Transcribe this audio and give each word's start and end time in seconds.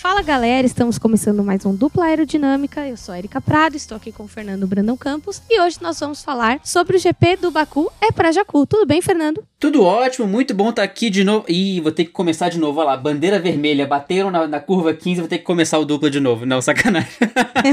Fala 0.00 0.22
galera, 0.22 0.66
estamos 0.66 0.96
começando 0.96 1.44
mais 1.44 1.66
um 1.66 1.74
Dupla 1.74 2.06
Aerodinâmica. 2.06 2.88
Eu 2.88 2.96
sou 2.96 3.12
a 3.12 3.18
Erika 3.18 3.38
Prado, 3.38 3.76
estou 3.76 3.98
aqui 3.98 4.10
com 4.10 4.22
o 4.22 4.26
Fernando 4.26 4.66
Brandão 4.66 4.96
Campos 4.96 5.42
e 5.50 5.60
hoje 5.60 5.76
nós 5.82 6.00
vamos 6.00 6.24
falar 6.24 6.58
sobre 6.64 6.96
o 6.96 6.98
GP 6.98 7.36
do 7.36 7.50
Baku 7.50 7.92
é 8.00 8.10
pra 8.10 8.32
Jacu. 8.32 8.66
Tudo 8.66 8.86
bem, 8.86 9.02
Fernando? 9.02 9.44
Tudo 9.58 9.84
ótimo, 9.84 10.26
muito 10.26 10.54
bom 10.54 10.70
estar 10.70 10.84
aqui 10.84 11.10
de 11.10 11.22
novo. 11.22 11.44
Ih, 11.50 11.82
vou 11.82 11.92
ter 11.92 12.06
que 12.06 12.12
começar 12.12 12.48
de 12.48 12.58
novo. 12.58 12.80
Olha 12.80 12.86
lá, 12.86 12.96
bandeira 12.96 13.38
vermelha, 13.38 13.86
bateram 13.86 14.30
na, 14.30 14.46
na 14.46 14.58
curva 14.58 14.94
15, 14.94 15.20
vou 15.20 15.28
ter 15.28 15.36
que 15.36 15.44
começar 15.44 15.78
o 15.78 15.84
dupla 15.84 16.08
de 16.08 16.18
novo. 16.18 16.46
Não, 16.46 16.62
sacanagem. 16.62 17.10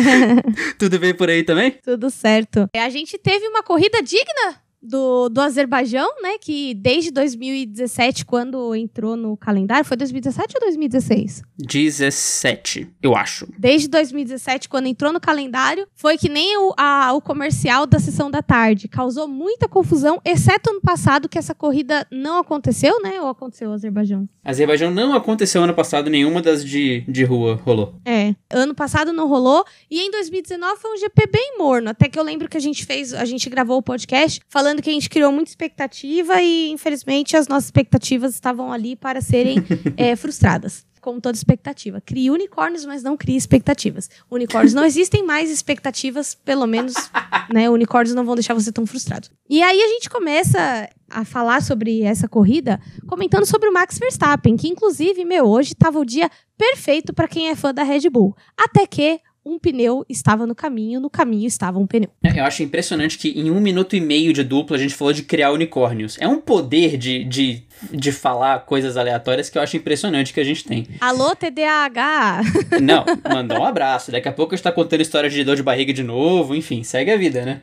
Tudo 0.77 0.99
bem 0.99 1.15
por 1.15 1.29
aí 1.29 1.43
também? 1.43 1.75
Tudo 1.81 2.09
certo. 2.09 2.69
A 2.75 2.89
gente 2.89 3.17
teve 3.17 3.47
uma 3.47 3.63
corrida 3.63 4.03
digna 4.03 4.66
do, 4.87 5.29
do 5.29 5.41
Azerbaijão, 5.41 6.09
né? 6.21 6.37
Que 6.39 6.73
desde 6.73 7.11
2017, 7.11 8.25
quando 8.25 8.73
entrou 8.75 9.15
no 9.15 9.35
calendário, 9.35 9.85
foi 9.85 9.97
2017 9.97 10.55
ou 10.55 10.61
2016? 10.61 11.43
17, 11.57 12.87
eu 13.01 13.15
acho. 13.15 13.47
Desde 13.57 13.87
2017, 13.87 14.69
quando 14.69 14.87
entrou 14.87 15.11
no 15.11 15.19
calendário, 15.19 15.87
foi 15.95 16.17
que 16.17 16.29
nem 16.29 16.57
o, 16.57 16.73
a, 16.77 17.13
o 17.13 17.21
comercial 17.21 17.85
da 17.85 17.99
sessão 17.99 18.31
da 18.31 18.41
tarde. 18.41 18.87
Causou 18.87 19.27
muita 19.27 19.67
confusão, 19.67 20.21
exceto 20.23 20.69
ano 20.69 20.81
passado, 20.81 21.29
que 21.29 21.37
essa 21.37 21.53
corrida 21.53 22.07
não 22.11 22.39
aconteceu, 22.39 23.01
né? 23.01 23.21
Ou 23.21 23.27
aconteceu 23.27 23.69
o 23.69 23.73
Azerbaijão? 23.73 24.27
Azerbaijão 24.43 24.91
não 24.91 25.13
aconteceu 25.13 25.63
ano 25.63 25.73
passado, 25.73 26.09
nenhuma 26.09 26.41
das 26.41 26.63
de, 26.63 27.01
de 27.07 27.23
rua 27.23 27.59
rolou. 27.63 27.95
É, 28.05 28.33
ano 28.49 28.73
passado 28.73 29.11
não 29.11 29.27
rolou. 29.27 29.65
E 29.89 29.99
em 29.99 30.11
2019 30.11 30.79
foi 30.79 30.93
um 30.93 30.97
GP 30.97 31.27
bem 31.27 31.57
morno. 31.57 31.89
Até 31.89 32.07
que 32.07 32.17
eu 32.17 32.23
lembro 32.23 32.47
que 32.47 32.57
a 32.57 32.61
gente 32.61 32.85
fez, 32.85 33.13
a 33.13 33.25
gente 33.25 33.49
gravou 33.49 33.77
o 33.77 33.81
podcast 33.81 34.39
falando 34.47 34.76
que 34.81 34.89
a 34.89 34.93
gente 34.93 35.09
criou 35.09 35.31
muita 35.31 35.49
expectativa 35.49 36.41
e, 36.41 36.69
infelizmente, 36.69 37.35
as 37.35 37.47
nossas 37.47 37.65
expectativas 37.65 38.33
estavam 38.33 38.71
ali 38.71 38.95
para 38.95 39.21
serem 39.21 39.57
é, 39.95 40.15
frustradas. 40.17 40.85
Como 40.99 41.21
toda 41.21 41.37
expectativa. 41.37 42.01
Crie 42.01 42.29
unicórnios, 42.29 42.83
mas 42.83 43.01
não 43.01 43.15
crie 43.15 43.37
expectativas. 43.37 44.09
Unicórnios 44.29 44.73
não 44.73 44.83
existem 44.83 45.23
mais 45.23 45.49
expectativas, 45.49 46.35
pelo 46.35 46.67
menos, 46.67 46.95
né? 47.53 47.69
Unicórnios 47.69 48.13
não 48.13 48.25
vão 48.25 48.35
deixar 48.35 48.53
você 48.53 48.71
tão 48.71 48.85
frustrado. 48.85 49.29
E 49.49 49.61
aí 49.61 49.81
a 49.81 49.87
gente 49.87 50.09
começa 50.09 50.89
a 51.09 51.23
falar 51.23 51.61
sobre 51.61 52.01
essa 52.01 52.27
corrida 52.27 52.79
comentando 53.07 53.45
sobre 53.45 53.69
o 53.69 53.73
Max 53.73 53.97
Verstappen, 53.97 54.57
que 54.57 54.67
inclusive, 54.67 55.23
meu, 55.23 55.45
hoje 55.45 55.73
estava 55.73 55.97
o 55.97 56.03
dia 56.03 56.29
perfeito 56.57 57.13
para 57.13 57.27
quem 57.27 57.49
é 57.49 57.55
fã 57.55 57.73
da 57.73 57.83
Red 57.83 58.09
Bull. 58.09 58.35
Até 58.57 58.85
que 58.85 59.21
um 59.47 59.57
pneu 59.57 60.05
estava 60.09 60.45
no 60.45 60.53
caminho, 60.53 60.99
no 60.99 61.09
caminho 61.09 61.47
estava 61.47 61.79
um 61.79 61.87
pneu. 61.87 62.09
Eu 62.23 62.43
acho 62.43 62.63
impressionante 62.63 63.17
que 63.17 63.29
em 63.29 63.49
um 63.49 63.59
minuto 63.59 63.95
e 63.95 64.01
meio 64.01 64.33
de 64.33 64.43
dupla 64.43 64.75
a 64.75 64.79
gente 64.79 64.93
falou 64.93 65.13
de 65.13 65.23
criar 65.23 65.51
unicórnios. 65.51 66.17
É 66.19 66.27
um 66.27 66.39
poder 66.39 66.97
de, 66.97 67.23
de, 67.23 67.63
de 67.91 68.11
falar 68.11 68.65
coisas 68.65 68.97
aleatórias 68.97 69.49
que 69.49 69.57
eu 69.57 69.61
acho 69.61 69.77
impressionante 69.77 70.33
que 70.33 70.39
a 70.39 70.43
gente 70.43 70.63
tem. 70.63 70.87
Alô, 70.99 71.35
TDAH! 71.35 72.41
Não, 72.81 73.05
mandou 73.31 73.59
um 73.59 73.65
abraço. 73.65 74.11
Daqui 74.11 74.27
a 74.27 74.33
pouco 74.33 74.53
a 74.53 74.57
gente 74.57 74.63
tá 74.63 74.71
contando 74.71 75.01
história 75.01 75.29
de 75.29 75.43
dor 75.43 75.55
de 75.55 75.63
barriga 75.63 75.93
de 75.93 76.03
novo, 76.03 76.55
enfim, 76.55 76.83
segue 76.83 77.11
a 77.11 77.17
vida, 77.17 77.45
né? 77.45 77.61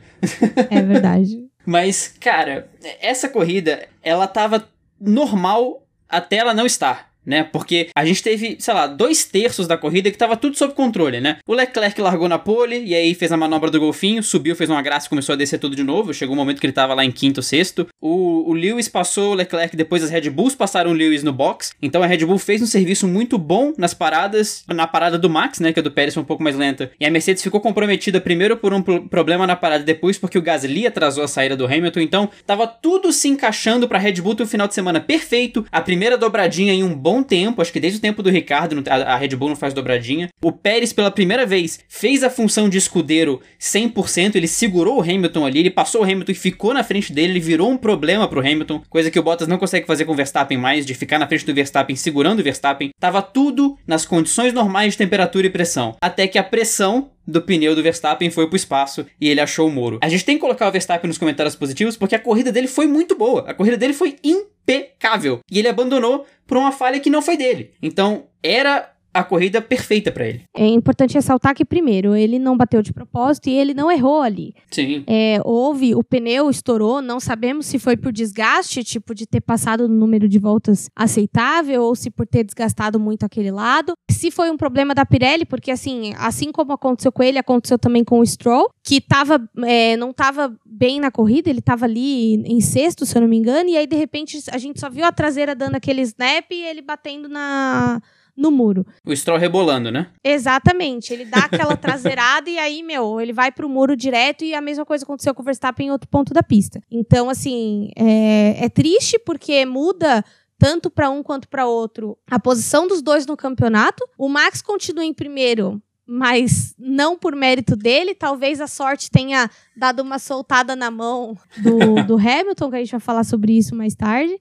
É 0.69 0.81
verdade. 0.81 1.45
Mas, 1.65 2.13
cara, 2.19 2.69
essa 3.01 3.27
corrida, 3.29 3.87
ela 4.03 4.27
tava 4.27 4.67
normal 4.99 5.85
até 6.07 6.37
ela 6.37 6.53
não 6.53 6.65
estar 6.65 7.14
né? 7.25 7.43
Porque 7.43 7.89
a 7.95 8.05
gente 8.05 8.21
teve, 8.21 8.57
sei 8.59 8.73
lá, 8.73 8.87
dois 8.87 9.25
terços 9.25 9.67
da 9.67 9.77
corrida 9.77 10.11
que 10.11 10.17
tava 10.17 10.37
tudo 10.37 10.57
sob 10.57 10.73
controle, 10.73 11.19
né? 11.19 11.37
O 11.47 11.53
Leclerc 11.53 11.99
largou 11.99 12.29
na 12.29 12.37
pole 12.37 12.83
e 12.83 12.93
aí 12.93 13.13
fez 13.13 13.31
a 13.31 13.37
manobra 13.37 13.71
do 13.71 13.79
golfinho, 13.79 14.21
subiu, 14.21 14.55
fez 14.55 14.69
uma 14.69 14.81
graça 14.81 15.07
e 15.07 15.09
começou 15.09 15.33
a 15.33 15.35
descer 15.35 15.59
tudo 15.59 15.75
de 15.75 15.83
novo. 15.83 16.13
Chegou 16.13 16.33
um 16.33 16.37
momento 16.37 16.59
que 16.59 16.65
ele 16.65 16.73
tava 16.73 16.93
lá 16.93 17.03
em 17.03 17.11
quinto, 17.11 17.41
sexto. 17.41 17.87
O, 18.01 18.49
o 18.49 18.53
Lewis 18.53 18.87
passou 18.87 19.31
o 19.31 19.35
Leclerc 19.35 19.75
depois 19.75 20.03
as 20.03 20.09
Red 20.09 20.29
Bulls 20.29 20.55
passaram 20.55 20.91
o 20.91 20.93
Lewis 20.93 21.23
no 21.23 21.33
box. 21.33 21.71
Então 21.81 22.03
a 22.03 22.05
Red 22.05 22.25
Bull 22.25 22.37
fez 22.37 22.61
um 22.61 22.65
serviço 22.65 23.07
muito 23.07 23.37
bom 23.37 23.73
nas 23.77 23.93
paradas, 23.93 24.63
na 24.67 24.87
parada 24.87 25.17
do 25.17 25.29
Max, 25.29 25.59
né? 25.59 25.73
Que 25.73 25.79
a 25.79 25.83
do 25.83 25.91
Pérez 25.91 26.13
foi 26.13 26.23
um 26.23 26.25
pouco 26.25 26.43
mais 26.43 26.55
lenta. 26.55 26.91
E 26.99 27.05
a 27.05 27.11
Mercedes 27.11 27.43
ficou 27.43 27.59
comprometida 27.59 28.21
primeiro 28.21 28.57
por 28.57 28.73
um 28.73 28.81
problema 28.81 29.47
na 29.47 29.55
parada, 29.55 29.83
depois 29.83 30.17
porque 30.17 30.37
o 30.37 30.41
Gasly 30.41 30.87
atrasou 30.87 31.23
a 31.23 31.27
saída 31.27 31.55
do 31.55 31.65
Hamilton. 31.65 31.99
Então 31.99 32.29
tava 32.45 32.67
tudo 32.67 33.11
se 33.11 33.27
encaixando 33.27 33.87
pra 33.87 33.99
Red 33.99 34.21
Bull 34.21 34.35
ter 34.35 34.43
um 34.43 34.47
final 34.47 34.67
de 34.67 34.73
semana 34.73 34.99
perfeito. 34.99 35.65
A 35.71 35.81
primeira 35.81 36.17
dobradinha 36.17 36.73
em 36.73 36.83
um 36.83 36.93
bom 36.93 37.14
bom 37.15 37.23
tempo, 37.23 37.61
acho 37.61 37.71
que 37.71 37.79
desde 37.79 37.99
o 37.99 38.01
tempo 38.01 38.21
do 38.21 38.29
Ricardo, 38.29 38.83
a 38.89 39.15
Red 39.15 39.29
Bull 39.29 39.49
não 39.49 39.55
faz 39.55 39.73
dobradinha. 39.73 40.27
O 40.43 40.51
Pérez, 40.51 40.91
pela 40.91 41.09
primeira 41.09 41.45
vez, 41.45 41.79
fez 41.87 42.23
a 42.23 42.29
função 42.29 42.67
de 42.67 42.77
escudeiro 42.77 43.41
100%, 43.59 44.35
ele 44.35 44.47
segurou 44.47 44.97
o 44.97 45.01
Hamilton 45.01 45.45
ali, 45.45 45.59
ele 45.59 45.69
passou 45.69 46.01
o 46.01 46.03
Hamilton 46.03 46.33
e 46.33 46.35
ficou 46.35 46.73
na 46.73 46.83
frente 46.83 47.13
dele, 47.13 47.33
ele 47.33 47.39
virou 47.39 47.71
um 47.71 47.77
problema 47.77 48.27
pro 48.27 48.41
Hamilton, 48.41 48.81
coisa 48.89 49.09
que 49.09 49.17
o 49.17 49.23
Bottas 49.23 49.47
não 49.47 49.57
consegue 49.57 49.87
fazer 49.87 50.03
com 50.03 50.11
o 50.11 50.15
Verstappen 50.15 50.57
mais, 50.57 50.85
de 50.85 50.93
ficar 50.93 51.17
na 51.17 51.27
frente 51.27 51.45
do 51.45 51.53
Verstappen 51.53 51.95
segurando 51.95 52.39
o 52.39 52.43
Verstappen. 52.43 52.89
Tava 52.99 53.21
tudo 53.21 53.77
nas 53.87 54.05
condições 54.05 54.51
normais 54.51 54.93
de 54.93 54.97
temperatura 54.97 55.47
e 55.47 55.49
pressão. 55.49 55.95
Até 56.01 56.27
que 56.27 56.37
a 56.37 56.43
pressão 56.43 57.11
do 57.27 57.41
pneu 57.41 57.75
do 57.75 57.83
Verstappen 57.83 58.29
foi 58.29 58.47
pro 58.47 58.55
espaço 58.55 59.05
e 59.19 59.29
ele 59.29 59.41
achou 59.41 59.67
o 59.67 59.71
muro. 59.71 59.99
A 60.01 60.09
gente 60.09 60.25
tem 60.25 60.35
que 60.35 60.41
colocar 60.41 60.67
o 60.67 60.71
Verstappen 60.71 61.07
nos 61.07 61.17
comentários 61.17 61.55
positivos 61.55 61.97
porque 61.97 62.15
a 62.15 62.19
corrida 62.19 62.51
dele 62.51 62.67
foi 62.67 62.87
muito 62.87 63.15
boa. 63.15 63.43
A 63.47 63.53
corrida 63.53 63.77
dele 63.77 63.93
foi 63.93 64.15
impecável. 64.23 65.39
E 65.49 65.59
ele 65.59 65.67
abandonou 65.67 66.25
por 66.45 66.57
uma 66.57 66.71
falha 66.71 66.99
que 66.99 67.09
não 67.09 67.21
foi 67.21 67.37
dele. 67.37 67.71
Então, 67.81 68.27
era 68.43 68.94
a 69.15 69.23
corrida 69.23 69.61
perfeita 69.61 70.11
para 70.11 70.27
ele. 70.27 70.43
É 70.53 70.67
importante 70.67 71.13
ressaltar 71.13 71.55
que, 71.55 71.63
primeiro, 71.63 72.13
ele 72.13 72.37
não 72.37 72.57
bateu 72.57 72.81
de 72.81 72.91
propósito 72.91 73.47
e 73.47 73.53
ele 73.53 73.73
não 73.73 73.89
errou 73.89 74.21
ali. 74.21 74.53
Sim. 74.69 75.05
É, 75.07 75.39
houve, 75.45 75.95
o 75.95 76.03
pneu 76.03 76.49
estourou, 76.49 77.01
não 77.01 77.17
sabemos 77.17 77.65
se 77.65 77.79
foi 77.79 77.95
por 77.95 78.11
desgaste, 78.11 78.83
tipo, 78.83 79.15
de 79.15 79.25
ter 79.25 79.39
passado 79.39 79.87
no 79.87 79.95
número 79.95 80.27
de 80.27 80.37
voltas 80.37 80.89
aceitável 80.93 81.83
ou 81.83 81.95
se 81.95 82.11
por 82.11 82.27
ter 82.27 82.43
desgastado 82.43 82.99
muito 82.99 83.25
aquele 83.25 83.51
lado. 83.51 83.93
Se 84.11 84.29
foi 84.29 84.51
um 84.51 84.57
problema 84.57 84.93
da 84.93 85.05
Pirelli, 85.05 85.45
porque, 85.45 85.71
assim, 85.71 86.13
assim 86.17 86.51
como 86.51 86.73
aconteceu 86.73 87.09
com 87.09 87.23
ele, 87.23 87.39
aconteceu 87.39 87.79
também 87.79 88.03
com 88.03 88.19
o 88.19 88.25
Stroll, 88.25 88.69
que 88.83 88.99
tava, 88.99 89.41
é, 89.63 89.95
não 89.95 90.09
estava 90.09 90.53
bem 90.65 90.99
na 90.99 91.09
corrida, 91.09 91.49
ele 91.49 91.59
estava 91.59 91.85
ali 91.85 92.35
em 92.35 92.59
sexto, 92.59 93.05
se 93.05 93.15
eu 93.15 93.21
não 93.21 93.29
me 93.29 93.37
engano, 93.37 93.69
e 93.69 93.77
aí, 93.77 93.87
de 93.87 93.95
repente, 93.95 94.43
a 94.51 94.57
gente 94.57 94.77
só 94.77 94.89
viu 94.89 95.05
a 95.05 95.11
traseira 95.13 95.55
dando 95.55 95.75
aquele 95.75 96.01
snap 96.01 96.51
e 96.51 96.65
ele 96.65 96.81
batendo 96.81 97.29
na 97.29 98.01
no 98.35 98.51
muro. 98.51 98.85
O 99.05 99.15
Stroll 99.15 99.39
rebolando, 99.39 99.91
né? 99.91 100.07
Exatamente. 100.23 101.13
Ele 101.13 101.25
dá 101.25 101.39
aquela 101.39 101.75
traseirada 101.77 102.49
e 102.49 102.57
aí, 102.57 102.83
meu, 102.83 103.21
ele 103.21 103.31
vai 103.31 103.51
pro 103.51 103.69
muro 103.69 103.95
direto 103.95 104.43
e 104.43 104.53
a 104.53 104.61
mesma 104.61 104.85
coisa 104.85 105.03
aconteceu 105.03 105.33
com 105.33 105.41
o 105.41 105.45
Verstappen 105.45 105.87
em 105.87 105.91
outro 105.91 106.07
ponto 106.09 106.33
da 106.33 106.43
pista. 106.43 106.81
Então, 106.91 107.29
assim, 107.29 107.89
é, 107.95 108.65
é 108.65 108.69
triste 108.69 109.17
porque 109.19 109.65
muda 109.65 110.23
tanto 110.57 110.89
para 110.89 111.09
um 111.09 111.21
quanto 111.21 111.47
para 111.47 111.65
outro 111.65 112.17
a 112.29 112.39
posição 112.39 112.87
dos 112.87 113.01
dois 113.01 113.25
no 113.25 113.37
campeonato. 113.37 114.07
O 114.17 114.27
Max 114.27 114.61
continua 114.61 115.05
em 115.05 115.13
primeiro, 115.13 115.81
mas 116.05 116.75
não 116.77 117.17
por 117.17 117.35
mérito 117.35 117.75
dele. 117.75 118.13
Talvez 118.13 118.61
a 118.61 118.67
sorte 118.67 119.09
tenha 119.09 119.49
dado 119.75 120.01
uma 120.01 120.19
soltada 120.19 120.75
na 120.75 120.91
mão 120.91 121.37
do, 121.57 122.03
do 122.03 122.15
Hamilton, 122.19 122.69
que 122.69 122.75
a 122.75 122.79
gente 122.79 122.91
vai 122.91 122.99
falar 122.99 123.23
sobre 123.23 123.57
isso 123.57 123.75
mais 123.75 123.95
tarde. 123.95 124.39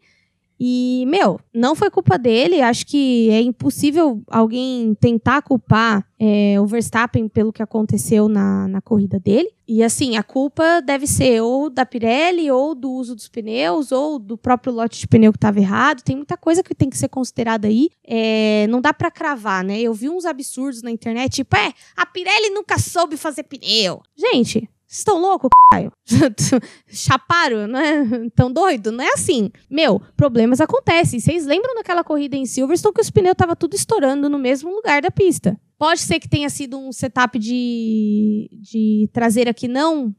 E, 0.59 1.05
meu, 1.09 1.41
não 1.53 1.75
foi 1.75 1.91
culpa 1.91 2.17
dele. 2.17 2.61
Acho 2.61 2.87
que 2.87 3.29
é 3.31 3.41
impossível 3.41 4.23
alguém 4.29 4.95
tentar 5.01 5.43
culpar 5.43 6.07
é, 6.19 6.61
o 6.61 6.67
Verstappen 6.67 7.29
pelo 7.29 7.53
que 7.53 7.63
aconteceu 7.63 8.29
na, 8.29 8.69
na 8.69 8.81
corrida 8.81 9.19
dele. 9.19 9.51
E, 9.67 9.83
assim, 9.83 10.17
a 10.17 10.23
culpa 10.23 10.81
deve 10.81 11.07
ser 11.07 11.41
ou 11.41 11.71
da 11.71 11.87
Pirelli, 11.87 12.51
ou 12.51 12.75
do 12.75 12.91
uso 12.91 13.15
dos 13.15 13.29
pneus, 13.29 13.93
ou 13.93 14.19
do 14.19 14.37
próprio 14.37 14.73
lote 14.73 15.01
de 15.01 15.09
pneu 15.09 15.33
que 15.33 15.39
estava 15.39 15.59
errado. 15.59 16.03
Tem 16.03 16.17
muita 16.17 16.37
coisa 16.37 16.63
que 16.63 16.75
tem 16.75 16.91
que 16.91 16.99
ser 16.99 17.09
considerada 17.09 17.67
aí. 17.67 17.89
É, 18.07 18.67
não 18.69 18.81
dá 18.81 18.93
para 18.93 19.11
cravar, 19.11 19.65
né? 19.65 19.81
Eu 19.81 19.95
vi 19.95 20.09
uns 20.09 20.25
absurdos 20.25 20.83
na 20.83 20.91
internet, 20.91 21.37
tipo, 21.37 21.57
é, 21.57 21.73
a 21.97 22.07
Pirelli 22.07 22.51
nunca 22.51 22.79
soube 22.79 23.17
fazer 23.17 23.45
pneu. 23.45 24.03
Gente, 24.17 24.69
estão 24.99 25.21
loucos, 25.21 25.51
caralho? 25.71 25.93
Chaparam, 26.89 27.67
não 27.67 27.79
é? 27.79 28.29
Tão 28.35 28.53
doido? 28.53 28.93
Não 28.93 29.03
é 29.05 29.13
assim. 29.13 29.51
Meu, 29.69 30.01
problemas 30.17 30.61
acontecem. 30.61 31.21
Vocês 31.21 31.47
lembram 31.47 31.75
daquela 31.75 32.05
corrida 32.05 32.37
em 32.37 32.47
Silverstone 32.47 32.95
que 32.95 33.01
os 33.01 33.11
pneus 33.11 33.33
estavam 33.33 33.57
tudo 33.57 33.75
estourando 33.75 34.29
no 34.29 34.39
mesmo 34.39 34.71
lugar 34.71 35.03
da 35.03 35.11
pista? 35.11 35.59
Pode 35.79 36.01
ser 36.01 36.21
que 36.21 36.29
tenha 36.29 36.49
sido 36.49 36.79
um 36.79 36.93
setup 36.93 37.39
de, 37.39 38.49
de 38.53 39.09
traseira 39.13 39.53
que 39.53 39.67
não 39.67 40.15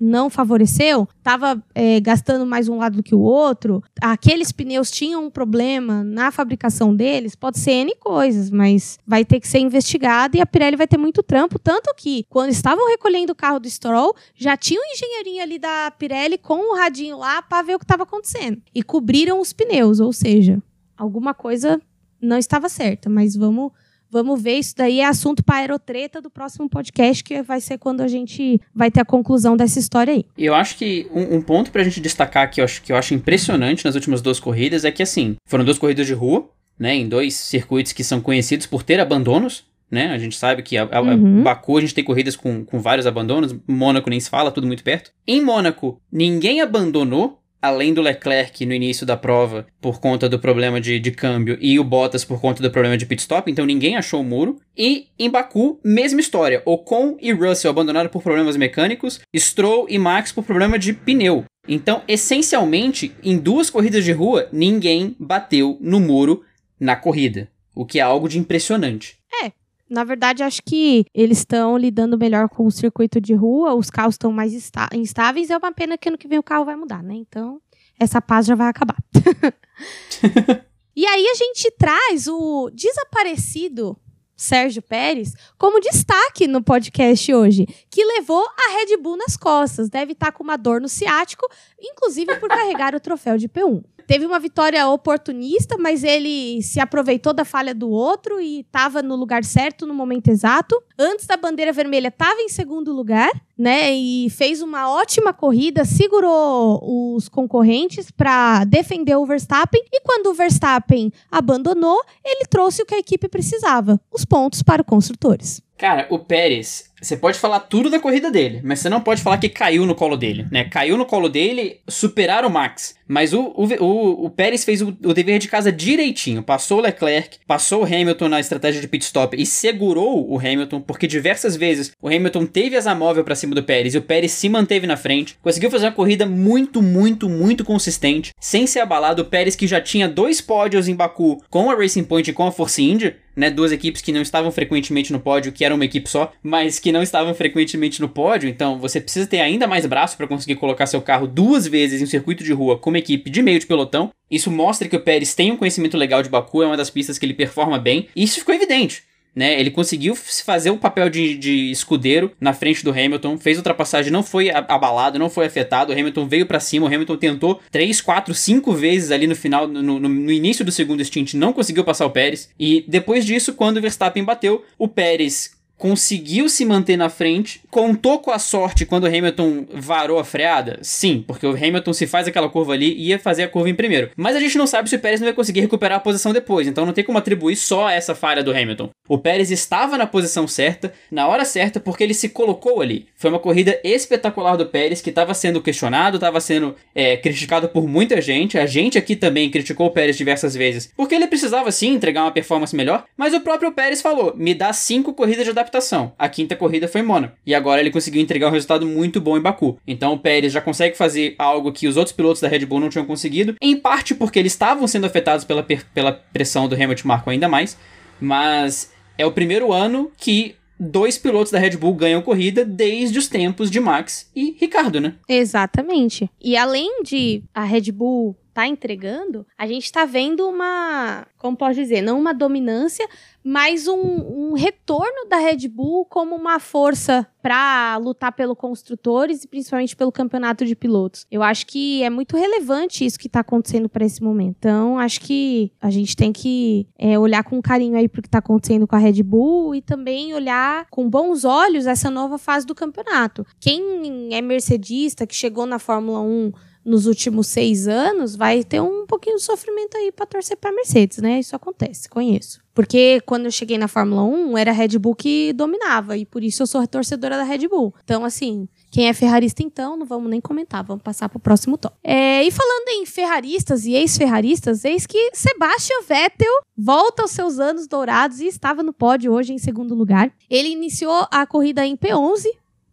não 0.00 0.30
favoreceu, 0.30 1.08
estava 1.18 1.62
é, 1.74 2.00
gastando 2.00 2.46
mais 2.46 2.68
um 2.68 2.76
lado 2.78 2.96
do 2.96 3.02
que 3.02 3.14
o 3.14 3.20
outro, 3.20 3.82
aqueles 4.00 4.52
pneus 4.52 4.90
tinham 4.90 5.24
um 5.24 5.30
problema 5.30 6.04
na 6.04 6.30
fabricação 6.30 6.94
deles, 6.94 7.34
pode 7.34 7.58
ser 7.58 7.72
N 7.72 7.94
coisas, 7.96 8.50
mas 8.50 8.98
vai 9.06 9.24
ter 9.24 9.40
que 9.40 9.48
ser 9.48 9.58
investigado 9.58 10.36
e 10.36 10.40
a 10.40 10.46
Pirelli 10.46 10.76
vai 10.76 10.86
ter 10.86 10.98
muito 10.98 11.22
trampo, 11.22 11.58
tanto 11.58 11.92
que 11.96 12.24
quando 12.28 12.50
estavam 12.50 12.88
recolhendo 12.88 13.32
o 13.32 13.36
carro 13.36 13.58
do 13.58 13.68
Stroll, 13.68 14.14
já 14.34 14.56
tinha 14.56 14.80
um 14.80 14.94
engenheirinho 14.94 15.42
ali 15.42 15.58
da 15.58 15.90
Pirelli 15.90 16.38
com 16.38 16.72
o 16.72 16.76
radinho 16.76 17.18
lá 17.18 17.42
para 17.42 17.62
ver 17.62 17.74
o 17.74 17.78
que 17.78 17.84
estava 17.84 18.04
acontecendo. 18.04 18.62
E 18.74 18.82
cobriram 18.82 19.40
os 19.40 19.52
pneus, 19.52 20.00
ou 20.00 20.12
seja, 20.12 20.62
alguma 20.96 21.34
coisa 21.34 21.80
não 22.20 22.36
estava 22.36 22.68
certa, 22.68 23.08
mas 23.08 23.36
vamos 23.36 23.72
Vamos 24.10 24.42
ver, 24.42 24.58
isso 24.58 24.74
daí 24.76 25.00
é 25.00 25.06
assunto 25.06 25.44
para 25.44 25.56
aerotreta 25.56 26.20
do 26.20 26.30
próximo 26.30 26.68
podcast, 26.68 27.22
que 27.22 27.42
vai 27.42 27.60
ser 27.60 27.78
quando 27.78 28.00
a 28.00 28.08
gente 28.08 28.60
vai 28.74 28.90
ter 28.90 29.00
a 29.00 29.04
conclusão 29.04 29.56
dessa 29.56 29.78
história 29.78 30.14
aí. 30.14 30.24
Eu 30.36 30.54
acho 30.54 30.76
que 30.76 31.06
um, 31.12 31.36
um 31.36 31.42
ponto 31.42 31.70
pra 31.70 31.84
gente 31.84 32.00
destacar 32.00 32.50
que 32.50 32.60
eu, 32.60 32.64
acho, 32.64 32.82
que 32.82 32.92
eu 32.92 32.96
acho 32.96 33.14
impressionante 33.14 33.84
nas 33.84 33.94
últimas 33.94 34.22
duas 34.22 34.40
corridas 34.40 34.84
é 34.84 34.90
que, 34.90 35.02
assim, 35.02 35.36
foram 35.44 35.64
duas 35.64 35.78
corridas 35.78 36.06
de 36.06 36.14
rua, 36.14 36.48
né, 36.78 36.94
em 36.94 37.08
dois 37.08 37.34
circuitos 37.34 37.92
que 37.92 38.04
são 38.04 38.20
conhecidos 38.20 38.66
por 38.66 38.82
ter 38.82 39.00
abandonos, 39.00 39.66
né? 39.90 40.12
A 40.12 40.18
gente 40.18 40.36
sabe 40.36 40.62
que 40.62 40.76
a, 40.76 40.88
a, 40.90 41.00
uhum. 41.00 41.42
Baku 41.42 41.78
a 41.78 41.80
gente 41.80 41.94
tem 41.94 42.04
corridas 42.04 42.36
com, 42.36 42.64
com 42.64 42.78
vários 42.78 43.06
abandonos, 43.06 43.54
Mônaco 43.66 44.10
nem 44.10 44.20
se 44.20 44.30
fala, 44.30 44.50
tudo 44.50 44.66
muito 44.66 44.84
perto. 44.84 45.10
Em 45.26 45.42
Mônaco, 45.42 46.00
ninguém 46.12 46.60
abandonou, 46.60 47.40
além 47.60 47.92
do 47.92 48.02
Leclerc 48.02 48.64
no 48.64 48.72
início 48.72 49.04
da 49.04 49.16
prova 49.16 49.66
por 49.80 50.00
conta 50.00 50.28
do 50.28 50.38
problema 50.38 50.80
de, 50.80 50.98
de 50.98 51.10
câmbio 51.10 51.58
e 51.60 51.78
o 51.78 51.84
Bottas 51.84 52.24
por 52.24 52.40
conta 52.40 52.62
do 52.62 52.70
problema 52.70 52.96
de 52.96 53.06
pit 53.06 53.20
stop, 53.20 53.50
então 53.50 53.66
ninguém 53.66 53.96
achou 53.96 54.20
o 54.20 54.24
muro. 54.24 54.60
E 54.76 55.08
em 55.18 55.28
Baku, 55.28 55.80
mesma 55.84 56.20
história. 56.20 56.62
Ocon 56.64 57.16
e 57.20 57.32
Russell 57.32 57.70
abandonaram 57.70 58.08
por 58.08 58.22
problemas 58.22 58.56
mecânicos, 58.56 59.20
Stroll 59.36 59.86
e 59.88 59.98
Max 59.98 60.32
por 60.32 60.44
problema 60.44 60.78
de 60.78 60.92
pneu. 60.92 61.44
Então, 61.66 62.02
essencialmente, 62.08 63.14
em 63.22 63.36
duas 63.36 63.68
corridas 63.68 64.04
de 64.04 64.12
rua, 64.12 64.48
ninguém 64.50 65.14
bateu 65.18 65.76
no 65.80 66.00
muro 66.00 66.42
na 66.80 66.96
corrida, 66.96 67.50
o 67.74 67.84
que 67.84 67.98
é 67.98 68.02
algo 68.02 68.28
de 68.28 68.38
impressionante. 68.38 69.18
É, 69.44 69.52
na 69.88 70.04
verdade, 70.04 70.42
acho 70.42 70.62
que 70.62 71.06
eles 71.14 71.38
estão 71.38 71.76
lidando 71.76 72.18
melhor 72.18 72.48
com 72.48 72.66
o 72.66 72.70
circuito 72.70 73.20
de 73.20 73.34
rua, 73.34 73.74
os 73.74 73.90
carros 73.90 74.14
estão 74.14 74.32
mais 74.32 74.52
instáveis. 74.52 75.50
É 75.50 75.56
uma 75.56 75.72
pena 75.72 75.96
que 75.96 76.08
ano 76.08 76.18
que 76.18 76.28
vem 76.28 76.38
o 76.38 76.42
carro 76.42 76.64
vai 76.64 76.76
mudar, 76.76 77.02
né? 77.02 77.14
Então, 77.14 77.60
essa 77.98 78.20
paz 78.20 78.46
já 78.46 78.54
vai 78.54 78.68
acabar. 78.68 78.96
e 80.94 81.06
aí 81.06 81.26
a 81.26 81.34
gente 81.34 81.70
traz 81.72 82.26
o 82.28 82.70
desaparecido 82.70 83.96
Sérgio 84.38 84.80
Pérez 84.80 85.32
como 85.58 85.80
destaque 85.80 86.46
no 86.46 86.62
podcast 86.62 87.34
hoje, 87.34 87.66
que 87.90 88.04
levou 88.04 88.40
a 88.40 88.72
Red 88.78 88.96
Bull 88.98 89.16
nas 89.16 89.36
costas. 89.36 89.88
Deve 89.88 90.12
estar 90.12 90.30
com 90.30 90.44
uma 90.44 90.56
dor 90.56 90.80
no 90.80 90.88
ciático, 90.88 91.44
inclusive 91.80 92.36
por 92.36 92.48
carregar 92.48 92.94
o 92.94 93.00
troféu 93.00 93.36
de 93.36 93.48
P1 93.48 93.82
teve 94.08 94.24
uma 94.24 94.40
vitória 94.40 94.88
oportunista, 94.88 95.76
mas 95.76 96.02
ele 96.02 96.62
se 96.62 96.80
aproveitou 96.80 97.34
da 97.34 97.44
falha 97.44 97.74
do 97.74 97.90
outro 97.90 98.40
e 98.40 98.60
estava 98.60 99.02
no 99.02 99.14
lugar 99.14 99.44
certo 99.44 99.86
no 99.86 99.92
momento 99.92 100.28
exato. 100.28 100.82
Antes 100.98 101.26
da 101.26 101.36
bandeira 101.36 101.74
vermelha, 101.74 102.08
estava 102.08 102.40
em 102.40 102.48
segundo 102.48 102.90
lugar, 102.90 103.30
né? 103.56 103.92
E 103.92 104.30
fez 104.30 104.62
uma 104.62 104.90
ótima 104.90 105.34
corrida, 105.34 105.84
segurou 105.84 106.80
os 107.14 107.28
concorrentes 107.28 108.10
para 108.10 108.64
defender 108.64 109.14
o 109.14 109.26
Verstappen. 109.26 109.84
E 109.92 110.00
quando 110.00 110.28
o 110.28 110.34
Verstappen 110.34 111.12
abandonou, 111.30 112.00
ele 112.24 112.46
trouxe 112.48 112.80
o 112.80 112.86
que 112.86 112.94
a 112.94 112.98
equipe 112.98 113.28
precisava: 113.28 114.00
os 114.10 114.24
pontos 114.24 114.62
para 114.62 114.80
os 114.80 114.88
construtores. 114.88 115.62
Cara, 115.78 116.08
o 116.10 116.18
Pérez, 116.18 116.90
você 117.00 117.16
pode 117.16 117.38
falar 117.38 117.60
tudo 117.60 117.88
da 117.88 118.00
corrida 118.00 118.30
dele, 118.32 118.60
mas 118.64 118.80
você 118.80 118.88
não 118.88 119.00
pode 119.00 119.22
falar 119.22 119.38
que 119.38 119.48
caiu 119.48 119.86
no 119.86 119.94
colo 119.94 120.16
dele, 120.16 120.46
né? 120.50 120.64
Caiu 120.64 120.96
no 120.96 121.06
colo 121.06 121.28
dele, 121.28 121.80
superar 121.86 122.44
o 122.44 122.50
Max. 122.50 122.96
Mas 123.06 123.32
o, 123.32 123.40
o, 123.56 124.26
o, 124.26 124.30
Pérez 124.30 124.64
fez 124.64 124.82
o, 124.82 124.88
o, 124.88 125.14
dever 125.14 125.38
de 125.38 125.48
casa 125.48 125.72
direitinho. 125.72 126.42
Passou 126.42 126.78
o 126.78 126.80
Leclerc, 126.82 127.38
passou 127.46 127.82
o 127.82 127.86
Hamilton 127.86 128.28
na 128.28 128.40
estratégia 128.40 128.80
de 128.80 128.88
pit 128.88 129.04
stop 129.04 129.40
e 129.40 129.46
segurou 129.46 130.30
o 130.30 130.38
Hamilton, 130.38 130.80
porque 130.80 131.06
diversas 131.06 131.56
vezes 131.56 131.92
o 132.02 132.08
Hamilton 132.08 132.44
teve 132.44 132.76
asa 132.76 132.94
móvel 132.94 133.24
para 133.24 133.34
cima 133.34 133.54
do 133.54 133.62
Pérez 133.62 133.94
e 133.94 133.98
o 133.98 134.02
Pérez 134.02 134.32
se 134.32 134.48
manteve 134.48 134.86
na 134.86 134.96
frente. 134.96 135.38
Conseguiu 135.40 135.70
fazer 135.70 135.86
uma 135.86 135.92
corrida 135.92 136.26
muito, 136.26 136.82
muito, 136.82 137.28
muito 137.28 137.64
consistente, 137.64 138.32
sem 138.38 138.66
ser 138.66 138.80
abalado. 138.80 139.22
O 139.22 139.26
Pérez 139.26 139.56
que 139.56 139.66
já 139.66 139.80
tinha 139.80 140.08
dois 140.08 140.40
pódios 140.40 140.88
em 140.88 140.94
Baku 140.94 141.42
com 141.48 141.70
a 141.70 141.74
Racing 141.74 142.04
Point 142.04 142.30
e 142.30 142.34
com 142.34 142.46
a 142.46 142.52
Force 142.52 142.82
India, 142.82 143.16
né, 143.38 143.50
duas 143.50 143.70
equipes 143.70 144.02
que 144.02 144.10
não 144.10 144.20
estavam 144.20 144.50
frequentemente 144.50 145.12
no 145.12 145.20
pódio, 145.20 145.52
que 145.52 145.64
era 145.64 145.72
uma 145.72 145.84
equipe 145.84 146.10
só, 146.10 146.32
mas 146.42 146.80
que 146.80 146.90
não 146.90 147.02
estavam 147.02 147.32
frequentemente 147.32 148.00
no 148.00 148.08
pódio, 148.08 148.48
então 148.48 148.78
você 148.80 149.00
precisa 149.00 149.28
ter 149.28 149.40
ainda 149.40 149.68
mais 149.68 149.86
braço 149.86 150.16
para 150.16 150.26
conseguir 150.26 150.56
colocar 150.56 150.86
seu 150.86 151.00
carro 151.00 151.28
duas 151.28 151.64
vezes 151.66 152.00
em 152.00 152.04
um 152.04 152.08
circuito 152.08 152.42
de 152.42 152.52
rua 152.52 152.76
com 152.76 152.90
uma 152.90 152.98
equipe 152.98 153.30
de 153.30 153.40
meio 153.40 153.60
de 153.60 153.66
pelotão. 153.66 154.10
Isso 154.28 154.50
mostra 154.50 154.88
que 154.88 154.96
o 154.96 155.00
Pérez 155.00 155.34
tem 155.34 155.52
um 155.52 155.56
conhecimento 155.56 155.96
legal 155.96 156.20
de 156.20 156.28
Baku, 156.28 156.64
é 156.64 156.66
uma 156.66 156.76
das 156.76 156.90
pistas 156.90 157.16
que 157.16 157.24
ele 157.24 157.32
performa 157.32 157.78
bem, 157.78 158.08
e 158.16 158.24
isso 158.24 158.40
ficou 158.40 158.54
evidente 158.54 159.04
né? 159.34 159.58
Ele 159.58 159.70
conseguiu 159.70 160.14
fazer 160.14 160.70
o 160.70 160.78
papel 160.78 161.08
de, 161.08 161.36
de 161.36 161.70
escudeiro 161.70 162.32
na 162.40 162.52
frente 162.52 162.84
do 162.84 162.90
Hamilton, 162.90 163.38
fez 163.38 163.56
ultrapassagem, 163.56 164.12
não 164.12 164.22
foi 164.22 164.50
abalado, 164.50 165.18
não 165.18 165.30
foi 165.30 165.46
afetado. 165.46 165.92
O 165.92 165.98
Hamilton 165.98 166.26
veio 166.26 166.46
para 166.46 166.60
cima, 166.60 166.86
o 166.86 166.88
Hamilton 166.88 167.16
tentou 167.16 167.60
3, 167.70 168.00
4, 168.00 168.34
5 168.34 168.72
vezes 168.72 169.10
ali 169.10 169.26
no 169.26 169.36
final, 169.36 169.68
no, 169.68 169.82
no, 169.82 169.98
no, 169.98 170.30
início 170.32 170.64
do 170.64 170.72
segundo 170.72 171.04
stint, 171.04 171.34
não 171.34 171.52
conseguiu 171.52 171.84
passar 171.84 172.06
o 172.06 172.10
Pérez. 172.10 172.50
E 172.58 172.84
depois 172.88 173.24
disso, 173.24 173.54
quando 173.54 173.76
o 173.76 173.80
Verstappen 173.80 174.24
bateu, 174.24 174.64
o 174.78 174.88
Pérez 174.88 175.57
conseguiu 175.78 176.48
se 176.48 176.64
manter 176.64 176.96
na 176.96 177.08
frente, 177.08 177.62
contou 177.70 178.18
com 178.18 178.32
a 178.32 178.38
sorte 178.38 178.84
quando 178.84 179.04
o 179.04 179.06
Hamilton 179.06 179.64
varou 179.72 180.18
a 180.18 180.24
freada? 180.24 180.78
Sim, 180.82 181.24
porque 181.26 181.46
o 181.46 181.54
Hamilton 181.54 181.92
se 181.92 182.06
faz 182.06 182.26
aquela 182.26 182.48
curva 182.48 182.72
ali 182.72 182.92
ia 182.92 183.18
fazer 183.18 183.44
a 183.44 183.48
curva 183.48 183.70
em 183.70 183.74
primeiro. 183.74 184.10
Mas 184.16 184.34
a 184.34 184.40
gente 184.40 184.58
não 184.58 184.66
sabe 184.66 184.90
se 184.90 184.96
o 184.96 184.98
Pérez 184.98 185.20
não 185.20 185.26
vai 185.26 185.34
conseguir 185.34 185.60
recuperar 185.60 185.98
a 185.98 186.02
posição 186.02 186.32
depois, 186.32 186.66
então 186.66 186.84
não 186.84 186.92
tem 186.92 187.04
como 187.04 187.16
atribuir 187.16 187.56
só 187.56 187.88
essa 187.88 188.14
falha 188.14 188.42
do 188.42 188.50
Hamilton. 188.50 188.90
O 189.08 189.18
Pérez 189.18 189.50
estava 189.50 189.96
na 189.96 190.06
posição 190.06 190.48
certa, 190.48 190.92
na 191.10 191.28
hora 191.28 191.44
certa, 191.44 191.78
porque 191.78 192.02
ele 192.02 192.14
se 192.14 192.28
colocou 192.28 192.82
ali. 192.82 193.06
Foi 193.18 193.30
uma 193.30 193.40
corrida 193.40 193.80
espetacular 193.82 194.54
do 194.54 194.66
Pérez 194.66 195.00
que 195.00 195.10
estava 195.10 195.34
sendo 195.34 195.60
questionado, 195.60 196.18
estava 196.18 196.40
sendo 196.40 196.76
é, 196.94 197.16
criticado 197.16 197.68
por 197.68 197.88
muita 197.88 198.22
gente. 198.22 198.56
A 198.56 198.64
gente 198.64 198.96
aqui 198.96 199.16
também 199.16 199.50
criticou 199.50 199.88
o 199.88 199.90
Pérez 199.90 200.16
diversas 200.16 200.54
vezes, 200.54 200.92
porque 200.96 201.16
ele 201.16 201.26
precisava 201.26 201.72
sim 201.72 201.94
entregar 201.94 202.22
uma 202.22 202.30
performance 202.30 202.76
melhor, 202.76 203.04
mas 203.16 203.34
o 203.34 203.40
próprio 203.40 203.72
Pérez 203.72 204.00
falou: 204.00 204.32
me 204.36 204.54
dá 204.54 204.72
cinco 204.72 205.12
corridas 205.12 205.42
de 205.42 205.50
adaptação. 205.50 206.12
A 206.16 206.28
quinta 206.28 206.54
corrida 206.54 206.86
foi 206.86 207.02
Mônaco. 207.02 207.36
E 207.44 207.56
agora 207.56 207.80
ele 207.80 207.90
conseguiu 207.90 208.22
entregar 208.22 208.48
um 208.48 208.52
resultado 208.52 208.86
muito 208.86 209.20
bom 209.20 209.36
em 209.36 209.42
Baku. 209.42 209.76
Então 209.84 210.12
o 210.12 210.18
Pérez 210.18 210.52
já 210.52 210.60
consegue 210.60 210.96
fazer 210.96 211.34
algo 211.40 211.72
que 211.72 211.88
os 211.88 211.96
outros 211.96 212.14
pilotos 212.14 212.40
da 212.40 212.46
Red 212.46 212.66
Bull 212.66 212.78
não 212.78 212.88
tinham 212.88 213.04
conseguido, 213.04 213.56
em 213.60 213.76
parte 213.76 214.14
porque 214.14 214.38
eles 214.38 214.52
estavam 214.52 214.86
sendo 214.86 215.06
afetados 215.06 215.44
pela, 215.44 215.66
pela 215.92 216.12
pressão 216.12 216.68
do 216.68 216.76
Hamilton 216.76 217.08
Marco 217.08 217.30
ainda 217.30 217.48
mais, 217.48 217.76
mas 218.20 218.92
é 219.16 219.26
o 219.26 219.32
primeiro 219.32 219.72
ano 219.72 220.12
que 220.16 220.54
dois 220.78 221.18
pilotos 221.18 221.52
da 221.52 221.58
Red 221.58 221.76
Bull 221.76 221.94
ganham 221.94 222.22
corrida 222.22 222.64
desde 222.64 223.18
os 223.18 223.28
tempos 223.28 223.70
de 223.70 223.80
Max 223.80 224.30
e 224.34 224.56
Ricardo, 224.58 225.00
né? 225.00 225.14
Exatamente. 225.28 226.30
E 226.40 226.56
além 226.56 227.02
de 227.02 227.42
a 227.54 227.64
Red 227.64 227.92
Bull 227.92 228.36
tá 228.58 228.66
entregando, 228.66 229.46
a 229.56 229.68
gente 229.68 229.84
está 229.84 230.04
vendo 230.04 230.48
uma, 230.48 231.24
como 231.36 231.56
pode 231.56 231.76
dizer, 231.76 232.02
não 232.02 232.18
uma 232.18 232.34
dominância, 232.34 233.08
mas 233.44 233.86
um, 233.86 234.00
um 234.00 234.52
retorno 234.54 235.28
da 235.28 235.36
Red 235.36 235.68
Bull 235.68 236.04
como 236.04 236.34
uma 236.34 236.58
força 236.58 237.24
para 237.40 237.96
lutar 237.98 238.32
pelo 238.32 238.56
construtores 238.56 239.44
e 239.44 239.46
principalmente 239.46 239.94
pelo 239.94 240.10
campeonato 240.10 240.66
de 240.66 240.74
pilotos. 240.74 241.24
Eu 241.30 241.40
acho 241.40 241.68
que 241.68 242.02
é 242.02 242.10
muito 242.10 242.36
relevante 242.36 243.06
isso 243.06 243.16
que 243.16 243.28
está 243.28 243.40
acontecendo 243.40 243.88
para 243.88 244.04
esse 244.04 244.20
momento. 244.20 244.56
Então, 244.58 244.98
acho 244.98 245.20
que 245.20 245.70
a 245.80 245.88
gente 245.88 246.16
tem 246.16 246.32
que 246.32 246.88
é, 246.98 247.16
olhar 247.16 247.44
com 247.44 247.62
carinho 247.62 247.96
aí 247.96 248.08
para 248.08 248.22
que 248.22 248.26
está 248.28 248.38
acontecendo 248.38 248.88
com 248.88 248.96
a 248.96 248.98
Red 248.98 249.22
Bull 249.22 249.72
e 249.76 249.80
também 249.80 250.34
olhar 250.34 250.84
com 250.90 251.08
bons 251.08 251.44
olhos 251.44 251.86
essa 251.86 252.10
nova 252.10 252.38
fase 252.38 252.66
do 252.66 252.74
campeonato. 252.74 253.46
Quem 253.60 254.34
é 254.34 254.42
mercedista, 254.42 255.28
que 255.28 255.34
chegou 255.36 255.64
na 255.64 255.78
Fórmula 255.78 256.20
1 256.20 256.52
nos 256.88 257.06
últimos 257.06 257.46
seis 257.46 257.86
anos, 257.86 258.34
vai 258.34 258.64
ter 258.64 258.80
um 258.80 259.06
pouquinho 259.06 259.36
de 259.36 259.42
sofrimento 259.42 259.96
aí 259.96 260.10
para 260.10 260.26
torcer 260.26 260.56
para 260.56 260.72
Mercedes, 260.72 261.18
né? 261.18 261.38
Isso 261.38 261.54
acontece, 261.54 262.08
conheço. 262.08 262.60
Porque 262.74 263.20
quando 263.26 263.46
eu 263.46 263.50
cheguei 263.50 263.76
na 263.76 263.88
Fórmula 263.88 264.22
1, 264.22 264.56
era 264.56 264.70
a 264.70 264.74
Red 264.74 264.98
Bull 264.98 265.14
que 265.14 265.52
dominava, 265.52 266.16
e 266.16 266.24
por 266.24 266.44
isso 266.44 266.62
eu 266.62 266.66
sou 266.66 266.86
torcedora 266.86 267.36
da 267.36 267.42
Red 267.42 267.66
Bull. 267.66 267.92
Então, 268.04 268.24
assim, 268.24 268.68
quem 268.90 269.08
é 269.08 269.12
ferrarista, 269.12 269.62
então, 269.62 269.96
não 269.96 270.06
vamos 270.06 270.30
nem 270.30 270.40
comentar, 270.40 270.84
vamos 270.84 271.02
passar 271.02 271.28
para 271.28 271.38
o 271.38 271.40
próximo 271.40 271.76
top. 271.76 271.96
É, 272.04 272.42
e 272.44 272.50
falando 272.50 272.88
em 272.90 273.04
ferraristas 273.04 273.84
e 273.84 273.94
ex-ferraristas, 273.94 274.84
eis 274.84 275.06
que 275.06 275.30
Sebastian 275.34 276.02
Vettel 276.08 276.52
volta 276.76 277.22
aos 277.22 277.32
seus 277.32 277.58
anos 277.58 277.88
dourados 277.88 278.40
e 278.40 278.46
estava 278.46 278.82
no 278.82 278.92
pódio 278.92 279.32
hoje 279.32 279.52
em 279.52 279.58
segundo 279.58 279.94
lugar. 279.94 280.32
Ele 280.48 280.68
iniciou 280.68 281.26
a 281.30 281.44
corrida 281.44 281.84
em 281.84 281.96
P11, 281.96 282.46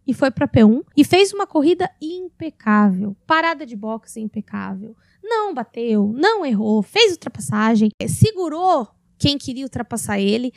e 0.08 0.14
foi 0.14 0.32
para 0.32 0.48
P1 0.48 0.84
e 0.96 1.04
fez 1.04 1.34
uma 1.34 1.48
corrida 1.48 1.90
impecável. 2.02 3.16
Parada 3.26 3.66
de 3.66 3.76
boxe 3.76 4.20
impecável. 4.20 4.96
Não 5.24 5.54
bateu, 5.54 6.14
não 6.16 6.46
errou, 6.46 6.84
fez 6.84 7.14
ultrapassagem, 7.14 7.90
segurou 8.08 8.88
quem 9.18 9.38
queria 9.38 9.64
ultrapassar 9.64 10.20
ele. 10.20 10.54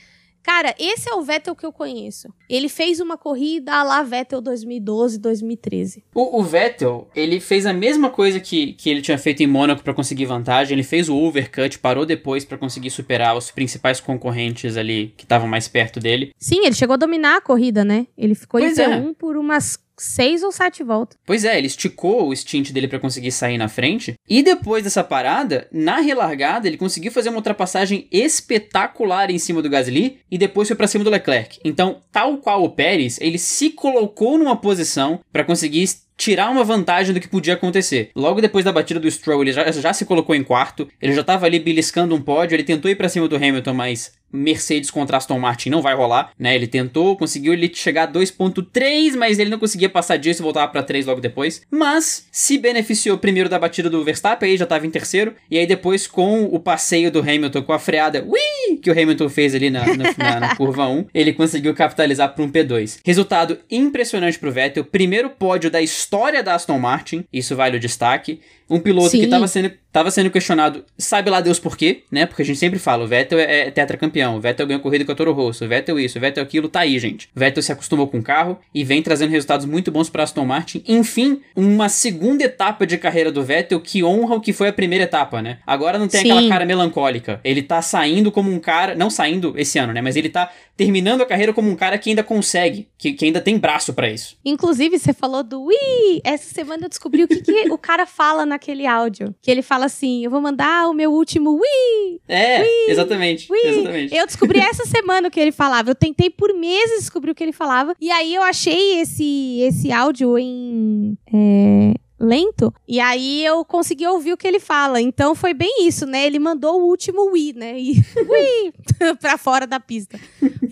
Cara, 0.49 0.75
esse 0.79 1.11
é 1.11 1.15
o 1.15 1.21
Vettel 1.21 1.55
que 1.55 1.67
eu 1.67 1.71
conheço. 1.71 2.33
Ele 2.49 2.71
fez 2.71 3.01
uma 3.01 3.19
corrida 3.19 3.75
a 3.75 3.83
lá 3.83 4.03
Vettel 4.03 4.41
2012, 4.41 5.19
2013. 5.19 6.03
O, 6.15 6.41
o 6.41 6.43
Vettel, 6.43 7.07
ele 7.15 7.39
fez 7.39 7.67
a 7.67 7.75
mesma 7.75 8.09
coisa 8.09 8.41
que, 8.41 8.73
que 8.73 8.89
ele 8.89 9.03
tinha 9.03 9.19
feito 9.19 9.43
em 9.43 9.47
Mônaco 9.47 9.83
para 9.83 9.93
conseguir 9.93 10.25
vantagem. 10.25 10.75
Ele 10.75 10.83
fez 10.83 11.11
o 11.11 11.17
overcut, 11.19 11.79
parou 11.79 12.07
depois 12.07 12.47
para 12.47 12.57
conseguir 12.57 12.89
superar 12.89 13.37
os 13.37 13.51
principais 13.51 14.01
concorrentes 14.01 14.79
ali 14.79 15.13
que 15.19 15.25
estavam 15.25 15.47
mais 15.47 15.69
perto 15.69 16.01
dele. 16.01 16.33
Sim, 16.39 16.65
ele 16.65 16.75
chegou 16.75 16.95
a 16.95 16.97
dominar 16.97 17.37
a 17.37 17.41
corrida, 17.43 17.85
né? 17.85 18.07
Ele 18.17 18.35
ficou 18.35 18.59
pois 18.59 18.79
em 18.79 18.83
P1 18.83 19.11
é. 19.11 19.15
por 19.19 19.37
umas 19.37 19.79
seis 19.99 20.43
ou 20.43 20.53
sete 20.53 20.83
voltas. 20.83 21.19
Pois 21.25 21.45
é, 21.45 21.59
ele 21.59 21.67
esticou 21.67 22.29
o 22.29 22.37
stint 22.37 22.71
dele 22.71 22.89
para 22.89 22.99
conseguir 22.99 23.33
sair 23.33 23.59
na 23.59 23.69
frente. 23.69 24.15
E 24.29 24.43
depois 24.43 24.85
dessa 24.85 25.05
parada, 25.05 25.69
na 25.73 26.01
relargada, 26.01 26.67
ele 26.67 26.77
conseguiu 26.77 27.13
fazer 27.13 27.29
uma 27.29 27.39
ultrapassagem 27.39 28.07
espetacular 28.11 29.31
em 29.31 29.39
cima 29.39 29.63
do 29.63 29.71
Gasly 29.71 30.19
e 30.31 30.39
depois 30.39 30.69
foi 30.69 30.77
para 30.77 30.87
cima 30.87 31.05
do 31.05 31.11
Leclerc. 31.11 31.59
Então, 31.65 32.03
tal 32.13 32.39
qual 32.39 32.63
o 32.63 32.71
Pérez, 32.71 33.19
ele 33.21 33.39
se 33.39 33.71
colocou 33.71 34.39
numa 34.39 34.57
posição 34.57 35.21
para 35.33 35.45
conseguir 35.45 35.89
tirar 36.19 36.51
uma 36.51 36.65
vantagem 36.65 37.15
do 37.15 37.21
que 37.21 37.29
podia 37.29 37.55
acontecer. 37.55 38.11
Logo 38.15 38.41
depois 38.41 38.65
da 38.65 38.73
batida 38.73 38.99
do 38.99 39.11
Stroll, 39.11 39.43
ele 39.43 39.53
já, 39.53 39.71
já 39.71 39.93
se 39.93 40.05
colocou 40.05 40.35
em 40.35 40.43
quarto, 40.43 40.89
ele 41.01 41.13
já 41.13 41.21
estava 41.21 41.47
ali 41.47 41.61
beliscando 41.61 42.15
um 42.15 42.21
pódio, 42.21 42.57
ele 42.57 42.65
tentou 42.65 42.91
ir 42.91 42.97
para 42.97 43.09
cima 43.09 43.29
do 43.29 43.37
Hamilton, 43.37 43.73
mas 43.73 44.13
Mercedes 44.33 44.91
contra 44.91 45.17
Aston 45.17 45.39
Martin 45.39 45.71
não 45.71 45.83
vai 45.83 45.95
rolar, 45.95 46.33
né? 46.39 46.55
Ele 46.55 46.67
tentou, 46.67 47.17
conseguiu 47.17 47.53
ele 47.53 47.71
chegar 47.73 48.05
a 48.05 48.13
2.3, 48.13 49.17
mas 49.17 49.39
ele 49.39 49.51
não 49.51 49.59
conseguia 49.59 49.89
passar 49.89 50.17
disso 50.17 50.43
e 50.43 50.45
voltava 50.45 50.71
para 50.71 50.83
3 50.83 51.07
logo 51.07 51.21
depois. 51.21 51.63
Mas 51.71 52.27
se 52.31 52.59
beneficiou 52.59 53.19
primeiro 53.19 53.49
da 53.49 53.59
batida 53.59 53.89
do 53.89 54.05
Verstappen, 54.05 54.51
aí 54.51 54.57
já 54.57 54.65
estava 54.65 54.87
em 54.87 54.91
terceiro, 54.91 55.35
e 55.51 55.59
aí 55.59 55.67
depois 55.67 56.07
com 56.07 56.45
o 56.45 56.59
passeio 56.59 57.11
do 57.11 57.21
Hamilton 57.21 57.63
com 57.63 57.73
a 57.73 57.79
freada, 57.79 58.25
ui, 58.25 58.77
que 58.77 58.91
o 58.91 58.93
Hamilton 58.93 59.29
fez 59.29 59.55
ali 59.55 59.71
na, 59.71 59.85
na, 59.97 60.41
na 60.41 60.57
curva 60.57 60.87
1, 60.87 61.07
ele 61.15 61.33
conseguiu 61.33 61.75
capitalizar 61.75 62.35
para 62.35 62.45
um 62.45 62.51
P2. 62.51 63.01
Resultado 63.05 63.59
impressionante 63.71 64.39
pro 64.39 64.53
Vettel, 64.53 64.85
primeiro 64.85 65.31
pódio 65.31 65.71
da 65.71 65.81
história 65.81 66.43
da 66.43 66.55
Aston 66.55 66.79
Martin, 66.79 67.25
isso 67.33 67.57
vale 67.57 67.77
o 67.77 67.81
destaque. 67.81 68.41
Um 68.71 68.79
piloto 68.79 69.11
Sim. 69.11 69.21
que 69.21 69.25
estava 69.25 69.49
sendo, 69.49 69.73
tava 69.93 70.11
sendo 70.11 70.31
questionado, 70.31 70.85
sabe 70.97 71.31
lá 71.31 71.41
Deus 71.41 71.59
por 71.59 71.77
quê, 71.77 72.03
né? 72.11 72.27
Porque 72.27 72.43
a 72.43 72.45
gente 72.45 72.59
sempre 72.59 72.79
fala, 72.79 73.05
o 73.05 73.09
Vettel 73.09 73.39
é, 73.39 73.69
é 73.69 73.71
tetracampeão, 73.71 74.37
o 74.37 74.41
Vettel 74.41 74.67
ganhou 74.67 74.83
corrida 74.83 75.05
com 75.05 75.13
a 75.13 75.15
Toro 75.15 75.33
Rosso, 75.33 75.65
o 75.65 75.69
Vettel 75.69 75.99
isso, 75.99 76.19
o 76.19 76.21
Vettel 76.21 76.43
aquilo, 76.43 76.69
tá 76.69 76.81
aí, 76.81 76.99
gente. 76.99 77.29
O 77.35 77.41
Vettel 77.41 77.63
se 77.63 77.73
acostumou 77.73 78.07
com 78.07 78.19
o 78.19 78.23
carro 78.23 78.59
e 78.75 78.85
vem 78.85 79.03
trazendo 79.03 79.31
resultados 79.31 79.67
muito 79.67 79.91
bons 79.91 80.11
para 80.11 80.23
Aston 80.23 80.45
Martin. 80.45 80.83
Enfim, 80.87 81.41
uma 81.57 81.89
segunda 81.89 82.45
etapa 82.45 82.87
de 82.87 82.99
carreira 82.99 83.33
do 83.33 83.43
Vettel 83.43 83.81
que 83.81 84.05
honra 84.05 84.37
o 84.37 84.41
que 84.41 84.53
foi 84.53 84.69
a 84.69 84.73
primeira 84.73 85.05
etapa, 85.05 85.41
né? 85.41 85.59
Agora 85.67 85.99
não 85.99 86.09
tem 86.09 86.21
Sim. 86.21 86.31
aquela 86.31 86.49
cara 86.49 86.67
melancólica. 86.67 87.41
Ele 87.43 87.63
tá 87.63 87.81
saindo 87.81 88.31
como 88.31 88.53
um 88.53 88.59
cara, 88.59 88.95
não 88.95 89.09
saindo 89.11 89.55
esse 89.57 89.79
ano, 89.79 89.93
né? 89.93 90.03
Mas 90.03 90.17
ele 90.17 90.29
tá 90.29 90.51
terminando 90.77 91.23
a 91.23 91.27
carreira 91.27 91.53
como 91.53 91.71
um 91.71 91.75
cara 91.75 91.99
que 91.99 92.11
ainda 92.11 92.23
consegue, 92.23 92.89
que, 92.97 93.13
que 93.13 93.25
ainda 93.25 93.41
tem 93.41 93.59
braço 93.59 93.93
para 93.93 94.09
isso. 94.09 94.37
Inclusive, 94.45 94.99
você 94.99 95.13
falou 95.13 95.43
do 95.43 95.63
Ui! 95.63 96.21
Essa 96.23 96.55
semana 96.55 96.85
eu 96.85 96.89
descobri 96.89 97.25
o 97.25 97.29
que, 97.29 97.41
que 97.41 97.71
o 97.71 97.79
cara 97.79 98.07
fala 98.07 98.47
na 98.47 98.59
naquele 98.59 98.87
áudio. 98.87 99.35
Que 99.41 99.51
ele 99.51 99.63
fala 99.63 99.78
assim: 99.87 100.25
eu 100.25 100.31
vou 100.31 100.41
mandar 100.41 100.89
o 100.89 100.95
meu 100.95 101.13
último 101.13 101.53
Wii! 101.53 102.21
É, 102.29 102.91
exatamente, 102.91 103.51
Wii. 103.51 103.67
exatamente. 103.67 104.15
Eu 104.15 104.27
descobri 104.27 104.59
essa 104.61 104.85
semana 104.85 105.29
o 105.29 105.31
que 105.31 105.41
ele 105.41 105.53
falava. 105.53 105.91
Eu 105.91 105.95
tentei 105.95 106.31
por 106.31 106.53
meses 106.55 107.01
descobrir 107.01 107.31
o 107.31 107.35
que 107.35 107.43
ele 107.45 107.53
falava. 107.53 107.95
E 108.01 108.11
aí 108.11 108.35
eu 108.35 108.43
achei 108.43 109.01
esse, 109.01 109.61
esse 109.61 109.93
áudio 109.93 110.39
em. 110.39 111.17
É, 111.33 111.95
lento. 112.19 112.73
E 112.87 113.01
aí 113.01 113.45
eu 113.45 113.65
consegui 113.65 114.07
ouvir 114.07 114.33
o 114.33 114.37
que 114.37 114.47
ele 114.47 114.61
fala. 114.61 115.01
Então 115.01 115.35
foi 115.35 115.55
bem 115.55 115.87
isso, 115.87 116.07
né? 116.07 116.27
Ele 116.27 116.39
mandou 116.39 116.81
o 116.81 116.87
último 116.87 117.31
Wii, 117.31 117.53
né? 117.55 117.79
E 117.79 117.93
Wii 118.17 118.73
pra 119.21 119.39
fora 119.39 119.67
da 119.67 119.79
pista. 119.79 120.19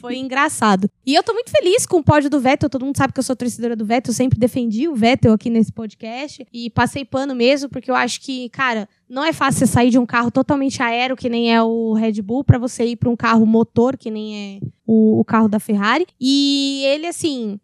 Foi 0.01 0.17
engraçado. 0.17 0.91
E 1.05 1.15
eu 1.15 1.23
tô 1.23 1.33
muito 1.33 1.51
feliz 1.51 1.87
com 1.87 1.99
o 1.99 2.03
pódio 2.03 2.29
do 2.29 2.41
Vettel. 2.41 2.69
Todo 2.69 2.85
mundo 2.85 2.97
sabe 2.97 3.13
que 3.13 3.21
eu 3.21 3.25
sou 3.25 3.37
torcedora 3.37 3.77
do 3.77 3.85
Vettel. 3.85 4.11
Eu 4.11 4.17
sempre 4.17 4.39
defendi 4.39 4.89
o 4.89 4.95
Vettel 4.95 5.33
aqui 5.33 5.51
nesse 5.51 5.73
podcast. 5.73 6.47
E 6.53 6.71
passei 6.71 7.05
pano 7.05 7.35
mesmo, 7.35 7.69
porque 7.69 7.91
eu 7.91 7.95
acho 7.95 8.21
que, 8.21 8.49
cara, 8.51 8.89
não 9.09 9.25
é 9.25 9.33
fácil 9.33 9.61
você 9.61 9.73
sair 9.73 9.91
de 9.91 9.99
um 9.99 10.07
carro 10.07 10.31
totalmente 10.31 10.83
aéreo, 10.83 11.17
que 11.17 11.29
nem 11.29 11.55
é 11.55 11.63
o 11.63 11.93
Red 11.93 12.21
Bull, 12.23 12.45
para 12.45 12.59
você 12.59 12.85
ir 12.85 12.97
para 12.97 13.11
um 13.11 13.17
carro 13.17 13.47
motor, 13.47 13.97
que 13.97 14.11
nem 14.11 14.59
é 14.61 14.67
o, 14.87 15.21
o 15.21 15.25
carro 15.25 15.49
da 15.49 15.61
Ferrari. 15.61 16.07
E 16.21 16.83
ele, 16.87 17.07
assim, 17.07 17.59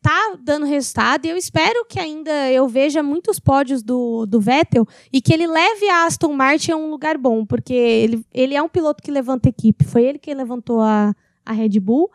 tá 0.00 0.36
dando 0.40 0.66
resultado 0.66 1.26
e 1.26 1.30
eu 1.30 1.36
espero 1.36 1.84
que 1.86 1.98
ainda 1.98 2.30
eu 2.52 2.68
veja 2.68 3.02
muitos 3.02 3.40
pódios 3.40 3.82
do, 3.82 4.24
do 4.24 4.40
Vettel 4.40 4.86
e 5.12 5.20
que 5.20 5.32
ele 5.34 5.46
leve 5.46 5.88
a 5.88 6.04
Aston 6.06 6.32
Martin 6.32 6.72
a 6.72 6.76
um 6.76 6.90
lugar 6.90 7.18
bom, 7.18 7.44
porque 7.44 7.74
ele, 7.74 8.24
ele 8.32 8.54
é 8.54 8.62
um 8.62 8.68
piloto 8.68 9.02
que 9.02 9.10
levanta 9.10 9.48
equipe. 9.48 9.84
Foi 9.84 10.04
ele 10.04 10.18
que 10.18 10.32
levantou 10.32 10.80
a, 10.80 11.12
a 11.44 11.52
Red 11.52 11.80
Bull 11.80 12.08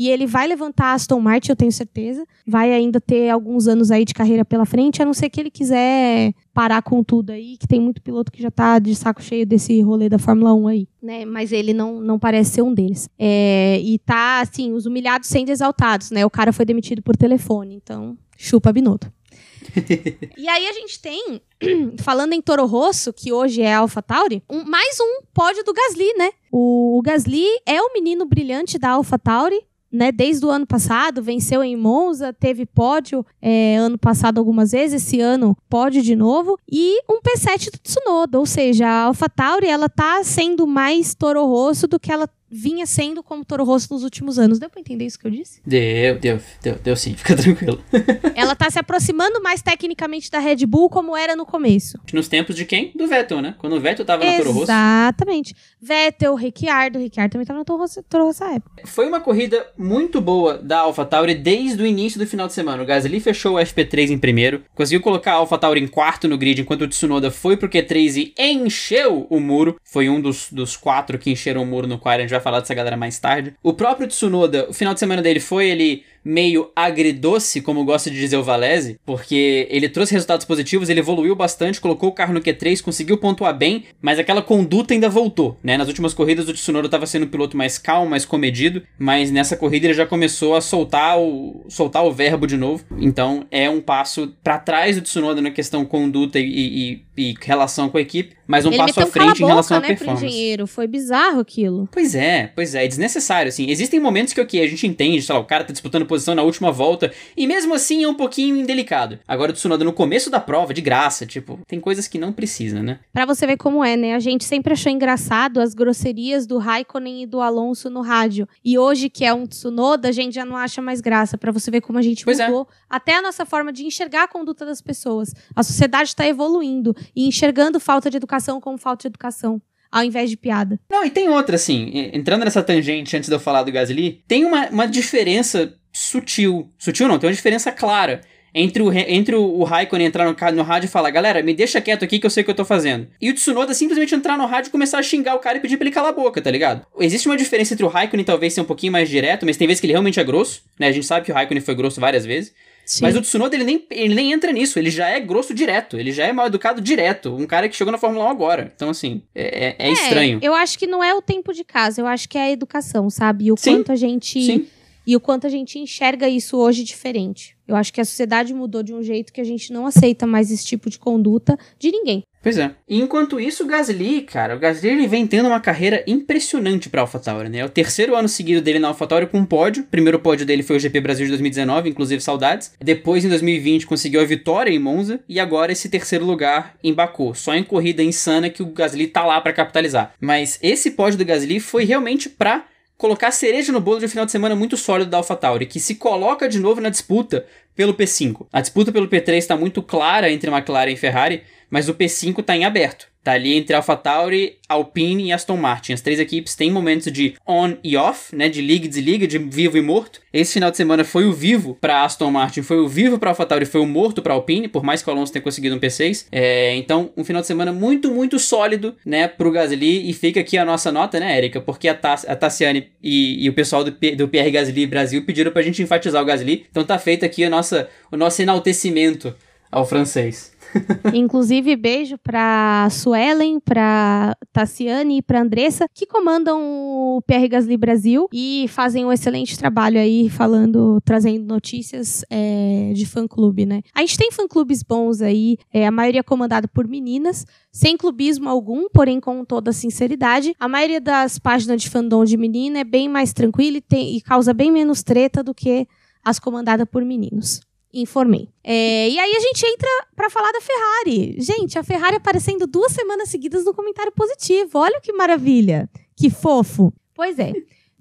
e 0.00 0.08
ele 0.08 0.26
vai 0.26 0.46
levantar 0.46 0.86
a 0.86 0.92
Aston 0.94 1.20
Martin, 1.20 1.50
eu 1.50 1.56
tenho 1.56 1.70
certeza. 1.70 2.26
Vai 2.46 2.72
ainda 2.72 2.98
ter 2.98 3.28
alguns 3.28 3.68
anos 3.68 3.90
aí 3.90 4.02
de 4.02 4.14
carreira 4.14 4.46
pela 4.46 4.64
frente, 4.64 5.02
a 5.02 5.04
não 5.04 5.12
ser 5.12 5.28
que 5.28 5.38
ele 5.38 5.50
quiser 5.50 6.32
parar 6.54 6.80
com 6.80 7.04
tudo 7.04 7.32
aí, 7.32 7.58
que 7.58 7.68
tem 7.68 7.78
muito 7.78 8.00
piloto 8.00 8.32
que 8.32 8.40
já 8.40 8.50
tá 8.50 8.78
de 8.78 8.94
saco 8.94 9.22
cheio 9.22 9.44
desse 9.44 9.78
rolê 9.82 10.08
da 10.08 10.18
Fórmula 10.18 10.54
1 10.54 10.68
aí, 10.68 10.88
né? 11.02 11.26
Mas 11.26 11.52
ele 11.52 11.74
não, 11.74 12.00
não 12.00 12.18
parece 12.18 12.52
ser 12.52 12.62
um 12.62 12.72
deles. 12.72 13.10
É, 13.18 13.78
e 13.84 13.98
tá, 13.98 14.40
assim, 14.40 14.72
os 14.72 14.86
humilhados 14.86 15.28
sendo 15.28 15.50
exaltados, 15.50 16.10
né? 16.10 16.24
O 16.24 16.30
cara 16.30 16.50
foi 16.50 16.64
demitido 16.64 17.02
por 17.02 17.14
telefone, 17.14 17.74
então 17.74 18.16
chupa 18.38 18.72
Binotto. 18.72 19.12
e 20.38 20.48
aí 20.48 20.66
a 20.66 20.72
gente 20.72 20.98
tem, 20.98 21.42
falando 22.00 22.32
em 22.32 22.40
Toro 22.40 22.64
Rosso, 22.64 23.12
que 23.12 23.34
hoje 23.34 23.60
é 23.60 23.74
Alpha 23.74 24.00
Tauri, 24.00 24.42
um, 24.50 24.64
mais 24.64 24.96
um 24.98 25.22
pódio 25.34 25.62
do 25.62 25.74
Gasly, 25.74 26.14
né? 26.16 26.30
O, 26.50 26.98
o 26.98 27.02
Gasly 27.02 27.44
é 27.66 27.82
o 27.82 27.92
menino 27.92 28.24
brilhante 28.24 28.78
da 28.78 28.92
Alpha 28.92 29.18
Tauri, 29.18 29.60
né, 29.92 30.12
desde 30.12 30.46
o 30.46 30.50
ano 30.50 30.66
passado, 30.66 31.22
venceu 31.22 31.62
em 31.64 31.76
Monza, 31.76 32.32
teve 32.32 32.64
pódio 32.64 33.24
é, 33.42 33.76
ano 33.76 33.98
passado 33.98 34.38
algumas 34.38 34.72
vezes, 34.72 35.02
esse 35.02 35.20
ano 35.20 35.56
pódio 35.68 36.02
de 36.02 36.14
novo, 36.14 36.58
e 36.70 37.00
um 37.10 37.20
P7 37.20 37.70
do 37.72 37.78
Tsunoda, 37.78 38.38
ou 38.38 38.46
seja, 38.46 38.86
a 38.86 39.02
AlphaTauri 39.04 39.66
ela 39.66 39.88
tá 39.88 40.22
sendo 40.22 40.66
mais 40.66 41.14
Toro 41.14 41.44
Rosso 41.44 41.88
do 41.88 41.98
que 41.98 42.12
ela 42.12 42.28
vinha 42.50 42.86
sendo 42.86 43.22
como 43.22 43.44
Toro 43.44 43.64
Rosso 43.64 43.92
nos 43.92 44.02
últimos 44.02 44.38
anos. 44.38 44.58
Deu 44.58 44.68
pra 44.68 44.80
entender 44.80 45.06
isso 45.06 45.18
que 45.18 45.26
eu 45.26 45.30
disse? 45.30 45.60
Deu, 45.66 46.18
deu, 46.18 46.40
deu, 46.62 46.74
deu 46.76 46.96
sim, 46.96 47.14
fica 47.14 47.36
tranquilo. 47.36 47.82
Ela 48.34 48.54
tá 48.54 48.70
se 48.70 48.78
aproximando 48.78 49.42
mais 49.42 49.62
tecnicamente 49.62 50.30
da 50.30 50.38
Red 50.38 50.66
Bull 50.66 50.88
como 50.88 51.16
era 51.16 51.36
no 51.36 51.46
começo. 51.46 51.98
Nos 52.12 52.28
tempos 52.28 52.56
de 52.56 52.64
quem? 52.64 52.92
Do 52.94 53.06
Vettel, 53.06 53.40
né? 53.40 53.54
Quando 53.58 53.74
o 53.74 53.80
Vettel 53.80 54.04
tava 54.04 54.24
na 54.24 54.36
Toro 54.36 54.52
Rosso. 54.52 54.64
Exatamente. 54.64 55.54
Vettel, 55.80 56.34
Ricciardo, 56.34 56.98
Ricciardo 56.98 57.32
também 57.32 57.46
tava 57.46 57.58
na 57.58 57.64
Toro 57.64 57.80
Rosso, 57.80 58.02
Toro 58.02 58.24
Rosso 58.24 58.44
época. 58.44 58.82
Foi 58.86 59.06
uma 59.06 59.20
corrida 59.20 59.66
muito 59.76 60.20
boa 60.20 60.58
da 60.58 60.80
AlphaTauri 60.80 61.34
desde 61.34 61.82
o 61.82 61.86
início 61.86 62.18
do 62.18 62.26
final 62.26 62.46
de 62.46 62.52
semana. 62.52 62.82
O 62.82 62.86
Gasly 62.86 63.20
fechou 63.20 63.56
o 63.56 63.58
FP3 63.58 64.10
em 64.10 64.18
primeiro, 64.18 64.62
conseguiu 64.74 65.00
colocar 65.00 65.32
a 65.32 65.36
AlphaTauri 65.36 65.80
em 65.80 65.86
quarto 65.86 66.28
no 66.28 66.38
grid, 66.38 66.60
enquanto 66.60 66.82
o 66.82 66.88
Tsunoda 66.88 67.30
foi 67.30 67.56
pro 67.56 67.68
Q3 67.68 68.32
e 68.36 68.42
encheu 68.42 69.26
o 69.28 69.40
muro. 69.40 69.76
Foi 69.84 70.08
um 70.08 70.20
dos, 70.20 70.48
dos 70.50 70.76
quatro 70.76 71.18
que 71.18 71.30
encheram 71.30 71.62
o 71.62 71.66
muro 71.66 71.86
no 71.86 71.98
qual 71.98 72.18
gente 72.18 72.30
falar 72.40 72.60
dessa 72.60 72.74
galera 72.74 72.96
mais 72.96 73.18
tarde. 73.18 73.54
O 73.62 73.72
próprio 73.72 74.06
Tsunoda, 74.06 74.66
o 74.68 74.72
final 74.72 74.94
de 74.94 75.00
semana 75.00 75.22
dele 75.22 75.40
foi 75.40 75.68
ele 75.68 76.04
meio 76.24 76.70
agridoce, 76.74 77.60
como 77.60 77.84
gosta 77.84 78.10
de 78.10 78.18
dizer 78.18 78.36
o 78.36 78.42
Valese, 78.42 78.98
porque 79.04 79.66
ele 79.70 79.88
trouxe 79.88 80.12
resultados 80.12 80.46
positivos, 80.46 80.88
ele 80.88 81.00
evoluiu 81.00 81.34
bastante, 81.34 81.80
colocou 81.80 82.10
o 82.10 82.12
carro 82.12 82.34
no 82.34 82.40
Q3, 82.40 82.82
conseguiu 82.82 83.18
pontuar 83.18 83.56
bem, 83.56 83.84
mas 84.00 84.18
aquela 84.18 84.42
conduta 84.42 84.94
ainda 84.94 85.08
voltou, 85.08 85.58
né? 85.62 85.76
Nas 85.76 85.88
últimas 85.88 86.14
corridas 86.14 86.48
o 86.48 86.52
Tsunoda 86.52 86.86
estava 86.86 87.06
sendo 87.06 87.26
um 87.26 87.28
piloto 87.28 87.56
mais 87.56 87.78
calmo, 87.78 88.10
mais 88.10 88.24
comedido, 88.24 88.82
mas 88.98 89.30
nessa 89.30 89.56
corrida 89.56 89.86
ele 89.86 89.94
já 89.94 90.06
começou 90.06 90.54
a 90.54 90.60
soltar 90.60 91.18
o, 91.18 91.64
soltar 91.68 92.04
o 92.04 92.12
verbo 92.12 92.46
de 92.46 92.56
novo. 92.56 92.84
Então 92.98 93.46
é 93.50 93.68
um 93.68 93.80
passo 93.80 94.34
para 94.42 94.58
trás 94.58 94.96
do 94.96 95.02
Tsunoda 95.02 95.40
na 95.40 95.50
questão 95.50 95.84
conduta 95.84 96.38
e, 96.38 97.02
e, 97.16 97.30
e 97.30 97.34
relação 97.40 97.88
com 97.88 97.98
a 97.98 98.00
equipe, 98.00 98.36
mas 98.46 98.66
um 98.66 98.68
ele 98.68 98.78
passo 98.78 99.00
à 99.00 99.06
frente 99.06 99.42
em 99.42 99.46
relação 99.46 99.76
à 99.76 99.80
né, 99.80 99.88
performance. 99.88 100.20
Pro 100.20 100.28
engenheiro. 100.28 100.66
Foi 100.66 100.86
bizarro 100.86 101.40
aquilo. 101.40 101.88
Pois 101.92 102.14
é, 102.14 102.50
pois 102.54 102.74
é, 102.74 102.84
é 102.84 102.88
desnecessário, 102.88 103.48
assim. 103.48 103.70
Existem 103.70 104.00
momentos 104.00 104.32
que 104.32 104.40
okay, 104.40 104.62
a 104.62 104.66
gente 104.66 104.86
entende, 104.86 105.22
sei 105.22 105.34
lá, 105.34 105.40
o 105.40 105.44
cara 105.44 105.64
tá 105.64 105.72
disputando 105.72 106.06
posição 106.10 106.34
na 106.34 106.42
última 106.42 106.72
volta, 106.72 107.12
e 107.36 107.46
mesmo 107.46 107.72
assim 107.72 108.02
é 108.02 108.08
um 108.08 108.14
pouquinho 108.14 108.56
indelicado. 108.56 109.20
Agora 109.26 109.52
o 109.52 109.54
Tsunoda 109.54 109.84
no 109.84 109.92
começo 109.92 110.28
da 110.28 110.40
prova, 110.40 110.74
de 110.74 110.80
graça, 110.80 111.24
tipo, 111.24 111.60
tem 111.68 111.78
coisas 111.78 112.08
que 112.08 112.18
não 112.18 112.32
precisa, 112.32 112.82
né? 112.82 112.98
Pra 113.12 113.24
você 113.24 113.46
ver 113.46 113.56
como 113.56 113.84
é, 113.84 113.96
né? 113.96 114.14
A 114.14 114.18
gente 114.18 114.44
sempre 114.44 114.72
achou 114.72 114.90
engraçado 114.90 115.60
as 115.60 115.72
grosserias 115.72 116.46
do 116.46 116.58
Raikkonen 116.58 117.22
e 117.22 117.26
do 117.26 117.40
Alonso 117.40 117.88
no 117.88 118.00
rádio. 118.02 118.48
E 118.64 118.76
hoje, 118.76 119.08
que 119.08 119.24
é 119.24 119.32
um 119.32 119.46
Tsunoda, 119.46 120.08
a 120.08 120.12
gente 120.12 120.34
já 120.34 120.44
não 120.44 120.56
acha 120.56 120.82
mais 120.82 121.00
graça. 121.00 121.38
para 121.38 121.52
você 121.52 121.70
ver 121.70 121.80
como 121.80 121.98
a 121.98 122.02
gente 122.02 122.24
pois 122.24 122.40
é. 122.40 122.46
mudou 122.46 122.66
é. 122.68 122.74
até 122.90 123.16
a 123.16 123.22
nossa 123.22 123.46
forma 123.46 123.72
de 123.72 123.84
enxergar 123.84 124.24
a 124.24 124.28
conduta 124.28 124.66
das 124.66 124.80
pessoas. 124.80 125.32
A 125.54 125.62
sociedade 125.62 126.14
tá 126.16 126.26
evoluindo 126.26 126.94
e 127.14 127.28
enxergando 127.28 127.78
falta 127.78 128.10
de 128.10 128.16
educação 128.16 128.60
como 128.60 128.76
falta 128.76 129.02
de 129.02 129.08
educação 129.08 129.62
ao 129.90 130.04
invés 130.04 130.30
de 130.30 130.36
piada. 130.36 130.78
Não, 130.90 131.04
e 131.04 131.10
tem 131.10 131.28
outra, 131.28 131.56
assim, 131.56 131.90
entrando 132.12 132.44
nessa 132.44 132.62
tangente 132.62 133.16
antes 133.16 133.28
de 133.28 133.34
eu 133.34 133.40
falar 133.40 133.64
do 133.64 133.72
Gasly, 133.72 134.22
tem 134.26 134.44
uma, 134.44 134.68
uma 134.68 134.86
diferença 134.86 135.74
sutil. 135.92 136.70
Sutil 136.78 137.08
não, 137.08 137.18
tem 137.18 137.28
uma 137.28 137.34
diferença 137.34 137.72
clara 137.72 138.20
entre 138.54 138.82
o, 138.82 138.92
entre 138.92 139.34
o, 139.34 139.62
Raikkonen 139.64 140.06
entrar 140.06 140.24
no, 140.24 140.56
no 140.56 140.62
rádio 140.62 140.86
e 140.86 140.90
falar, 140.90 141.10
galera, 141.10 141.42
me 141.42 141.54
deixa 141.54 141.80
quieto 141.80 142.04
aqui 142.04 142.18
que 142.18 142.26
eu 142.26 142.30
sei 142.30 142.42
o 142.42 142.44
que 142.44 142.50
eu 142.50 142.54
tô 142.54 142.64
fazendo. 142.64 143.06
E 143.20 143.30
o 143.30 143.34
Tsunoda 143.34 143.72
simplesmente 143.74 144.14
entrar 144.14 144.36
no 144.36 144.46
rádio 144.46 144.68
e 144.68 144.72
começar 144.72 144.98
a 144.98 145.02
xingar 145.02 145.34
o 145.34 145.38
cara 145.38 145.58
e 145.58 145.60
pedir 145.60 145.76
pra 145.76 145.86
ele 145.86 145.94
calar 145.94 146.10
a 146.10 146.14
boca, 146.14 146.40
tá 146.40 146.50
ligado? 146.50 146.84
Existe 146.98 147.28
uma 147.28 147.36
diferença 147.36 147.74
entre 147.74 147.84
o 147.84 147.88
Raikkonen 147.88 148.24
talvez 148.24 148.52
ser 148.52 148.60
um 148.60 148.64
pouquinho 148.64 148.92
mais 148.92 149.08
direto, 149.08 149.46
mas 149.46 149.56
tem 149.56 149.66
vezes 149.66 149.80
que 149.80 149.86
ele 149.86 149.92
realmente 149.92 150.18
é 150.18 150.24
grosso, 150.24 150.62
né? 150.78 150.88
A 150.88 150.92
gente 150.92 151.06
sabe 151.06 151.24
que 151.24 151.32
o 151.32 151.34
Raikkonen 151.34 151.62
foi 151.62 151.74
grosso 151.74 152.00
várias 152.00 152.26
vezes. 152.26 152.52
Sim. 152.84 153.02
Mas 153.02 153.14
o 153.14 153.20
Tsunoda, 153.20 153.54
ele 153.54 153.62
nem, 153.62 153.86
ele 153.88 154.14
nem 154.16 154.32
entra 154.32 154.50
nisso. 154.50 154.76
Ele 154.76 154.90
já 154.90 155.06
é 155.06 155.20
grosso 155.20 155.54
direto. 155.54 155.96
Ele 155.96 156.10
já 156.10 156.24
é 156.24 156.32
mal 156.32 156.48
educado 156.48 156.80
direto. 156.80 157.32
Um 157.32 157.46
cara 157.46 157.68
que 157.68 157.76
chegou 157.76 157.92
na 157.92 157.98
Fórmula 157.98 158.24
1 158.24 158.28
agora. 158.28 158.72
Então, 158.74 158.90
assim, 158.90 159.22
é, 159.32 159.68
é, 159.68 159.90
é 159.90 159.92
estranho. 159.92 160.40
Eu 160.42 160.54
acho 160.54 160.76
que 160.76 160.88
não 160.88 161.04
é 161.04 161.14
o 161.14 161.22
tempo 161.22 161.52
de 161.52 161.62
casa. 161.62 162.00
Eu 162.00 162.06
acho 162.08 162.28
que 162.28 162.36
é 162.36 162.42
a 162.42 162.50
educação, 162.50 163.08
sabe? 163.08 163.44
E 163.44 163.52
o 163.52 163.56
Sim. 163.56 163.76
quanto 163.76 163.92
a 163.92 163.96
gente... 163.96 164.42
Sim 164.44 164.66
E 165.10 165.16
o 165.16 165.18
quanto 165.18 165.44
a 165.44 165.50
gente 165.50 165.76
enxerga 165.76 166.28
isso 166.28 166.56
hoje 166.56 166.84
diferente. 166.84 167.56
Eu 167.66 167.74
acho 167.74 167.92
que 167.92 168.00
a 168.00 168.04
sociedade 168.04 168.54
mudou 168.54 168.80
de 168.80 168.94
um 168.94 169.02
jeito 169.02 169.32
que 169.32 169.40
a 169.40 169.44
gente 169.44 169.72
não 169.72 169.84
aceita 169.84 170.24
mais 170.24 170.52
esse 170.52 170.64
tipo 170.64 170.88
de 170.88 171.00
conduta 171.00 171.58
de 171.80 171.90
ninguém. 171.90 172.22
Pois 172.40 172.56
é. 172.56 172.70
Enquanto 172.88 173.40
isso, 173.40 173.64
o 173.64 173.66
Gasly, 173.66 174.22
cara, 174.22 174.54
o 174.54 174.58
Gasly 174.60 174.90
ele 174.90 175.08
vem 175.08 175.26
tendo 175.26 175.48
uma 175.48 175.58
carreira 175.58 176.04
impressionante 176.06 176.88
pra 176.88 177.00
AlphaTauri, 177.00 177.48
né? 177.48 177.58
É 177.58 177.64
o 177.64 177.68
terceiro 177.68 178.14
ano 178.14 178.28
seguido 178.28 178.62
dele 178.62 178.78
na 178.78 178.86
AlphaTauri 178.86 179.26
com 179.26 179.38
um 179.38 179.44
pódio. 179.44 179.82
O 179.82 179.86
primeiro 179.86 180.20
pódio 180.20 180.46
dele 180.46 180.62
foi 180.62 180.76
o 180.76 180.80
GP 180.80 181.00
Brasil 181.00 181.26
de 181.26 181.30
2019, 181.30 181.90
inclusive 181.90 182.22
saudades. 182.22 182.72
Depois, 182.78 183.24
em 183.24 183.28
2020, 183.28 183.88
conseguiu 183.88 184.20
a 184.20 184.24
vitória 184.24 184.70
em 184.70 184.78
Monza. 184.78 185.18
E 185.28 185.40
agora 185.40 185.72
esse 185.72 185.88
terceiro 185.88 186.24
lugar 186.24 186.76
em 186.84 186.94
Baku. 186.94 187.34
Só 187.34 187.52
em 187.52 187.64
corrida 187.64 188.00
insana 188.00 188.48
que 188.48 188.62
o 188.62 188.66
Gasly 188.66 189.08
tá 189.08 189.24
lá 189.24 189.40
para 189.40 189.52
capitalizar. 189.52 190.14
Mas 190.20 190.56
esse 190.62 190.92
pódio 190.92 191.18
do 191.18 191.24
Gasly 191.24 191.58
foi 191.58 191.84
realmente 191.84 192.28
pra 192.28 192.64
colocar 193.00 193.30
cereja 193.30 193.72
no 193.72 193.80
bolo 193.80 193.98
de 193.98 194.04
um 194.04 194.08
final 194.10 194.26
de 194.26 194.30
semana 194.30 194.54
muito 194.54 194.76
sólido 194.76 195.10
da 195.10 195.16
AlphaTauri, 195.16 195.64
que 195.64 195.80
se 195.80 195.94
coloca 195.94 196.46
de 196.46 196.60
novo 196.60 196.82
na 196.82 196.90
disputa 196.90 197.46
pelo 197.74 197.94
P5. 197.94 198.46
A 198.52 198.60
disputa 198.60 198.92
pelo 198.92 199.08
P3 199.08 199.38
está 199.38 199.56
muito 199.56 199.82
clara 199.82 200.30
entre 200.30 200.50
McLaren 200.50 200.92
e 200.92 200.96
Ferrari, 200.98 201.42
mas 201.70 201.88
o 201.88 201.94
P5 201.94 202.40
está 202.40 202.56
em 202.56 202.64
aberto. 202.64 203.10
Tá 203.22 203.32
ali 203.32 203.54
entre 203.54 203.76
AlphaTauri, 203.76 204.56
Alpine 204.66 205.26
e 205.26 205.32
Aston 205.32 205.56
Martin. 205.58 205.92
As 205.92 206.00
três 206.00 206.18
equipes 206.18 206.54
têm 206.54 206.70
momentos 206.70 207.12
de 207.12 207.34
on 207.46 207.76
e 207.84 207.94
off, 207.94 208.34
né, 208.34 208.48
de 208.48 208.62
liga 208.62 208.86
e 208.86 208.88
desliga, 208.88 209.26
de 209.26 209.36
vivo 209.36 209.76
e 209.76 209.82
morto. 209.82 210.20
Esse 210.32 210.54
final 210.54 210.70
de 210.70 210.78
semana 210.78 211.04
foi 211.04 211.26
o 211.26 211.32
vivo 211.32 211.76
para 211.78 212.02
Aston 212.02 212.30
Martin, 212.30 212.62
foi 212.62 212.78
o 212.78 212.88
vivo 212.88 213.18
para 213.18 213.30
AlphaTauri, 213.30 213.66
foi 213.66 213.82
o 213.82 213.86
morto 213.86 214.22
para 214.22 214.32
Alpine, 214.32 214.68
por 214.68 214.82
mais 214.82 215.02
que 215.02 215.10
o 215.10 215.12
Alonso 215.12 215.32
tenha 215.32 215.42
conseguido 215.42 215.76
um 215.76 215.78
P6. 215.78 216.28
É, 216.32 216.74
então, 216.76 217.12
um 217.14 217.22
final 217.22 217.42
de 217.42 217.46
semana 217.46 217.72
muito, 217.72 218.10
muito 218.10 218.38
sólido, 218.38 218.96
né, 219.04 219.28
pro 219.28 219.50
Gasly. 219.50 220.08
E 220.08 220.14
fica 220.14 220.40
aqui 220.40 220.56
a 220.56 220.64
nossa 220.64 220.90
nota, 220.90 221.20
né, 221.20 221.36
Érica? 221.36 221.60
Porque 221.60 221.88
a, 221.88 221.94
Tass 221.94 222.24
a 222.26 222.34
Tassiane 222.34 222.88
e, 223.02 223.44
e, 223.44 223.48
o 223.50 223.52
pessoal 223.52 223.84
do, 223.84 223.90
do 223.90 224.28
PR 224.28 224.50
Gasly 224.50 224.86
Brasil 224.86 225.22
pediram 225.26 225.52
pra 225.52 225.60
gente 225.60 225.82
enfatizar 225.82 226.22
o 226.22 226.24
Gasly. 226.24 226.64
Então 226.70 226.84
tá 226.84 226.98
feito 226.98 227.26
aqui 227.26 227.44
a 227.44 227.50
nossa, 227.50 227.86
o 228.10 228.16
nosso 228.16 228.40
enaltecimento 228.40 229.34
ao 229.70 229.84
francês. 229.84 230.52
Inclusive, 231.14 231.76
beijo 231.76 232.18
pra 232.18 232.88
Suelen, 232.90 233.60
pra 233.60 234.36
Tassiane 234.52 235.18
e 235.18 235.22
pra 235.22 235.42
Andressa, 235.42 235.86
que 235.94 236.06
comandam 236.06 236.60
o 236.62 237.22
PR 237.26 237.48
Gasly 237.48 237.76
Brasil 237.76 238.28
e 238.32 238.66
fazem 238.68 239.04
um 239.04 239.12
excelente 239.12 239.58
trabalho 239.58 239.98
aí, 239.98 240.28
falando, 240.28 241.00
trazendo 241.04 241.44
notícias 241.44 242.24
é, 242.30 242.92
de 242.94 243.06
fã-clube, 243.06 243.66
né? 243.66 243.82
A 243.94 244.00
gente 244.00 244.18
tem 244.18 244.30
fã-clubes 244.30 244.82
bons 244.82 245.20
aí, 245.20 245.56
é, 245.72 245.86
a 245.86 245.90
maioria 245.90 246.22
comandado 246.22 246.68
por 246.68 246.86
meninas, 246.86 247.46
sem 247.72 247.96
clubismo 247.96 248.48
algum, 248.48 248.88
porém 248.88 249.20
com 249.20 249.44
toda 249.44 249.72
sinceridade. 249.72 250.54
A 250.58 250.68
maioria 250.68 251.00
das 251.00 251.38
páginas 251.38 251.80
de 251.82 251.88
fandom 251.88 252.24
de 252.24 252.36
menina 252.36 252.80
é 252.80 252.84
bem 252.84 253.08
mais 253.08 253.32
tranquila 253.32 253.78
e, 253.78 253.80
tem, 253.80 254.16
e 254.16 254.20
causa 254.20 254.52
bem 254.52 254.70
menos 254.70 255.02
treta 255.02 255.42
do 255.42 255.54
que 255.54 255.86
as 256.24 256.38
comandadas 256.38 256.86
por 256.90 257.04
meninos 257.04 257.60
informei. 257.92 258.48
É, 258.62 259.08
e 259.08 259.18
aí 259.18 259.36
a 259.36 259.40
gente 259.40 259.66
entra 259.66 259.88
para 260.14 260.30
falar 260.30 260.52
da 260.52 260.60
Ferrari. 260.60 261.36
Gente, 261.38 261.78
a 261.78 261.82
Ferrari 261.82 262.16
aparecendo 262.16 262.66
duas 262.66 262.92
semanas 262.92 263.28
seguidas 263.28 263.64
no 263.64 263.74
comentário 263.74 264.12
positivo. 264.12 264.78
Olha 264.78 265.00
que 265.00 265.12
maravilha. 265.12 265.88
Que 266.16 266.30
fofo. 266.30 266.92
Pois 267.14 267.38
é. 267.38 267.52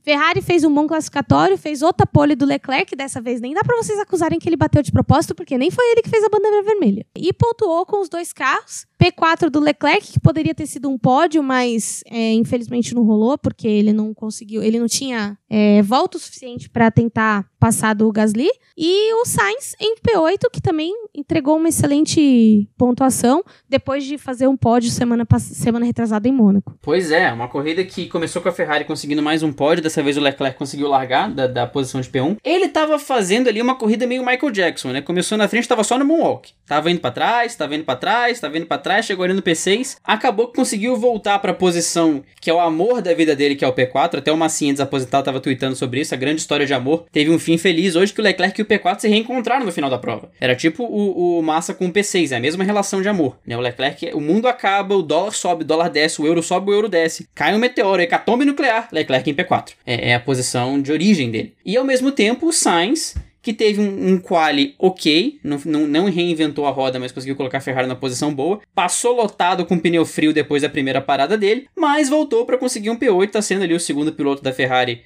Ferrari 0.02 0.42
fez 0.42 0.64
um 0.64 0.74
bom 0.74 0.88
classificatório, 0.88 1.58
fez 1.58 1.82
outra 1.82 2.06
pole 2.06 2.36
do 2.36 2.46
Leclerc, 2.46 2.96
dessa 2.96 3.22
vez 3.22 3.42
nem 3.42 3.54
dá 3.54 3.64
para 3.64 3.78
vocês 3.78 4.00
acusarem 4.00 4.40
que 4.40 4.48
ele 4.48 4.56
bateu 4.56 4.82
de 4.82 4.92
propósito, 4.92 5.36
porque 5.36 5.58
nem 5.58 5.70
foi 5.70 5.86
ele 5.92 6.02
que 6.02 6.10
fez 6.10 6.24
a 6.24 6.30
bandeira 6.30 6.64
vermelha. 6.64 7.06
E 7.16 7.32
pontuou 7.34 7.86
com 7.86 8.02
os 8.02 8.10
dois 8.10 8.34
carros. 8.34 8.86
P4 9.02 9.50
do 9.50 9.60
Leclerc, 9.60 10.14
que 10.14 10.20
poderia 10.20 10.56
ter 10.56 10.66
sido 10.66 10.90
um 10.90 10.98
pódio, 10.98 11.44
mas 11.44 12.02
é, 12.08 12.34
infelizmente 12.34 12.96
não 12.96 13.04
rolou, 13.04 13.38
porque 13.38 13.68
ele 13.68 13.94
não 13.94 14.14
conseguiu, 14.14 14.64
ele 14.64 14.80
não 14.80 14.88
tinha 14.88 15.38
é, 15.50 15.82
volta 15.82 16.18
o 16.18 16.20
suficiente 16.20 16.70
para 16.70 16.92
tentar 16.92 17.46
passar 17.60 17.94
do 17.94 18.10
Gasly. 18.12 18.50
E 18.78 19.14
o 19.16 19.26
Sainz 19.26 19.76
em 19.80 19.96
P8, 19.96 20.50
que 20.52 20.62
também 20.62 20.94
entregou 21.14 21.58
uma 21.58 21.68
excelente 21.68 22.70
pontuação 22.78 23.44
depois 23.68 24.06
de 24.06 24.18
fazer 24.18 24.48
um 24.48 24.56
pódio 24.56 24.90
semana, 24.90 25.28
semana 25.38 25.86
retrasada 25.86 26.28
em 26.28 26.32
Mônaco. 26.32 26.78
Pois 26.82 27.12
é, 27.12 27.32
uma 27.34 27.50
corrida 27.50 27.84
que 27.84 28.08
começou 28.08 28.42
com 28.42 28.48
a 28.48 28.54
Ferrari 28.54 28.86
conseguindo 28.86 29.22
mais 29.22 29.44
um 29.44 29.52
pódio, 29.52 29.84
dessa 29.84 30.02
vez 30.02 30.16
o 30.16 30.22
Leclerc 30.22 30.58
conseguiu 30.58 30.88
largar 30.88 31.30
da, 31.30 31.48
da 31.48 31.68
posição 31.68 32.00
de 32.00 32.10
P1. 32.10 32.38
Ele 32.44 32.66
estava 32.66 32.98
fazendo 32.98 33.50
ali 33.50 33.62
uma 33.62 33.76
corrida 33.76 34.08
meio 34.08 34.26
Michael 34.26 34.52
Jackson, 34.52 34.90
né? 34.90 35.02
Começou 35.02 35.38
na 35.38 35.48
frente, 35.48 35.64
estava 35.64 35.84
só 35.84 35.98
no 35.98 36.06
moonwalk. 36.06 36.52
Tava 36.66 36.90
indo 36.90 37.02
para 37.02 37.12
trás, 37.12 37.56
tava 37.56 37.76
indo 37.76 37.84
para 37.84 37.96
trás, 37.96 38.40
tava 38.40 38.58
indo 38.58 38.68
para 38.68 38.78
trás 38.78 39.06
chegou 39.06 39.26
ali 39.26 39.34
no 39.34 39.42
P6, 39.42 39.98
acabou 40.04 40.48
que 40.48 40.56
conseguiu 40.56 40.96
voltar 40.96 41.40
para 41.40 41.52
a 41.52 41.56
posição 41.56 42.24
que 42.40 42.50
é 42.50 42.54
o 42.54 42.60
amor 42.60 43.02
da 43.02 43.14
vida 43.14 43.36
dele, 43.36 43.56
que 43.56 43.66
é 43.66 43.68
o 43.68 43.74
P4. 43.74 44.20
Até 44.20 44.32
o 44.32 44.38
Massinha 44.38 44.74
desaposentado 44.74 45.22
estava 45.22 45.39
tweetando 45.40 45.76
sobre 45.76 46.02
isso. 46.02 46.14
A 46.14 46.18
grande 46.18 46.42
história 46.42 46.66
de 46.66 46.74
amor 46.74 47.06
teve 47.12 47.30
um 47.30 47.40
fim 47.40 47.58
feliz 47.58 47.96
hoje 47.96 48.14
que 48.14 48.22
o 48.22 48.24
Leclerc 48.24 48.60
e 48.60 48.64
o 48.64 48.66
P4 48.66 49.00
se 49.00 49.08
reencontraram 49.08 49.66
no 49.66 49.72
final 49.72 49.90
da 49.90 49.98
prova. 49.98 50.32
Era 50.40 50.56
tipo 50.56 50.84
o, 50.84 51.40
o 51.40 51.42
Massa 51.42 51.74
com 51.74 51.88
o 51.88 51.92
P6, 51.92 52.32
é 52.32 52.36
a 52.36 52.40
mesma 52.40 52.64
relação 52.64 53.02
de 53.02 53.10
amor. 53.10 53.38
Né? 53.46 53.58
O 53.58 53.62
Leclerc, 53.62 54.12
o 54.14 54.22
mundo 54.22 54.48
acaba, 54.48 54.96
o 54.96 55.02
dólar 55.02 55.32
sobe, 55.32 55.64
o 55.64 55.68
dólar 55.68 55.90
desce, 55.90 56.22
o 56.22 56.26
euro 56.26 56.42
sobe, 56.42 56.72
o 56.72 56.74
euro 56.74 56.90
desce. 56.90 57.28
Cai 57.34 57.54
um 57.54 57.60
meteoro, 57.60 58.02
hecatombe 58.02 58.46
nuclear, 58.46 58.90
Leclerc 58.92 59.30
em 59.30 59.34
P4. 59.34 59.72
É, 59.86 60.12
é 60.12 60.16
a 60.16 60.20
posição 60.20 60.82
de 60.82 60.92
origem 60.92 61.32
dele. 61.32 61.54
E 61.66 61.78
ao 61.78 61.84
mesmo 61.84 62.12
tempo, 62.12 62.48
o 62.48 62.54
Sainz 62.54 63.16
que 63.42 63.54
teve 63.54 63.80
um, 63.80 64.14
um 64.14 64.18
quali 64.20 64.76
ok, 64.78 65.40
não, 65.44 65.60
não, 65.66 65.88
não, 65.88 66.06
reinventou 66.10 66.66
a 66.66 66.72
roda, 66.72 67.00
mas 67.00 67.12
conseguiu 67.12 67.36
colocar 67.36 67.60
a 67.60 67.62
Ferrari 67.62 67.88
na 67.88 67.96
posição 67.96 68.34
boa. 68.34 68.60
Passou 68.76 69.16
lotado 69.16 69.66
com 69.66 69.80
pneu 69.80 70.06
frio 70.06 70.34
depois 70.34 70.62
da 70.62 70.70
primeira 70.70 71.02
parada 71.02 71.38
dele, 71.38 71.68
mas 71.76 72.10
voltou 72.10 72.46
para 72.46 72.58
conseguir 72.58 72.90
um 72.90 72.98
P8, 72.98 73.30
tá 73.30 73.42
sendo 73.42 73.64
ali 73.64 73.74
o 73.74 73.80
segundo 73.80 74.12
piloto 74.12 74.44
da 74.44 74.54
Ferrari 74.54 75.02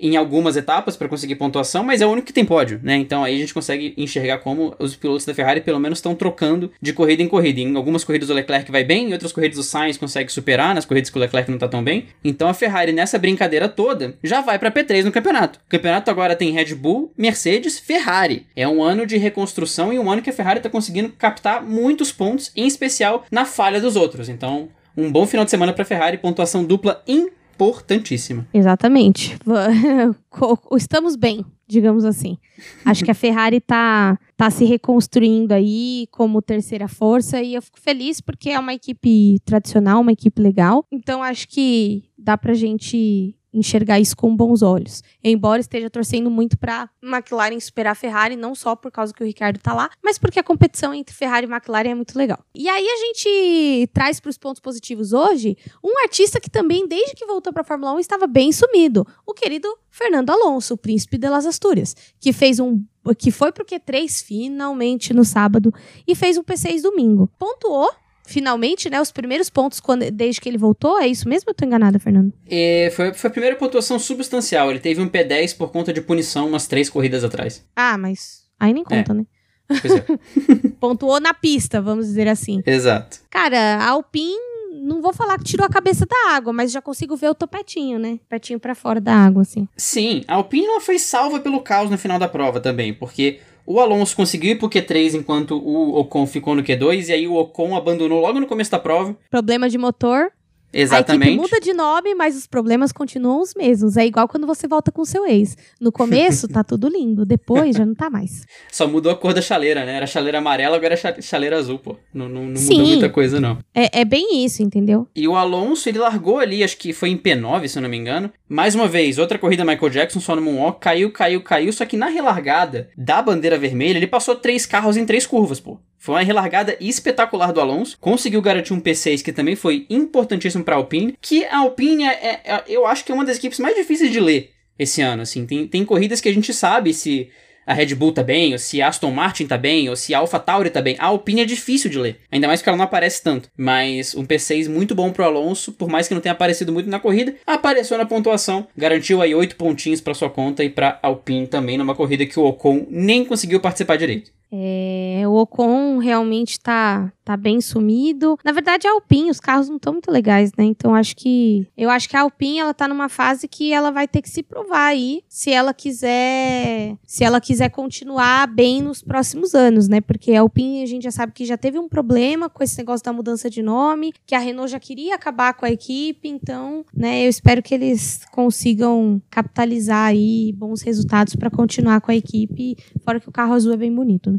em 0.00 0.16
algumas 0.16 0.56
etapas 0.56 0.96
para 0.96 1.08
conseguir 1.08 1.36
pontuação, 1.36 1.84
mas 1.84 2.00
é 2.00 2.06
o 2.06 2.10
único 2.10 2.26
que 2.26 2.32
tem 2.32 2.44
pódio, 2.44 2.80
né? 2.82 2.96
Então 2.96 3.22
aí 3.22 3.36
a 3.36 3.38
gente 3.38 3.54
consegue 3.54 3.94
enxergar 3.96 4.38
como 4.38 4.74
os 4.78 4.96
pilotos 4.96 5.24
da 5.24 5.34
Ferrari 5.34 5.60
pelo 5.60 5.78
menos 5.78 5.98
estão 5.98 6.14
trocando 6.14 6.70
de 6.80 6.92
corrida 6.92 7.22
em 7.22 7.28
corrida. 7.28 7.60
Em 7.60 7.76
algumas 7.76 8.04
corridas 8.04 8.30
o 8.30 8.34
Leclerc 8.34 8.70
vai 8.70 8.84
bem, 8.84 9.10
em 9.10 9.12
outras 9.12 9.32
corridas 9.32 9.58
o 9.58 9.62
Sainz 9.62 9.96
consegue 9.96 10.32
superar, 10.32 10.74
nas 10.74 10.84
corridas 10.84 11.10
que 11.10 11.16
o 11.16 11.20
Leclerc 11.20 11.50
não 11.50 11.58
tá 11.58 11.68
tão 11.68 11.82
bem. 11.82 12.06
Então 12.24 12.48
a 12.48 12.54
Ferrari 12.54 12.92
nessa 12.92 13.18
brincadeira 13.18 13.68
toda 13.68 14.16
já 14.22 14.40
vai 14.40 14.58
para 14.58 14.70
P3 14.70 15.04
no 15.04 15.12
campeonato. 15.12 15.58
O 15.66 15.70
campeonato 15.70 16.10
agora 16.10 16.36
tem 16.36 16.52
Red 16.52 16.74
Bull, 16.74 17.12
Mercedes, 17.16 17.78
Ferrari. 17.78 18.46
É 18.56 18.66
um 18.66 18.82
ano 18.82 19.06
de 19.06 19.16
reconstrução 19.16 19.92
e 19.92 19.98
um 19.98 20.10
ano 20.10 20.22
que 20.22 20.30
a 20.30 20.32
Ferrari 20.32 20.60
tá 20.60 20.68
conseguindo 20.68 21.10
captar 21.10 21.62
muitos 21.62 22.12
pontos, 22.12 22.50
em 22.56 22.66
especial 22.66 23.24
na 23.30 23.44
falha 23.44 23.80
dos 23.80 23.96
outros. 23.96 24.28
Então, 24.28 24.68
um 24.96 25.10
bom 25.10 25.26
final 25.26 25.44
de 25.44 25.50
semana 25.50 25.72
para 25.72 25.84
Ferrari, 25.84 26.18
pontuação 26.18 26.64
dupla 26.64 27.02
em 27.06 27.28
importantíssima. 27.60 28.46
Exatamente. 28.54 29.36
Estamos 30.76 31.16
bem, 31.16 31.44
digamos 31.68 32.04
assim. 32.04 32.38
Acho 32.84 33.04
que 33.04 33.10
a 33.10 33.14
Ferrari 33.14 33.58
está 33.58 34.18
tá 34.36 34.50
se 34.50 34.64
reconstruindo 34.64 35.52
aí 35.52 36.06
como 36.10 36.40
terceira 36.40 36.88
força 36.88 37.42
e 37.42 37.54
eu 37.54 37.62
fico 37.62 37.78
feliz 37.78 38.20
porque 38.20 38.50
é 38.50 38.58
uma 38.58 38.72
equipe 38.72 39.38
tradicional, 39.44 40.00
uma 40.00 40.12
equipe 40.12 40.40
legal. 40.40 40.84
Então 40.90 41.22
acho 41.22 41.46
que 41.48 42.04
dá 42.16 42.38
pra 42.38 42.54
gente 42.54 43.36
enxergar 43.52 43.98
isso 44.00 44.16
com 44.16 44.34
bons 44.34 44.62
olhos. 44.62 45.02
Embora 45.22 45.60
esteja 45.60 45.90
torcendo 45.90 46.30
muito 46.30 46.56
para 46.58 46.88
McLaren 47.02 47.58
superar 47.60 47.92
a 47.92 47.94
Ferrari, 47.94 48.36
não 48.36 48.54
só 48.54 48.76
por 48.76 48.90
causa 48.90 49.12
que 49.12 49.22
o 49.22 49.26
Ricardo 49.26 49.58
tá 49.58 49.74
lá, 49.74 49.90
mas 50.02 50.18
porque 50.18 50.38
a 50.38 50.42
competição 50.42 50.94
entre 50.94 51.14
Ferrari 51.14 51.46
e 51.46 51.50
McLaren 51.50 51.90
é 51.90 51.94
muito 51.94 52.16
legal. 52.16 52.38
E 52.54 52.68
aí 52.68 52.86
a 52.86 52.96
gente 52.96 53.90
traz 53.92 54.20
para 54.20 54.30
os 54.30 54.38
pontos 54.38 54.60
positivos 54.60 55.12
hoje 55.12 55.56
um 55.82 56.02
artista 56.02 56.40
que 56.40 56.50
também 56.50 56.86
desde 56.86 57.14
que 57.14 57.26
voltou 57.26 57.52
para 57.52 57.62
a 57.62 57.64
Fórmula 57.64 57.92
1 57.94 58.00
estava 58.00 58.26
bem 58.26 58.52
sumido, 58.52 59.06
o 59.26 59.34
querido 59.34 59.68
Fernando 59.90 60.30
Alonso, 60.30 60.74
o 60.74 60.78
príncipe 60.78 61.18
de 61.18 61.28
las 61.28 61.46
Astúrias, 61.46 61.96
que 62.20 62.32
fez 62.32 62.60
um 62.60 62.84
que 63.16 63.30
foi 63.30 63.50
pro 63.50 63.64
Q3 63.64 64.24
finalmente 64.24 65.14
no 65.14 65.24
sábado 65.24 65.72
e 66.06 66.14
fez 66.14 66.36
um 66.36 66.42
P6 66.42 66.82
domingo. 66.82 67.30
Pontuou 67.38 67.90
finalmente, 68.30 68.88
né, 68.88 69.00
os 69.00 69.10
primeiros 69.10 69.50
pontos 69.50 69.80
quando, 69.80 70.10
desde 70.10 70.40
que 70.40 70.48
ele 70.48 70.56
voltou. 70.56 70.98
É 70.98 71.06
isso 71.06 71.28
mesmo 71.28 71.48
ou 71.48 71.50
eu 71.50 71.54
tô 71.54 71.64
enganada, 71.64 71.98
Fernando? 71.98 72.32
É, 72.48 72.90
foi, 72.94 73.12
foi 73.12 73.28
a 73.28 73.32
primeira 73.32 73.56
pontuação 73.56 73.98
substancial. 73.98 74.70
Ele 74.70 74.78
teve 74.78 75.00
um 75.00 75.08
P10 75.08 75.56
por 75.56 75.70
conta 75.70 75.92
de 75.92 76.00
punição 76.00 76.46
umas 76.46 76.66
três 76.66 76.88
corridas 76.88 77.24
atrás. 77.24 77.64
Ah, 77.74 77.98
mas 77.98 78.44
aí 78.58 78.72
nem 78.72 78.84
conta, 78.84 79.12
é. 79.12 79.14
né? 79.16 79.26
É. 79.70 80.68
Pontuou 80.80 81.20
na 81.20 81.32
pista, 81.32 81.80
vamos 81.80 82.06
dizer 82.06 82.26
assim. 82.26 82.60
Exato. 82.66 83.20
Cara, 83.30 83.76
a 83.76 83.90
Alpine, 83.90 84.34
não 84.82 85.00
vou 85.00 85.12
falar 85.12 85.38
que 85.38 85.44
tirou 85.44 85.64
a 85.64 85.70
cabeça 85.70 86.04
da 86.04 86.34
água, 86.34 86.52
mas 86.52 86.72
já 86.72 86.82
consigo 86.82 87.14
ver 87.14 87.28
o 87.28 87.34
topetinho, 87.36 87.96
né? 87.96 88.18
Petinho 88.28 88.58
para 88.58 88.74
fora 88.74 89.00
da 89.00 89.14
água, 89.14 89.42
assim. 89.42 89.68
Sim, 89.76 90.24
a 90.26 90.34
Alpine 90.34 90.66
ela 90.66 90.80
foi 90.80 90.98
salva 90.98 91.38
pelo 91.38 91.60
caos 91.60 91.88
no 91.88 91.96
final 91.96 92.18
da 92.18 92.26
prova 92.26 92.58
também, 92.58 92.92
porque 92.92 93.38
o 93.66 93.80
Alonso 93.80 94.16
conseguiu 94.16 94.52
ir 94.52 94.58
pro 94.58 94.68
Q3 94.68 95.14
enquanto 95.14 95.56
o 95.56 95.98
Ocon 95.98 96.26
ficou 96.26 96.54
no 96.54 96.62
Q2, 96.62 97.08
e 97.08 97.12
aí 97.12 97.28
o 97.28 97.34
Ocon 97.34 97.76
abandonou 97.76 98.20
logo 98.20 98.40
no 98.40 98.46
começo 98.46 98.70
da 98.70 98.78
prova. 98.78 99.16
Problema 99.30 99.68
de 99.68 99.78
motor. 99.78 100.30
Exatamente. 100.72 101.28
A 101.28 101.32
equipe 101.32 101.42
muda 101.42 101.60
de 101.60 101.72
nome, 101.72 102.14
mas 102.14 102.36
os 102.36 102.46
problemas 102.46 102.92
continuam 102.92 103.40
os 103.40 103.54
mesmos. 103.54 103.96
É 103.96 104.06
igual 104.06 104.28
quando 104.28 104.46
você 104.46 104.68
volta 104.68 104.92
com 104.92 105.04
seu 105.04 105.26
ex. 105.26 105.56
No 105.80 105.90
começo 105.90 106.48
tá 106.48 106.62
tudo 106.62 106.88
lindo, 106.88 107.24
depois 107.24 107.76
já 107.76 107.84
não 107.84 107.94
tá 107.94 108.08
mais. 108.08 108.44
Só 108.70 108.86
mudou 108.86 109.10
a 109.10 109.16
cor 109.16 109.34
da 109.34 109.42
chaleira, 109.42 109.84
né? 109.84 109.96
Era 109.96 110.06
chaleira 110.06 110.38
amarela, 110.38 110.76
agora 110.76 110.94
é 110.94 111.20
chaleira 111.20 111.58
azul, 111.58 111.78
pô. 111.78 111.96
Não, 112.12 112.28
não, 112.28 112.46
não 112.46 112.60
mudou 112.60 112.86
muita 112.86 113.08
coisa, 113.08 113.40
não. 113.40 113.58
É, 113.74 114.00
é 114.00 114.04
bem 114.04 114.44
isso, 114.44 114.62
entendeu? 114.62 115.08
E 115.14 115.26
o 115.26 115.34
Alonso, 115.36 115.88
ele 115.88 115.98
largou 115.98 116.38
ali, 116.38 116.62
acho 116.62 116.76
que 116.76 116.92
foi 116.92 117.10
em 117.10 117.18
P9, 117.18 117.68
se 117.68 117.78
eu 117.78 117.82
não 117.82 117.88
me 117.88 117.96
engano. 117.96 118.30
Mais 118.48 118.74
uma 118.74 118.88
vez, 118.88 119.18
outra 119.18 119.38
corrida 119.38 119.64
Michael 119.64 119.90
Jackson, 119.90 120.20
só 120.20 120.34
no 120.36 120.42
Moonwalk, 120.42 120.80
caiu, 120.80 121.12
caiu, 121.12 121.42
caiu. 121.42 121.72
Só 121.72 121.84
que 121.84 121.96
na 121.96 122.06
relargada 122.06 122.88
da 122.96 123.22
bandeira 123.22 123.58
vermelha, 123.58 123.96
ele 123.98 124.06
passou 124.06 124.36
três 124.36 124.66
carros 124.66 124.96
em 124.96 125.06
três 125.06 125.26
curvas, 125.26 125.60
pô. 125.60 125.78
Foi 126.00 126.14
uma 126.14 126.22
relargada 126.22 126.78
espetacular 126.80 127.52
do 127.52 127.60
Alonso. 127.60 127.98
Conseguiu 128.00 128.40
garantir 128.40 128.72
um 128.72 128.80
P6 128.80 129.22
que 129.22 129.34
também 129.34 129.54
foi 129.54 129.86
importantíssimo 129.90 130.64
para 130.64 130.74
a 130.74 130.78
Alpine. 130.78 131.14
Que 131.20 131.44
a 131.44 131.58
Alpine, 131.58 132.04
é, 132.04 132.40
é, 132.42 132.64
eu 132.66 132.86
acho 132.86 133.04
que 133.04 133.12
é 133.12 133.14
uma 133.14 133.24
das 133.24 133.36
equipes 133.36 133.58
mais 133.58 133.76
difíceis 133.76 134.10
de 134.10 134.18
ler 134.18 134.50
esse 134.78 135.02
ano. 135.02 135.20
Assim, 135.20 135.44
tem, 135.44 135.68
tem 135.68 135.84
corridas 135.84 136.18
que 136.18 136.28
a 136.30 136.32
gente 136.32 136.54
sabe 136.54 136.94
se 136.94 137.28
a 137.66 137.74
Red 137.74 137.94
Bull 137.94 138.12
tá 138.12 138.22
bem, 138.22 138.52
ou 138.52 138.58
se 138.58 138.80
a 138.80 138.88
Aston 138.88 139.10
Martin 139.10 139.46
tá 139.46 139.58
bem, 139.58 139.90
ou 139.90 139.94
se 139.94 140.14
a 140.14 140.18
AlphaTauri 140.18 140.70
tá 140.70 140.80
bem. 140.80 140.96
A 140.98 141.06
Alpine 141.06 141.42
é 141.42 141.44
difícil 141.44 141.90
de 141.90 141.98
ler, 141.98 142.18
ainda 142.32 142.46
mais 142.46 142.60
porque 142.60 142.70
ela 142.70 142.78
não 142.78 142.84
aparece 142.84 143.22
tanto. 143.22 143.50
Mas 143.54 144.14
um 144.14 144.24
P6 144.24 144.68
muito 144.70 144.94
bom 144.94 145.12
pro 145.12 145.24
Alonso, 145.24 145.70
por 145.72 145.88
mais 145.88 146.08
que 146.08 146.14
não 146.14 146.20
tenha 146.20 146.32
aparecido 146.32 146.72
muito 146.72 146.88
na 146.88 146.98
corrida, 146.98 147.34
apareceu 147.46 147.98
na 147.98 148.06
pontuação, 148.06 148.66
garantiu 148.74 149.20
aí 149.20 149.34
8 149.34 149.54
pontinhos 149.54 150.00
para 150.00 150.14
sua 150.14 150.30
conta 150.30 150.64
e 150.64 150.70
para 150.70 150.98
Alpine 151.02 151.46
também 151.46 151.76
numa 151.76 151.94
corrida 151.94 152.24
que 152.24 152.40
o 152.40 152.44
Ocon 152.44 152.86
nem 152.88 153.24
conseguiu 153.24 153.60
participar 153.60 153.96
direito. 153.96 154.32
É, 154.52 155.22
o 155.26 155.34
Ocon 155.34 155.98
realmente 155.98 156.58
tá, 156.58 157.12
tá 157.30 157.36
bem 157.36 157.60
sumido. 157.60 158.36
Na 158.44 158.50
verdade, 158.50 158.88
a 158.88 158.92
Alpine, 158.92 159.30
os 159.30 159.38
carros 159.38 159.68
não 159.68 159.76
estão 159.76 159.92
muito 159.92 160.10
legais, 160.10 160.50
né? 160.58 160.64
Então 160.64 160.94
acho 160.94 161.14
que. 161.14 161.66
Eu 161.76 161.88
acho 161.88 162.08
que 162.08 162.16
a 162.16 162.22
Alpine 162.22 162.58
ela 162.58 162.74
tá 162.74 162.88
numa 162.88 163.08
fase 163.08 163.46
que 163.46 163.72
ela 163.72 163.92
vai 163.92 164.08
ter 164.08 164.20
que 164.20 164.28
se 164.28 164.42
provar 164.42 164.86
aí 164.86 165.22
se 165.28 165.52
ela 165.52 165.72
quiser. 165.72 166.96
Se 167.06 167.22
ela 167.22 167.40
quiser 167.40 167.68
continuar 167.70 168.48
bem 168.48 168.82
nos 168.82 169.00
próximos 169.00 169.54
anos, 169.54 169.86
né? 169.86 170.00
Porque 170.00 170.32
a 170.32 170.40
Alpine 170.40 170.82
a 170.82 170.86
gente 170.86 171.04
já 171.04 171.12
sabe 171.12 171.32
que 171.32 171.44
já 171.44 171.56
teve 171.56 171.78
um 171.78 171.88
problema 171.88 172.48
com 172.50 172.64
esse 172.64 172.76
negócio 172.78 173.04
da 173.04 173.12
mudança 173.12 173.48
de 173.48 173.62
nome, 173.62 174.12
que 174.26 174.34
a 174.34 174.38
Renault 174.38 174.72
já 174.72 174.80
queria 174.80 175.14
acabar 175.14 175.54
com 175.54 175.64
a 175.64 175.70
equipe, 175.70 176.28
então, 176.28 176.84
né, 176.94 177.24
eu 177.24 177.28
espero 177.28 177.62
que 177.62 177.74
eles 177.74 178.20
consigam 178.30 179.20
capitalizar 179.30 180.06
aí 180.06 180.52
bons 180.56 180.82
resultados 180.82 181.36
para 181.36 181.50
continuar 181.50 182.00
com 182.00 182.10
a 182.10 182.16
equipe, 182.16 182.76
fora 183.04 183.20
que 183.20 183.28
o 183.28 183.32
carro 183.32 183.54
azul 183.54 183.72
é 183.72 183.76
bem 183.76 183.94
bonito, 183.94 184.30
né? 184.30 184.38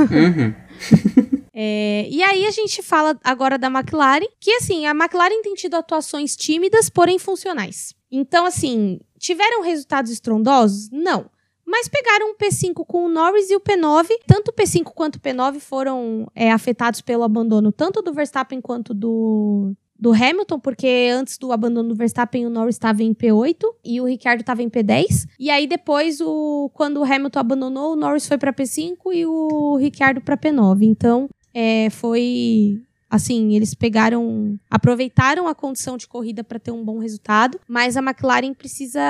Uhum. 0.00 1.39
É, 1.52 2.06
e 2.08 2.22
aí 2.22 2.46
a 2.46 2.50
gente 2.50 2.82
fala 2.82 3.18
agora 3.24 3.58
da 3.58 3.68
McLaren, 3.68 4.26
que 4.38 4.52
assim, 4.52 4.86
a 4.86 4.90
McLaren 4.90 5.42
tem 5.42 5.54
tido 5.54 5.74
atuações 5.74 6.36
tímidas, 6.36 6.88
porém 6.88 7.18
funcionais. 7.18 7.94
Então, 8.10 8.44
assim, 8.44 9.00
tiveram 9.18 9.62
resultados 9.62 10.10
estrondosos? 10.10 10.90
Não. 10.90 11.30
Mas 11.66 11.88
pegaram 11.88 12.30
um 12.30 12.34
P5 12.34 12.84
com 12.84 13.04
o 13.04 13.08
Norris 13.08 13.48
e 13.48 13.54
o 13.54 13.60
P9. 13.60 14.08
Tanto 14.26 14.48
o 14.48 14.52
P5 14.52 14.84
quanto 14.92 15.16
o 15.16 15.20
P9 15.20 15.60
foram 15.60 16.26
é, 16.34 16.50
afetados 16.50 17.00
pelo 17.00 17.22
abandono 17.22 17.70
tanto 17.70 18.02
do 18.02 18.12
Verstappen 18.12 18.60
quanto 18.60 18.92
do, 18.92 19.72
do 19.96 20.12
Hamilton, 20.12 20.58
porque 20.58 21.10
antes 21.14 21.38
do 21.38 21.52
abandono 21.52 21.90
do 21.90 21.94
Verstappen, 21.94 22.44
o 22.44 22.50
Norris 22.50 22.74
estava 22.74 23.04
em 23.04 23.14
P8 23.14 23.62
e 23.84 24.00
o 24.00 24.04
Ricardo 24.04 24.40
estava 24.40 24.62
em 24.62 24.68
P10. 24.68 25.28
E 25.38 25.48
aí 25.48 25.68
depois, 25.68 26.20
o, 26.20 26.70
quando 26.74 26.96
o 26.96 27.04
Hamilton 27.04 27.38
abandonou, 27.38 27.92
o 27.92 27.96
Norris 27.96 28.26
foi 28.26 28.36
para 28.36 28.52
P5 28.52 28.96
e 29.12 29.24
o 29.26 29.76
Ricardo 29.76 30.20
para 30.20 30.36
P9. 30.36 30.82
Então, 30.82 31.28
é, 31.54 31.88
foi 31.90 32.80
Assim, 33.10 33.56
eles 33.56 33.74
pegaram, 33.74 34.56
aproveitaram 34.70 35.48
a 35.48 35.54
condição 35.54 35.96
de 35.96 36.06
corrida 36.06 36.44
para 36.44 36.60
ter 36.60 36.70
um 36.70 36.84
bom 36.84 36.98
resultado, 36.98 37.58
mas 37.66 37.96
a 37.96 38.00
McLaren 38.00 38.54
precisa 38.54 39.00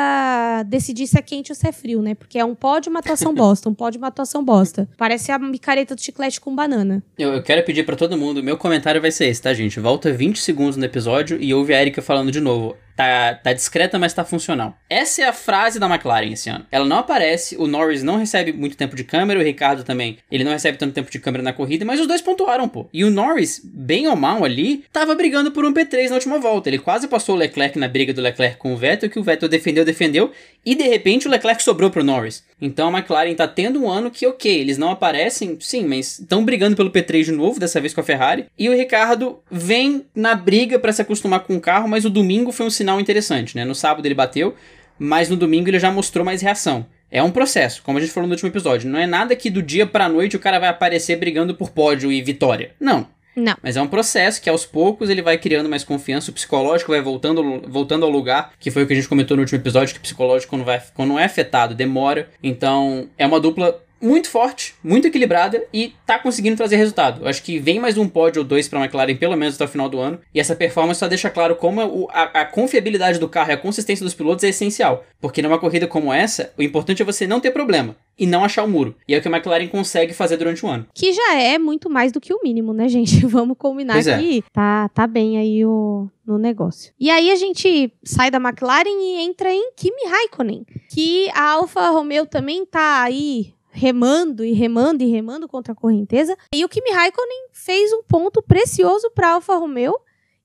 decidir 0.66 1.07
se 1.07 1.18
é 1.18 1.22
quente 1.22 1.53
ou 1.53 1.57
se 1.57 1.68
é 1.68 1.72
frio, 1.72 2.00
né? 2.00 2.14
Porque 2.14 2.38
é 2.38 2.44
um 2.44 2.55
pódio, 2.55 2.88
uma 2.88 3.00
atuação 3.00 3.35
bosta, 3.37 3.68
um 3.68 3.74
pódio, 3.74 3.98
uma 3.98 4.09
atuação 4.09 4.42
bosta. 4.42 4.88
Parece 4.96 5.31
a 5.31 5.38
micareta 5.38 5.94
do 5.94 6.00
chiclete 6.00 6.40
com 6.40 6.57
banana. 6.57 7.03
Eu, 7.18 7.35
eu 7.35 7.42
quero 7.42 7.62
pedir 7.62 7.85
para 7.85 7.94
todo 7.94 8.16
mundo, 8.16 8.42
meu 8.42 8.57
comentário 8.57 9.03
vai 9.03 9.11
ser 9.11 9.26
esse, 9.26 9.42
tá, 9.42 9.53
gente? 9.53 9.79
Volta 9.79 10.11
20 10.11 10.40
segundos 10.40 10.79
no 10.79 10.85
episódio 10.87 11.37
e 11.38 11.53
ouve 11.53 11.74
a 11.74 11.83
Erika 11.83 12.00
falando 12.00 12.33
de 12.33 12.40
novo. 12.40 12.74
Tá, 13.00 13.32
tá 13.32 13.54
discreta, 13.54 13.98
mas 13.98 14.12
tá 14.12 14.26
funcional. 14.26 14.76
Essa 14.90 15.22
é 15.22 15.24
a 15.24 15.32
frase 15.32 15.80
da 15.80 15.88
McLaren 15.88 16.32
esse 16.32 16.50
ano. 16.50 16.66
Ela 16.70 16.84
não 16.84 16.98
aparece, 16.98 17.56
o 17.56 17.66
Norris 17.66 18.02
não 18.02 18.18
recebe 18.18 18.52
muito 18.52 18.76
tempo 18.76 18.94
de 18.94 19.04
câmera, 19.04 19.40
o 19.40 19.42
Ricardo 19.42 19.82
também. 19.82 20.18
Ele 20.30 20.44
não 20.44 20.52
recebe 20.52 20.76
tanto 20.76 20.92
tempo 20.92 21.10
de 21.10 21.18
câmera 21.18 21.42
na 21.42 21.54
corrida, 21.54 21.82
mas 21.82 21.98
os 21.98 22.06
dois 22.06 22.20
pontuaram, 22.20 22.68
pô. 22.68 22.90
E 22.92 23.02
o 23.02 23.10
Norris, 23.10 23.58
bem 23.64 24.06
ou 24.06 24.16
mal 24.16 24.44
ali, 24.44 24.84
tava 24.92 25.14
brigando 25.14 25.50
por 25.50 25.64
um 25.64 25.72
P3 25.72 26.10
na 26.10 26.16
última 26.16 26.38
volta. 26.38 26.68
Ele 26.68 26.78
quase 26.78 27.08
passou 27.08 27.36
o 27.36 27.38
Leclerc 27.38 27.78
na 27.78 27.88
briga 27.88 28.12
do 28.12 28.20
Leclerc 28.20 28.58
com 28.58 28.74
o 28.74 28.76
Vettel, 28.76 29.08
que 29.08 29.18
o 29.18 29.22
Vettel 29.22 29.48
defendeu, 29.48 29.82
defendeu, 29.82 30.30
e 30.62 30.74
de 30.74 30.84
repente 30.84 31.26
o 31.26 31.30
Leclerc 31.30 31.62
sobrou 31.62 31.88
pro 31.88 32.04
Norris. 32.04 32.44
Então 32.60 32.88
a 32.88 32.98
McLaren 32.98 33.34
tá 33.34 33.48
tendo 33.48 33.82
um 33.82 33.88
ano 33.88 34.10
que, 34.10 34.26
ok, 34.26 34.60
eles 34.60 34.76
não 34.76 34.90
aparecem, 34.90 35.56
sim, 35.58 35.86
mas 35.86 36.18
estão 36.18 36.44
brigando 36.44 36.76
pelo 36.76 36.90
P3 36.90 37.24
de 37.24 37.32
novo, 37.32 37.58
dessa 37.58 37.80
vez 37.80 37.94
com 37.94 38.02
a 38.02 38.04
Ferrari. 38.04 38.44
E 38.58 38.68
o 38.68 38.76
Ricardo 38.76 39.38
vem 39.50 40.04
na 40.14 40.34
briga 40.34 40.78
para 40.78 40.92
se 40.92 41.00
acostumar 41.00 41.40
com 41.40 41.56
o 41.56 41.60
carro, 41.60 41.88
mas 41.88 42.04
o 42.04 42.10
domingo 42.10 42.52
foi 42.52 42.66
um 42.66 42.70
sinal 42.70 42.89
interessante, 42.98 43.55
né? 43.55 43.64
No 43.64 43.74
sábado 43.74 44.07
ele 44.07 44.14
bateu, 44.14 44.57
mas 44.98 45.29
no 45.29 45.37
domingo 45.37 45.68
ele 45.68 45.79
já 45.79 45.90
mostrou 45.90 46.24
mais 46.24 46.42
reação. 46.42 46.87
É 47.11 47.22
um 47.22 47.31
processo, 47.31 47.83
como 47.83 47.98
a 47.98 48.00
gente 48.00 48.12
falou 48.12 48.26
no 48.26 48.35
último 48.35 48.48
episódio. 48.48 48.88
Não 48.88 48.98
é 48.98 49.07
nada 49.07 49.37
que 49.37 49.50
do 49.50 49.62
dia 49.62 49.87
pra 49.87 50.09
noite 50.09 50.37
o 50.37 50.40
cara 50.40 50.59
vai 50.59 50.68
aparecer 50.68 51.16
brigando 51.16 51.55
por 51.55 51.70
pódio 51.70 52.11
e 52.11 52.22
vitória. 52.22 52.72
Não. 52.81 53.07
Não. 53.35 53.57
Mas 53.62 53.76
é 53.76 53.83
um 53.83 53.87
processo 53.87 54.40
que 54.40 54.50
aos 54.50 54.66
poucos 54.66 55.09
ele 55.09 55.22
vai 55.22 55.38
criando 55.38 55.68
mais 55.68 55.85
confiança, 55.85 56.31
o 56.31 56.35
psicológico 56.35 56.90
vai 56.92 57.00
voltando, 57.00 57.62
voltando 57.68 58.05
ao 58.05 58.11
lugar, 58.11 58.53
que 58.59 58.70
foi 58.70 58.83
o 58.83 58.87
que 58.87 58.92
a 58.92 58.96
gente 58.96 59.09
comentou 59.09 59.37
no 59.37 59.42
último 59.42 59.59
episódio, 59.59 59.94
que 59.94 60.00
o 60.00 60.03
psicológico 60.03 60.50
quando, 60.50 60.64
vai, 60.64 60.83
quando 60.94 61.11
não 61.11 61.18
é 61.18 61.24
afetado, 61.24 61.74
demora. 61.74 62.29
Então, 62.42 63.09
é 63.16 63.26
uma 63.26 63.40
dupla 63.40 63.81
muito 64.00 64.28
forte, 64.28 64.74
muito 64.82 65.06
equilibrada 65.06 65.62
e 65.72 65.94
tá 66.06 66.18
conseguindo 66.18 66.56
trazer 66.56 66.76
resultado. 66.76 67.22
Eu 67.22 67.28
acho 67.28 67.42
que 67.42 67.58
vem 67.58 67.78
mais 67.78 67.98
um 67.98 68.08
pódio 68.08 68.42
ou 68.42 68.48
dois 68.48 68.68
para 68.68 68.78
a 68.78 68.82
McLaren, 68.82 69.16
pelo 69.16 69.36
menos 69.36 69.54
até 69.54 69.64
o 69.64 69.68
final 69.68 69.88
do 69.88 69.98
ano. 69.98 70.18
E 70.34 70.40
essa 70.40 70.56
performance 70.56 71.00
só 71.00 71.08
deixa 71.08 71.28
claro 71.28 71.56
como 71.56 72.08
a, 72.10 72.22
a, 72.40 72.44
confiabilidade 72.44 73.18
do 73.18 73.28
carro 73.28 73.50
e 73.50 73.52
a 73.52 73.58
consistência 73.58 74.04
dos 74.04 74.14
pilotos 74.14 74.44
é 74.44 74.48
essencial. 74.48 75.04
Porque 75.20 75.42
numa 75.42 75.58
corrida 75.58 75.86
como 75.86 76.12
essa, 76.12 76.52
o 76.56 76.62
importante 76.62 77.02
é 77.02 77.04
você 77.04 77.26
não 77.26 77.40
ter 77.40 77.50
problema 77.50 77.94
e 78.18 78.26
não 78.26 78.44
achar 78.44 78.64
o 78.64 78.68
muro. 78.68 78.94
E 79.06 79.14
é 79.14 79.18
o 79.18 79.22
que 79.22 79.28
a 79.28 79.30
McLaren 79.30 79.68
consegue 79.68 80.12
fazer 80.12 80.36
durante 80.36 80.64
o 80.64 80.68
ano. 80.68 80.86
Que 80.94 81.12
já 81.12 81.34
é 81.34 81.58
muito 81.58 81.88
mais 81.88 82.12
do 82.12 82.20
que 82.20 82.32
o 82.32 82.40
mínimo, 82.42 82.72
né, 82.72 82.86
gente? 82.88 83.26
Vamos 83.26 83.56
combinar 83.58 83.94
pois 83.94 84.06
que 84.06 84.38
é. 84.38 84.42
tá, 84.52 84.88
tá 84.88 85.06
bem 85.06 85.38
aí 85.38 85.64
o, 85.64 86.08
no 86.26 86.38
negócio. 86.38 86.92
E 86.98 87.10
aí 87.10 87.30
a 87.30 87.36
gente 87.36 87.92
sai 88.02 88.30
da 88.30 88.38
McLaren 88.38 88.88
e 88.88 89.20
entra 89.22 89.52
em 89.52 89.72
Kimi 89.76 90.04
Raikkonen, 90.08 90.64
que 90.92 91.30
a 91.30 91.52
Alfa 91.52 91.90
Romeo 91.90 92.26
também 92.26 92.64
tá 92.64 93.02
aí 93.02 93.54
remando 93.70 94.44
e 94.44 94.52
remando 94.52 95.02
e 95.02 95.11
remando 95.11 95.48
contra 95.48 95.72
a 95.72 95.76
correnteza. 95.76 96.37
E 96.52 96.64
o 96.64 96.68
Kimi 96.68 96.90
Raikkonen 96.90 97.48
fez 97.52 97.92
um 97.92 98.02
ponto 98.02 98.42
precioso 98.42 99.11
para 99.14 99.30
Alfa 99.30 99.56
Romeo 99.56 99.94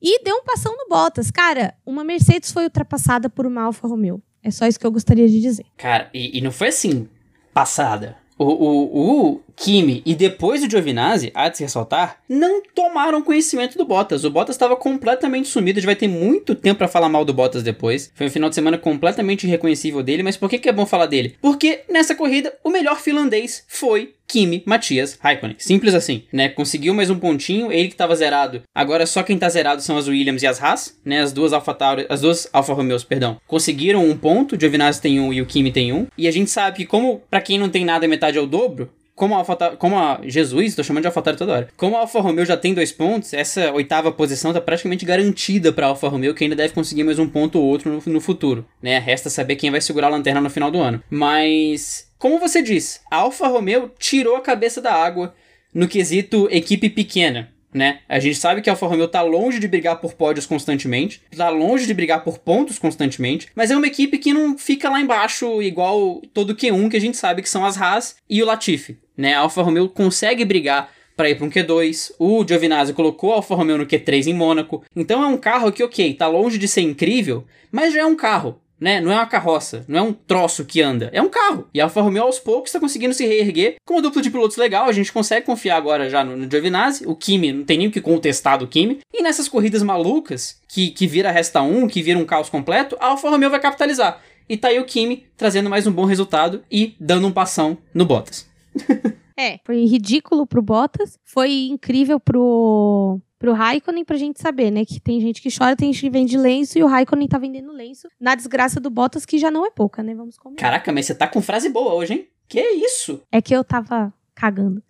e 0.01 0.23
deu 0.23 0.35
um 0.35 0.43
passão 0.43 0.75
no 0.77 0.87
Bottas. 0.87 1.31
Cara, 1.31 1.73
uma 1.85 2.03
Mercedes 2.03 2.51
foi 2.51 2.63
ultrapassada 2.65 3.29
por 3.29 3.45
uma 3.45 3.63
Alfa 3.63 3.87
Romeo. 3.87 4.21
É 4.43 4.51
só 4.51 4.67
isso 4.67 4.79
que 4.79 4.85
eu 4.85 4.91
gostaria 4.91 5.27
de 5.27 5.41
dizer. 5.41 5.65
Cara, 5.75 6.09
e, 6.13 6.37
e 6.37 6.41
não 6.41 6.51
foi 6.51 6.67
assim, 6.67 7.09
passada. 7.53 8.17
O, 8.37 8.45
o, 8.45 9.31
o 9.33 9.41
Kimi 9.55 10.01
e 10.05 10.13
depois 10.13 10.63
o 10.63 10.69
Giovinazzi, 10.69 11.31
há 11.33 11.49
de 11.49 11.57
se 11.57 11.63
ressaltar, 11.63 12.17
não 12.27 12.61
tomaram 12.73 13.21
conhecimento 13.21 13.77
do 13.77 13.85
Bottas. 13.85 14.23
O 14.23 14.29
Bottas 14.29 14.55
estava 14.55 14.75
completamente 14.75 15.47
sumido, 15.47 15.79
a 15.79 15.81
gente 15.81 15.85
vai 15.85 15.95
ter 15.95 16.07
muito 16.07 16.53
tempo 16.53 16.79
para 16.79 16.87
falar 16.87 17.09
mal 17.09 17.23
do 17.23 17.33
Bottas 17.33 17.63
depois. 17.63 18.11
Foi 18.15 18.27
um 18.27 18.31
final 18.31 18.49
de 18.49 18.55
semana 18.55 18.77
completamente 18.77 19.45
irreconhecível 19.45 20.03
dele, 20.03 20.23
mas 20.23 20.37
por 20.37 20.49
que, 20.49 20.59
que 20.59 20.69
é 20.69 20.73
bom 20.73 20.85
falar 20.85 21.05
dele? 21.05 21.35
Porque 21.41 21.81
nessa 21.89 22.15
corrida 22.15 22.53
o 22.63 22.69
melhor 22.69 22.99
finlandês 22.99 23.63
foi 23.67 24.13
Kimi 24.27 24.63
Matias 24.65 25.17
Raikkonen. 25.21 25.55
Simples 25.59 25.93
assim, 25.93 26.23
né? 26.31 26.49
Conseguiu 26.49 26.93
mais 26.93 27.09
um 27.09 27.19
pontinho, 27.19 27.71
ele 27.71 27.87
que 27.87 27.93
estava 27.93 28.15
zerado. 28.15 28.63
Agora 28.73 29.05
só 29.05 29.23
quem 29.23 29.37
tá 29.37 29.47
zerado 29.49 29.81
são 29.81 29.97
as 29.97 30.07
Williams 30.07 30.41
e 30.41 30.47
as 30.47 30.61
Haas, 30.61 30.97
né? 31.05 31.21
As 31.21 31.31
duas 31.31 31.53
Alfa 31.53 31.73
Tauri, 31.73 32.05
as 32.09 32.21
duas 32.21 32.49
Alfa 32.51 32.73
Romeos, 32.73 33.03
perdão. 33.03 33.37
Conseguiram 33.47 34.03
um 34.03 34.17
ponto, 34.17 34.55
o 34.55 34.59
Giovinazzi 34.59 35.01
tem 35.01 35.19
um 35.19 35.31
e 35.31 35.41
o 35.41 35.45
Kimi 35.45 35.71
tem 35.71 35.93
um. 35.93 36.07
E 36.17 36.27
a 36.27 36.31
gente 36.31 36.49
sabe 36.49 36.77
que 36.77 36.85
como 36.85 37.21
para 37.29 37.41
quem 37.41 37.59
não 37.59 37.69
tem 37.69 37.85
nada 37.85 38.07
metade 38.07 38.37
é 38.37 38.41
o 38.41 38.47
dobro, 38.47 38.89
como 39.15 39.33
a, 39.33 39.37
Alfa, 39.37 39.55
como 39.77 39.97
a 39.97 40.19
Jesus, 40.23 40.75
tô 40.75 40.83
chamando 40.83 41.03
de 41.03 41.07
AlphaTauri 41.07 41.37
toda 41.37 41.53
hora. 41.53 41.69
Como 41.77 41.95
a 41.95 42.01
Alfa 42.01 42.19
Romeo 42.19 42.45
já 42.45 42.57
tem 42.57 42.73
dois 42.73 42.91
pontos, 42.91 43.33
essa 43.33 43.71
oitava 43.71 44.11
posição 44.11 44.53
tá 44.53 44.59
praticamente 44.59 45.05
garantida 45.05 45.71
para 45.71 45.85
a 45.85 45.89
Alfa 45.89 46.09
Romeo, 46.09 46.35
que 46.35 46.43
ainda 46.43 46.55
deve 46.55 46.73
conseguir 46.73 47.03
mais 47.03 47.17
um 47.17 47.27
ponto 47.27 47.57
ou 47.57 47.65
outro 47.65 47.89
no, 47.89 48.13
no 48.13 48.21
futuro, 48.21 48.65
né? 48.81 48.99
Resta 48.99 49.29
saber 49.29 49.55
quem 49.55 49.71
vai 49.71 49.79
segurar 49.79 50.07
a 50.07 50.11
lanterna 50.11 50.41
no 50.41 50.49
final 50.49 50.69
do 50.69 50.79
ano. 50.79 51.01
Mas, 51.09 52.11
como 52.19 52.39
você 52.39 52.61
disse, 52.61 52.99
a 53.09 53.17
Alfa 53.17 53.47
Romeo 53.47 53.89
tirou 53.97 54.35
a 54.35 54.41
cabeça 54.41 54.81
da 54.81 54.93
água 54.93 55.33
no 55.73 55.87
quesito 55.87 56.47
equipe 56.51 56.89
pequena 56.89 57.54
né? 57.75 57.99
A 58.07 58.19
gente 58.19 58.37
sabe 58.37 58.61
que 58.61 58.69
a 58.69 58.73
Alfa 58.73 58.87
Romeo 58.87 59.07
tá 59.07 59.21
longe 59.21 59.59
de 59.59 59.67
brigar 59.67 59.99
por 59.99 60.13
pódios 60.13 60.45
constantemente, 60.45 61.21
tá 61.35 61.49
longe 61.49 61.85
de 61.85 61.93
brigar 61.93 62.23
por 62.23 62.39
pontos 62.39 62.79
constantemente, 62.79 63.49
mas 63.53 63.69
é 63.69 63.75
uma 63.75 63.85
equipe 63.85 64.17
que 64.17 64.33
não 64.33 64.57
fica 64.57 64.89
lá 64.89 65.01
embaixo 65.01 65.61
igual 65.61 66.21
todo 66.33 66.55
Q1 66.55 66.89
que 66.89 66.95
a 66.97 67.01
gente 67.01 67.17
sabe 67.17 67.41
que 67.41 67.49
são 67.49 67.65
as 67.65 67.79
Haas 67.79 68.15
e 68.29 68.41
o 68.41 68.45
Latifi, 68.45 68.97
né? 69.17 69.33
A 69.33 69.39
Alfa 69.39 69.61
Romeo 69.61 69.89
consegue 69.89 70.45
brigar 70.45 70.89
para 71.17 71.29
ir 71.29 71.35
para 71.35 71.45
um 71.45 71.49
Q2. 71.49 72.13
O 72.17 72.45
Giovinazzi 72.47 72.93
colocou 72.93 73.33
a 73.33 73.35
Alfa 73.37 73.55
Romeo 73.55 73.77
no 73.77 73.85
Q3 73.85 74.27
em 74.27 74.33
Mônaco. 74.33 74.83
Então 74.95 75.23
é 75.23 75.27
um 75.27 75.37
carro 75.37 75.71
que, 75.71 75.83
ok, 75.83 76.13
tá 76.13 76.27
longe 76.27 76.57
de 76.57 76.67
ser 76.67 76.81
incrível, 76.81 77.45
mas 77.71 77.93
já 77.93 78.01
é 78.01 78.05
um 78.05 78.15
carro 78.15 78.59
né? 78.79 78.99
Não 78.99 79.11
é 79.11 79.15
uma 79.15 79.25
carroça, 79.25 79.85
não 79.87 79.99
é 79.99 80.01
um 80.01 80.13
troço 80.13 80.65
que 80.65 80.81
anda, 80.81 81.09
é 81.13 81.21
um 81.21 81.29
carro. 81.29 81.67
E 81.73 81.79
a 81.79 81.85
Alfa 81.85 82.01
Romeo 82.01 82.23
aos 82.23 82.39
poucos 82.39 82.69
está 82.69 82.79
conseguindo 82.79 83.13
se 83.13 83.25
reerguer 83.25 83.75
com 83.85 83.95
uma 83.95 84.01
dupla 84.01 84.21
de 84.21 84.29
pilotos 84.29 84.57
legal. 84.57 84.87
A 84.87 84.91
gente 84.91 85.11
consegue 85.11 85.45
confiar 85.45 85.77
agora 85.77 86.09
já 86.09 86.23
no, 86.23 86.35
no 86.35 86.49
Giovinazzi. 86.49 87.07
O 87.07 87.15
Kimi, 87.15 87.51
não 87.51 87.63
tem 87.63 87.77
nem 87.77 87.87
o 87.87 87.91
que 87.91 88.01
contestar 88.01 88.57
do 88.57 88.67
Kimi. 88.67 88.99
E 89.13 89.21
nessas 89.21 89.47
corridas 89.47 89.81
malucas, 89.83 90.59
que, 90.67 90.89
que 90.89 91.07
vira 91.07 91.31
resta 91.31 91.61
um, 91.61 91.87
que 91.87 92.01
vira 92.01 92.19
um 92.19 92.25
caos 92.25 92.49
completo, 92.49 92.97
a 92.99 93.07
Alfa 93.07 93.29
Romeo 93.29 93.49
vai 93.49 93.59
capitalizar. 93.59 94.21
E 94.47 94.55
tá 94.55 94.67
aí 94.67 94.79
o 94.79 94.85
Kimi 94.85 95.25
trazendo 95.35 95.69
mais 95.69 95.87
um 95.87 95.91
bom 95.91 96.05
resultado 96.05 96.63
e 96.71 96.95
dando 96.99 97.27
um 97.27 97.31
passão 97.31 97.77
no 97.93 98.05
Bottas. 98.05 98.47
é, 99.37 99.59
foi 99.65 99.85
ridículo 99.85 100.45
pro 100.45 100.61
Bottas, 100.61 101.17
foi 101.23 101.67
incrível 101.67 102.19
pro 102.19 103.19
pro 103.37 103.53
Raikkonen 103.53 104.05
pra 104.05 104.17
gente 104.17 104.41
saber, 104.41 104.71
né? 104.71 104.85
Que 104.85 104.99
tem 104.99 105.19
gente 105.19 105.41
que 105.41 105.49
chora, 105.55 105.75
tem 105.75 105.91
gente 105.91 106.01
que 106.01 106.09
vende 106.09 106.37
lenço 106.37 106.77
e 106.77 106.83
o 106.83 106.87
Raikkonen 106.87 107.27
tá 107.27 107.37
vendendo 107.37 107.71
lenço 107.71 108.07
na 108.19 108.35
desgraça 108.35 108.79
do 108.79 108.89
Bottas, 108.89 109.25
que 109.25 109.37
já 109.37 109.51
não 109.51 109.65
é 109.65 109.71
pouca, 109.71 110.01
né? 110.03 110.13
Vamos 110.15 110.37
combinar. 110.37 110.61
Caraca, 110.61 110.91
mas 110.91 111.05
você 111.05 111.15
tá 111.15 111.27
com 111.27 111.41
frase 111.41 111.69
boa 111.69 111.93
hoje, 111.93 112.13
hein? 112.13 112.27
Que 112.47 112.61
isso? 112.61 113.21
É 113.31 113.41
que 113.41 113.55
eu 113.55 113.63
tava 113.63 114.13
cagando. 114.33 114.83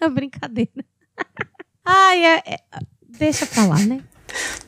é 0.00 0.08
brincadeira. 0.10 0.84
Ai, 1.84 2.24
é, 2.24 2.42
é, 2.46 2.58
deixa 3.08 3.46
pra 3.46 3.66
lá, 3.66 3.78
né? 3.80 4.02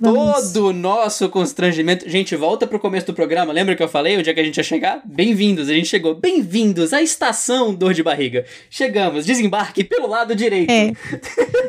Vamos. 0.01 0.53
Todo 0.53 0.69
o 0.69 0.73
nosso 0.73 1.29
constrangimento. 1.29 2.09
Gente, 2.09 2.35
volta 2.37 2.67
pro 2.67 2.79
começo 2.79 3.07
do 3.07 3.15
programa. 3.15 3.53
Lembra 3.53 3.75
que 3.77 3.83
eu 3.83 3.89
falei 3.89 4.19
onde 4.19 4.29
é 4.29 4.35
que 4.35 4.41
a 4.41 4.45
gente 4.45 4.57
ia 4.57 4.63
chegar? 4.63 5.03
Bem-vindos, 5.05 5.69
a 5.69 5.73
gente 5.73 5.89
chegou. 5.89 6.15
Bem-vindos 6.15 6.93
à 6.93 7.01
estação 7.01 7.75
Dor 7.75 7.95
de 7.95 8.03
Barriga. 8.03 8.45
Chegamos, 8.69 9.25
desembarque 9.25 9.85
pelo 9.85 10.07
lado 10.07 10.35
direito. 10.35 10.71
É. 10.71 10.93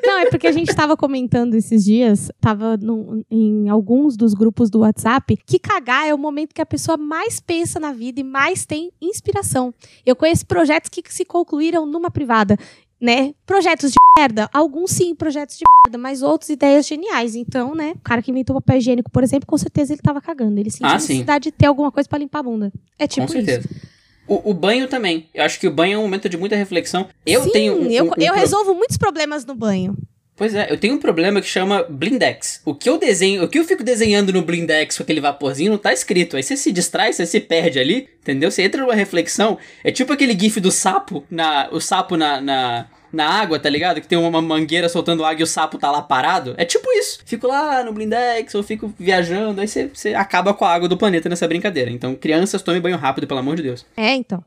Não, 0.06 0.20
é 0.20 0.26
porque 0.30 0.48
a 0.48 0.52
gente 0.52 0.76
tava 0.76 0.98
comentando 0.98 1.56
esses 1.56 1.84
dias, 1.84 2.32
tava 2.40 2.78
no, 2.78 3.24
em 3.30 3.70
alguns 3.70 4.18
dos 4.18 4.34
grupos 4.34 4.70
do 4.70 4.80
WhatsApp, 4.80 5.38
que 5.46 5.60
cagar 5.60 6.08
é 6.08 6.14
o 6.14 6.18
momento 6.18 6.54
que 6.54 6.62
a 6.62 6.66
pessoa 6.66 6.98
mais 6.98 7.40
pensa 7.40 7.80
na 7.80 7.92
vida 7.92 8.20
e 8.20 8.24
mais 8.24 8.66
tem 8.66 8.92
inspiração. 9.02 9.74
Eu 10.06 10.16
conheço 10.16 10.46
projetos 10.46 10.90
que 10.90 11.02
se 11.10 11.26
concluíram 11.26 11.86
numa 11.86 12.12
privada 12.12 12.58
né? 13.06 13.34
Projetos 13.46 13.91
de 13.91 13.98
merda. 14.18 14.50
Alguns 14.52 14.91
sim, 14.91 15.13
projetos 15.13 15.58
de 15.58 15.63
merda, 15.86 15.98
mas 15.98 16.24
outros 16.24 16.50
ideias 16.50 16.88
geniais. 16.88 17.36
Então, 17.36 17.76
né? 17.76 17.94
O 17.96 18.00
cara 18.00 18.22
que 18.22 18.32
inventou 18.32 18.56
papel 18.56 18.78
higiênico, 18.78 19.12
por 19.12 19.24
exemplo, 19.24 19.46
com 19.46 19.58
certeza 19.58 19.94
ele 19.94 20.02
tava 20.02 20.20
cagando. 20.20 20.60
Ele 20.60 20.72
sentiu 20.72 20.88
ah, 20.88 20.91
a 20.91 20.96
necessidade 20.96 21.46
sim. 21.46 21.52
de 21.52 21.58
ter 21.58 21.68
alguma 21.68 21.91
coisa 21.91 22.10
para 22.10 22.18
limpar 22.18 22.39
a 22.39 22.44
bunda. 22.44 22.74
É 22.98 23.08
tipo 23.08 23.28
com 23.28 23.32
certeza. 23.32 23.60
isso. 23.60 23.96
O, 24.28 24.50
o, 24.50 24.54
banho 24.56 24.88
também. 24.88 25.30
Eu 25.36 25.44
acho 25.44 25.60
que 25.60 25.68
o 25.68 25.72
banho 25.72 25.94
é 25.94 25.98
um 26.00 26.02
momento 26.02 26.28
de 26.28 26.36
muita 26.36 26.56
reflexão. 26.56 27.08
Eu 27.24 27.44
sim, 27.44 27.52
tenho. 27.52 27.80
Um, 27.80 27.91
eu, 27.91 28.06
um, 28.06 28.12
eu 28.18 28.34
pro... 28.34 28.39
resolvo 28.39 28.74
muitos 28.74 28.98
problemas 28.98 29.46
no 29.46 29.54
banho. 29.54 29.96
Pois 30.38 30.54
é, 30.54 30.70
eu 30.70 30.78
tenho 30.78 30.96
um 30.96 31.00
problema 31.00 31.39
que 31.39 31.48
chama 31.48 31.84
blindex. 31.84 32.62
O 32.65 32.76
que 32.76 32.89
eu 32.89 32.98
desenho, 32.98 33.44
o 33.44 33.48
que 33.48 33.58
eu 33.58 33.63
fico 33.63 33.84
desenhando 33.84 34.34
no 34.34 34.41
blindex 34.41 34.98
com 34.98 35.04
aquele 35.04 35.22
vaporzinho 35.22 35.72
não 35.72 35.78
tá 35.78 35.94
escrito. 35.94 36.36
Aí 36.36 36.44
você 36.44 36.58
se 36.58 36.74
distrai, 36.74 37.13
você 37.13 37.26
se 37.26 37.39
perde 37.39 37.80
ali, 37.80 38.10
entendeu? 38.22 38.52
Você 38.52 38.63
entra 38.63 38.82
numa 38.82 38.94
reflexão. 38.94 39.58
É 39.82 39.91
tipo 39.91 40.12
aquele 40.12 40.38
gif 40.38 40.60
do 40.60 40.72
sapo, 40.72 41.24
na, 41.32 41.70
o 41.72 41.80
sapo 41.80 42.18
na, 42.18 42.41
na, 42.41 42.88
na 43.15 43.28
água, 43.28 43.58
tá 43.58 43.69
ligado? 43.69 44.01
Que 44.01 44.08
tem 44.08 44.17
uma 44.17 44.41
mangueira 44.41 44.89
soltando 44.89 45.23
água 45.23 45.39
e 45.39 45.43
o 45.43 45.47
sapo 45.47 45.78
tá 45.78 45.89
lá 45.89 46.01
parado. 46.01 46.54
É 46.58 46.65
tipo 46.65 46.88
isso. 46.91 47.19
Fico 47.25 47.47
lá 47.47 47.84
no 47.84 47.93
blindex, 47.93 48.54
ou 48.54 48.62
fico 48.62 48.93
viajando, 48.99 49.62
aí 49.62 49.67
você, 49.67 50.13
acaba 50.13 50.54
com 50.54 50.65
a 50.65 50.73
água 50.73 50.88
do 50.88 50.97
planeta 50.97 51.30
nessa 51.30 51.47
brincadeira. 51.47 51.89
Então, 51.89 52.15
crianças, 52.15 52.62
tomem 52.62 52.82
banho 52.82 52.97
rápido, 52.97 53.25
pelo 53.25 53.39
amor 53.39 53.56
de 53.56 53.63
Deus. 53.63 53.86
É, 53.95 54.13
então. 54.13 54.43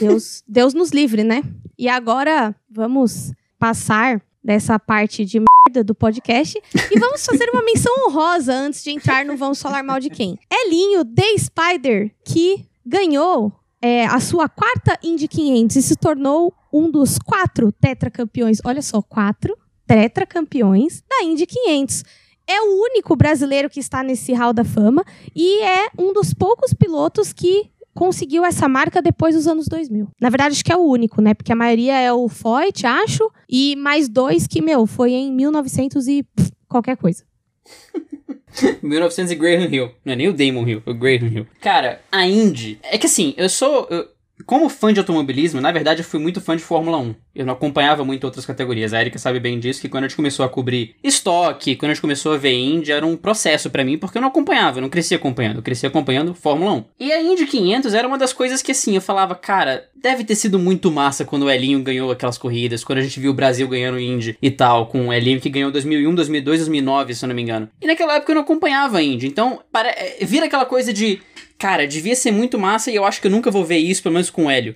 Deus, 0.00 0.42
Deus 0.48 0.74
nos 0.74 0.90
livre, 0.90 1.22
né? 1.22 1.42
E 1.78 1.88
agora 1.88 2.54
vamos 2.68 3.32
passar 3.58 4.20
dessa 4.42 4.78
parte 4.78 5.24
de 5.24 5.40
merda 5.40 5.82
do 5.82 5.94
podcast 5.94 6.60
e 6.90 6.98
vamos 6.98 7.24
fazer 7.24 7.48
uma 7.50 7.62
menção 7.62 7.92
honrosa 8.06 8.52
antes 8.52 8.82
de 8.82 8.90
entrar 8.90 9.24
no 9.24 9.36
Vamos 9.36 9.60
Falar 9.60 9.82
Mal 9.82 9.98
de 9.98 10.10
Quem. 10.10 10.38
Elinho 10.50 11.04
The 11.04 11.36
Spider, 11.38 12.10
que 12.24 12.64
ganhou 12.84 13.52
é, 13.82 14.06
a 14.06 14.20
sua 14.20 14.48
quarta 14.48 14.98
Indy 15.02 15.28
500 15.28 15.76
e 15.76 15.82
se 15.82 15.96
tornou 15.96 16.54
um 16.76 16.90
dos 16.90 17.18
quatro 17.18 17.72
tetracampeões. 17.72 18.58
Olha 18.64 18.82
só, 18.82 19.00
quatro 19.00 19.56
tetracampeões 19.86 21.02
da 21.08 21.24
Indy 21.24 21.46
500. 21.46 22.04
É 22.46 22.60
o 22.60 22.82
único 22.82 23.16
brasileiro 23.16 23.68
que 23.68 23.80
está 23.80 24.02
nesse 24.02 24.32
hall 24.32 24.52
da 24.52 24.64
fama 24.64 25.04
e 25.34 25.62
é 25.62 25.88
um 25.98 26.12
dos 26.12 26.32
poucos 26.32 26.72
pilotos 26.72 27.32
que 27.32 27.70
conseguiu 27.92 28.44
essa 28.44 28.68
marca 28.68 29.00
depois 29.00 29.34
dos 29.34 29.48
anos 29.48 29.66
2000. 29.66 30.08
Na 30.20 30.28
verdade, 30.28 30.54
acho 30.54 30.64
que 30.64 30.72
é 30.72 30.76
o 30.76 30.84
único, 30.84 31.20
né? 31.20 31.34
Porque 31.34 31.52
a 31.52 31.56
maioria 31.56 31.98
é 31.98 32.12
o 32.12 32.28
Foyt, 32.28 32.86
acho, 32.86 33.28
e 33.48 33.74
mais 33.76 34.08
dois 34.08 34.46
que, 34.46 34.60
meu, 34.60 34.86
foi 34.86 35.12
em 35.12 35.32
1900 35.32 36.06
e 36.06 36.22
pff, 36.22 36.52
qualquer 36.68 36.96
coisa. 36.96 37.24
1900 38.82 39.32
e 39.32 39.34
Graham 39.34 39.68
Hill. 39.72 39.90
Não 40.04 40.12
é 40.12 40.16
nem 40.16 40.28
o 40.28 40.32
Damon 40.32 40.66
Hill, 40.66 40.82
o 40.86 40.94
Graham 40.94 41.28
Hill. 41.28 41.46
Cara, 41.60 42.00
a 42.12 42.26
Indy. 42.26 42.78
É 42.82 42.96
que 42.98 43.06
assim, 43.06 43.34
eu 43.36 43.48
sou. 43.48 43.86
Eu, 43.90 44.08
como 44.44 44.68
fã 44.68 44.92
de 44.92 45.00
automobilismo, 45.00 45.60
na 45.60 45.72
verdade 45.72 46.00
eu 46.00 46.04
fui 46.04 46.20
muito 46.20 46.40
fã 46.40 46.56
de 46.56 46.62
Fórmula 46.62 46.98
1. 46.98 47.14
Eu 47.34 47.46
não 47.46 47.54
acompanhava 47.54 48.04
muito 48.04 48.24
outras 48.24 48.44
categorias. 48.44 48.92
A 48.92 49.00
Erika 49.00 49.18
sabe 49.18 49.40
bem 49.40 49.58
disso, 49.58 49.80
que 49.80 49.88
quando 49.88 50.04
a 50.04 50.08
gente 50.08 50.16
começou 50.16 50.44
a 50.44 50.48
cobrir 50.48 50.96
estoque, 51.02 51.76
quando 51.76 51.90
a 51.90 51.94
gente 51.94 52.00
começou 52.00 52.32
a 52.32 52.36
ver 52.36 52.52
Indy, 52.52 52.92
era 52.92 53.06
um 53.06 53.16
processo 53.16 53.70
para 53.70 53.84
mim, 53.84 53.98
porque 53.98 54.18
eu 54.18 54.22
não 54.22 54.28
acompanhava, 54.28 54.78
eu 54.78 54.82
não 54.82 54.88
crescia 54.88 55.16
acompanhando. 55.16 55.56
Eu 55.56 55.62
crescia 55.62 55.88
acompanhando 55.88 56.34
Fórmula 56.34 56.72
1. 56.72 56.84
E 57.00 57.12
a 57.12 57.22
Indy 57.22 57.46
500 57.46 57.94
era 57.94 58.08
uma 58.08 58.18
das 58.18 58.32
coisas 58.32 58.62
que, 58.62 58.72
assim, 58.72 58.94
eu 58.94 59.02
falava, 59.02 59.34
cara, 59.34 59.88
deve 59.94 60.24
ter 60.24 60.34
sido 60.34 60.58
muito 60.58 60.90
massa 60.90 61.24
quando 61.24 61.44
o 61.44 61.50
Elinho 61.50 61.82
ganhou 61.82 62.10
aquelas 62.10 62.38
corridas, 62.38 62.84
quando 62.84 62.98
a 62.98 63.02
gente 63.02 63.18
viu 63.20 63.32
o 63.32 63.34
Brasil 63.34 63.66
ganhando 63.68 63.98
Indy 63.98 64.38
e 64.40 64.50
tal, 64.50 64.86
com 64.86 65.08
o 65.08 65.12
Elinho 65.12 65.40
que 65.40 65.50
ganhou 65.50 65.70
2001, 65.70 66.14
2002, 66.14 66.60
2009, 66.60 67.14
se 67.14 67.24
eu 67.24 67.28
não 67.28 67.34
me 67.34 67.42
engano. 67.42 67.68
E 67.80 67.86
naquela 67.86 68.16
época 68.16 68.32
eu 68.32 68.36
não 68.36 68.42
acompanhava 68.42 68.98
a 68.98 69.02
Indy. 69.02 69.26
Então, 69.26 69.60
para, 69.72 69.90
é, 69.90 70.18
vira 70.22 70.46
aquela 70.46 70.64
coisa 70.64 70.92
de, 70.92 71.20
cara, 71.58 71.86
devia 71.86 72.14
ser 72.14 72.30
muito 72.30 72.58
massa 72.58 72.90
e 72.90 72.94
eu 72.94 73.04
acho 73.04 73.20
que 73.20 73.26
eu 73.26 73.30
nunca 73.30 73.50
vou 73.50 73.64
ver 73.64 73.78
isso, 73.78 74.02
pelo 74.02 74.14
menos 74.14 74.30
com 74.30 74.46
o 74.46 74.50
Hélio. 74.50 74.74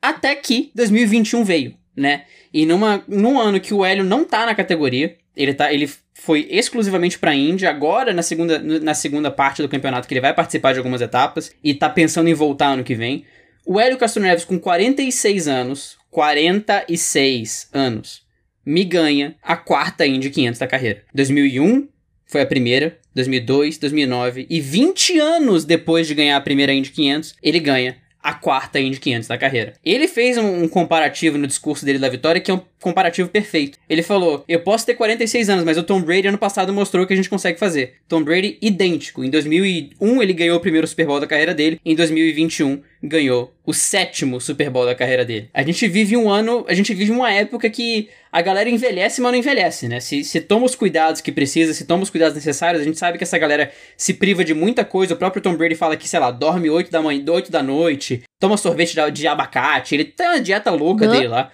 Até 0.00 0.34
que 0.34 0.70
2021 0.74 1.44
veio, 1.44 1.74
né? 1.96 2.24
E 2.52 2.64
numa, 2.64 3.02
num 3.08 3.38
ano 3.38 3.60
que 3.60 3.74
o 3.74 3.84
Hélio 3.84 4.04
não 4.04 4.24
tá 4.24 4.46
na 4.46 4.54
categoria, 4.54 5.16
ele, 5.36 5.52
tá, 5.52 5.72
ele 5.72 5.90
foi 6.14 6.46
exclusivamente 6.50 7.18
pra 7.18 7.34
Indy, 7.34 7.66
agora 7.66 8.12
na 8.12 8.22
segunda, 8.22 8.58
na 8.58 8.94
segunda 8.94 9.30
parte 9.30 9.62
do 9.62 9.68
campeonato 9.68 10.08
que 10.08 10.14
ele 10.14 10.20
vai 10.20 10.32
participar 10.32 10.72
de 10.72 10.78
algumas 10.78 11.00
etapas 11.00 11.52
e 11.62 11.74
tá 11.74 11.88
pensando 11.90 12.28
em 12.28 12.34
voltar 12.34 12.68
ano 12.68 12.84
que 12.84 12.94
vem. 12.94 13.24
O 13.64 13.80
Hélio 13.80 13.98
Castro 13.98 14.22
Neves 14.22 14.44
com 14.44 14.58
46 14.58 15.48
anos, 15.48 15.98
46 16.10 17.68
anos, 17.72 18.22
me 18.64 18.84
ganha 18.84 19.36
a 19.42 19.56
quarta 19.56 20.06
Indy 20.06 20.30
500 20.30 20.58
da 20.58 20.66
carreira. 20.66 21.02
2001 21.14 21.88
foi 22.26 22.42
a 22.42 22.46
primeira, 22.46 22.98
2002, 23.14 23.78
2009 23.78 24.46
e 24.50 24.60
20 24.60 25.18
anos 25.18 25.64
depois 25.64 26.06
de 26.06 26.14
ganhar 26.14 26.36
a 26.36 26.40
primeira 26.40 26.72
Indy 26.72 26.90
500, 26.90 27.36
ele 27.42 27.60
ganha 27.60 27.96
a 28.22 28.34
quarta 28.34 28.80
Indy 28.80 28.98
500 28.98 29.28
da 29.28 29.38
carreira. 29.38 29.74
Ele 29.84 30.08
fez 30.08 30.36
um, 30.36 30.66
comparativo 30.66 31.38
no 31.38 31.46
discurso 31.46 31.84
dele 31.84 32.00
da 32.00 32.08
vitória 32.08 32.40
que 32.40 32.50
é 32.50 32.54
um 32.54 32.60
comparativo 32.86 33.28
perfeito. 33.28 33.78
Ele 33.88 34.02
falou: 34.02 34.44
Eu 34.46 34.60
posso 34.60 34.86
ter 34.86 34.94
46 34.94 35.50
anos, 35.50 35.64
mas 35.64 35.76
o 35.76 35.82
Tom 35.82 36.00
Brady 36.00 36.28
ano 36.28 36.38
passado 36.38 36.72
mostrou 36.72 37.04
que 37.04 37.12
a 37.12 37.16
gente 37.16 37.28
consegue 37.28 37.58
fazer. 37.58 37.94
Tom 38.06 38.22
Brady 38.22 38.58
idêntico. 38.62 39.24
Em 39.24 39.30
2001 39.30 40.22
ele 40.22 40.32
ganhou 40.32 40.56
o 40.56 40.60
primeiro 40.60 40.86
Super 40.86 41.06
Bowl 41.06 41.18
da 41.18 41.26
carreira 41.26 41.52
dele, 41.52 41.80
em 41.84 41.96
2021 41.96 42.80
ganhou 43.02 43.52
o 43.64 43.72
sétimo 43.72 44.40
Super 44.40 44.70
Bowl 44.70 44.86
da 44.86 44.94
carreira 44.94 45.24
dele. 45.24 45.50
A 45.52 45.62
gente 45.62 45.86
vive 45.88 46.16
um 46.16 46.30
ano, 46.30 46.64
a 46.68 46.74
gente 46.74 46.94
vive 46.94 47.10
uma 47.10 47.32
época 47.32 47.68
que 47.68 48.08
a 48.30 48.40
galera 48.40 48.68
envelhece, 48.68 49.20
mas 49.20 49.32
não 49.32 49.38
envelhece, 49.38 49.88
né? 49.88 49.98
Se, 49.98 50.22
se 50.22 50.40
toma 50.40 50.66
os 50.66 50.74
cuidados 50.74 51.20
que 51.20 51.32
precisa, 51.32 51.72
se 51.72 51.84
toma 51.84 52.02
os 52.02 52.10
cuidados 52.10 52.34
necessários, 52.34 52.80
a 52.80 52.84
gente 52.84 52.98
sabe 52.98 53.18
que 53.18 53.24
essa 53.24 53.38
galera 53.38 53.70
se 53.96 54.14
priva 54.14 54.44
de 54.44 54.54
muita 54.54 54.84
coisa. 54.84 55.14
O 55.14 55.16
próprio 55.16 55.42
Tom 55.42 55.56
Brady 55.56 55.74
fala 55.74 55.96
que, 55.96 56.08
sei 56.08 56.20
lá, 56.20 56.30
dorme 56.30 56.70
8 56.70 56.90
da 56.90 57.02
manhã, 57.02 57.24
8 57.28 57.50
da 57.50 57.62
noite, 57.62 58.22
toma 58.38 58.56
sorvete 58.56 58.94
de, 59.12 59.26
abacate, 59.26 59.94
ele 59.94 60.04
tem 60.04 60.26
uma 60.26 60.40
dieta 60.40 60.70
louca 60.70 61.08
dele 61.08 61.28
lá. 61.28 61.50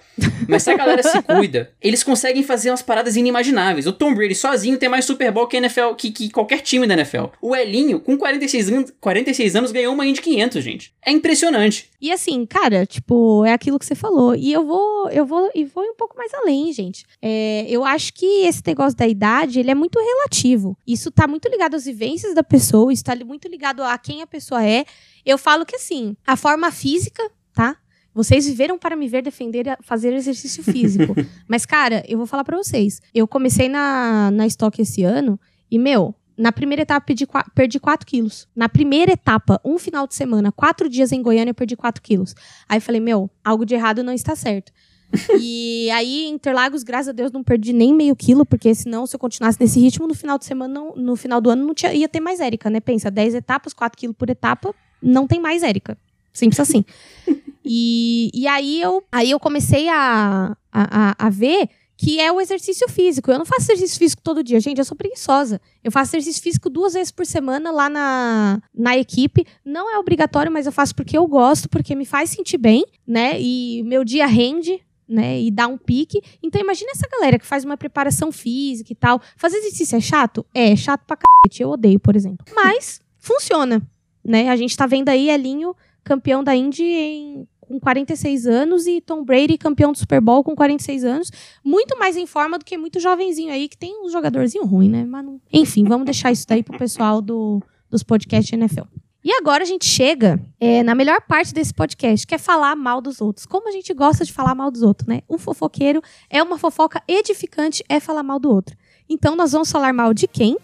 Mas 0.47 0.63
se 0.63 0.71
a 0.71 0.77
galera 0.77 1.01
se 1.01 1.21
cuida, 1.23 1.71
eles 1.81 2.03
conseguem 2.03 2.43
fazer 2.43 2.69
umas 2.69 2.81
paradas 2.81 3.15
inimagináveis. 3.15 3.87
O 3.87 3.93
Tom 3.93 4.13
Brady 4.13 4.35
sozinho 4.35 4.77
tem 4.77 4.89
mais 4.89 5.05
Super 5.05 5.31
Bowl 5.31 5.47
que, 5.47 5.57
NFL, 5.57 5.93
que, 5.97 6.11
que 6.11 6.29
qualquer 6.29 6.61
time 6.61 6.85
da 6.85 6.93
NFL. 6.93 7.25
O 7.41 7.55
Elinho, 7.55 7.99
com 7.99 8.17
46 8.17 8.69
anos, 8.69 8.93
46 8.99 9.55
anos, 9.55 9.71
ganhou 9.71 9.93
uma 9.93 10.05
Indy 10.05 10.21
500, 10.21 10.63
gente. 10.63 10.93
É 11.05 11.11
impressionante. 11.11 11.89
E 12.01 12.11
assim, 12.11 12.45
cara, 12.45 12.85
tipo, 12.85 13.45
é 13.45 13.53
aquilo 13.53 13.79
que 13.79 13.85
você 13.85 13.95
falou. 13.95 14.35
E 14.35 14.51
eu 14.51 14.65
vou, 14.65 15.09
eu 15.09 15.25
vou, 15.25 15.49
e 15.55 15.63
vou 15.63 15.83
um 15.83 15.95
pouco 15.95 16.17
mais 16.17 16.33
além, 16.33 16.71
gente. 16.73 17.05
É, 17.21 17.65
eu 17.69 17.83
acho 17.85 18.13
que 18.13 18.45
esse 18.45 18.61
negócio 18.65 18.97
da 18.97 19.07
idade, 19.07 19.59
ele 19.59 19.71
é 19.71 19.75
muito 19.75 19.99
relativo. 19.99 20.77
Isso 20.85 21.09
tá 21.11 21.27
muito 21.27 21.47
ligado 21.47 21.75
às 21.75 21.85
vivências 21.85 22.33
da 22.35 22.43
pessoa, 22.43 22.91
isso 22.91 23.03
tá 23.03 23.15
muito 23.15 23.47
ligado 23.47 23.83
a 23.83 23.97
quem 23.97 24.21
a 24.21 24.27
pessoa 24.27 24.65
é. 24.65 24.85
Eu 25.25 25.37
falo 25.37 25.65
que 25.65 25.75
assim, 25.75 26.15
a 26.27 26.35
forma 26.35 26.71
física, 26.71 27.23
tá? 27.53 27.77
Vocês 28.13 28.45
viveram 28.45 28.77
para 28.77 28.95
me 28.95 29.07
ver 29.07 29.23
defender 29.23 29.77
fazer 29.81 30.13
exercício 30.13 30.63
físico. 30.63 31.15
Mas, 31.47 31.65
cara, 31.65 32.03
eu 32.07 32.17
vou 32.17 32.27
falar 32.27 32.43
para 32.43 32.57
vocês. 32.57 33.01
Eu 33.13 33.27
comecei 33.27 33.67
na, 33.67 34.29
na 34.31 34.45
estoque 34.45 34.81
esse 34.81 35.03
ano 35.03 35.39
e, 35.69 35.79
meu, 35.79 36.13
na 36.37 36.51
primeira 36.51 36.81
etapa, 36.81 37.05
perdi, 37.05 37.27
perdi 37.53 37.79
4 37.79 38.05
quilos. 38.05 38.47
Na 38.55 38.67
primeira 38.67 39.11
etapa, 39.11 39.59
um 39.63 39.77
final 39.77 40.07
de 40.07 40.15
semana, 40.15 40.51
quatro 40.51 40.89
dias 40.89 41.11
em 41.11 41.21
Goiânia, 41.21 41.51
eu 41.51 41.55
perdi 41.55 41.75
4 41.75 42.01
quilos. 42.01 42.35
Aí 42.67 42.77
eu 42.77 42.81
falei, 42.81 43.01
meu, 43.01 43.29
algo 43.43 43.65
de 43.65 43.75
errado 43.75 44.03
não 44.03 44.13
está 44.13 44.35
certo. 44.35 44.71
e 45.39 45.89
aí, 45.91 46.27
Interlagos, 46.27 46.81
graças 46.81 47.09
a 47.09 47.11
Deus, 47.11 47.31
não 47.31 47.43
perdi 47.43 47.71
nem 47.71 47.93
meio 47.93 48.15
quilo, 48.15 48.45
porque 48.45 48.73
senão, 48.73 49.05
se 49.05 49.15
eu 49.15 49.19
continuasse 49.19 49.59
nesse 49.59 49.79
ritmo, 49.79 50.07
no 50.07 50.15
final 50.15 50.39
de 50.39 50.45
semana, 50.45 50.73
não, 50.73 50.95
no 50.95 51.15
final 51.15 51.39
do 51.39 51.51
ano, 51.51 51.65
não 51.65 51.73
tinha, 51.73 51.93
ia 51.93 52.09
ter 52.09 52.19
mais 52.19 52.39
Érica, 52.39 52.69
né? 52.69 52.79
Pensa, 52.79 53.11
10 53.11 53.35
etapas, 53.35 53.73
4 53.73 53.97
quilos 53.97 54.15
por 54.17 54.29
etapa, 54.29 54.73
não 55.01 55.27
tem 55.27 55.39
mais 55.39 55.61
Érica. 55.61 55.97
Simples 56.33 56.59
assim. 56.59 56.83
e, 57.65 58.29
e 58.33 58.47
aí, 58.47 58.81
eu, 58.81 59.03
aí 59.11 59.31
eu 59.31 59.39
comecei 59.39 59.87
a, 59.89 60.55
a, 60.71 61.15
a 61.17 61.29
ver 61.29 61.69
que 61.95 62.19
é 62.19 62.31
o 62.31 62.41
exercício 62.41 62.89
físico. 62.89 63.31
Eu 63.31 63.37
não 63.37 63.45
faço 63.45 63.71
exercício 63.71 63.97
físico 63.97 64.21
todo 64.21 64.43
dia, 64.43 64.59
gente, 64.59 64.77
eu 64.77 64.85
sou 64.85 64.97
preguiçosa. 64.97 65.61
Eu 65.83 65.91
faço 65.91 66.15
exercício 66.15 66.43
físico 66.43 66.69
duas 66.69 66.93
vezes 66.93 67.11
por 67.11 67.25
semana 67.25 67.71
lá 67.71 67.89
na, 67.89 68.61
na 68.73 68.97
equipe. 68.97 69.45
Não 69.63 69.93
é 69.93 69.97
obrigatório, 69.97 70.51
mas 70.51 70.65
eu 70.65 70.71
faço 70.71 70.95
porque 70.95 71.17
eu 71.17 71.25
gosto, 71.27 71.69
porque 71.69 71.95
me 71.95 72.05
faz 72.05 72.31
sentir 72.31 72.57
bem, 72.57 72.83
né? 73.07 73.39
E 73.39 73.83
meu 73.83 74.03
dia 74.03 74.25
rende, 74.25 74.81
né? 75.07 75.39
E 75.39 75.51
dá 75.51 75.67
um 75.67 75.77
pique. 75.77 76.21
Então 76.41 76.59
imagina 76.59 76.91
essa 76.91 77.07
galera 77.09 77.39
que 77.39 77.45
faz 77.45 77.63
uma 77.63 77.77
preparação 77.77 78.31
física 78.31 78.91
e 78.91 78.95
tal. 78.95 79.21
Fazer 79.37 79.57
exercício 79.57 79.95
é 79.95 80.01
chato? 80.01 80.45
É, 80.53 80.71
é 80.71 80.75
chato 80.75 81.05
pra 81.05 81.17
cacete. 81.17 81.63
Eu 81.63 81.69
odeio, 81.69 81.99
por 81.99 82.15
exemplo. 82.15 82.45
Mas 82.53 82.99
funciona, 83.17 83.81
né? 84.25 84.49
A 84.49 84.55
gente 84.55 84.75
tá 84.75 84.85
vendo 84.85 85.09
aí 85.09 85.29
Elinho 85.29 85.75
campeão 86.03 86.43
da 86.43 86.55
Indy 86.55 86.83
em 86.83 87.47
com 87.65 87.79
46 87.79 88.45
anos 88.47 88.87
e 88.87 89.01
Tom 89.01 89.23
Brady 89.23 89.57
campeão 89.57 89.91
do 89.91 89.97
Super 89.97 90.21
Bowl 90.21 90.43
com 90.43 90.55
46 90.55 91.03
anos, 91.03 91.31
muito 91.63 91.97
mais 91.97 92.17
em 92.17 92.25
forma 92.25 92.57
do 92.57 92.65
que 92.65 92.77
muito 92.77 92.99
jovenzinho 92.99 93.51
aí 93.51 93.67
que 93.67 93.77
tem 93.77 94.03
um 94.03 94.09
jogadorzinho 94.09 94.65
ruim, 94.65 94.89
né? 94.89 95.05
Mas 95.05 95.25
não... 95.25 95.41
Enfim, 95.51 95.83
vamos 95.85 96.05
deixar 96.05 96.31
isso 96.31 96.47
daí 96.47 96.63
pro 96.63 96.77
pessoal 96.77 97.21
do, 97.21 97.61
dos 97.89 98.03
podcasts 98.03 98.51
NFL. 98.51 98.83
E 99.23 99.31
agora 99.31 99.63
a 99.63 99.65
gente 99.65 99.85
chega 99.85 100.37
é, 100.59 100.83
na 100.83 100.93
melhor 100.93 101.21
parte 101.21 101.53
desse 101.53 101.73
podcast, 101.73 102.27
que 102.27 102.35
é 102.35 102.37
falar 102.37 102.75
mal 102.75 102.99
dos 102.99 103.21
outros. 103.21 103.45
Como 103.45 103.69
a 103.69 103.71
gente 103.71 103.93
gosta 103.93 104.25
de 104.25 104.33
falar 104.33 104.53
mal 104.53 104.69
dos 104.69 104.81
outros, 104.81 105.07
né? 105.07 105.21
Um 105.29 105.37
fofoqueiro 105.37 106.01
é 106.29 106.43
uma 106.43 106.57
fofoca 106.57 107.01
edificante, 107.07 107.83
é 107.87 108.01
falar 108.01 108.21
mal 108.21 108.37
do 108.37 108.51
outro. 108.51 108.75
Então 109.07 109.35
nós 109.35 109.53
vamos 109.53 109.71
falar 109.71 109.93
mal 109.93 110.13
de 110.13 110.27
quem? 110.27 110.57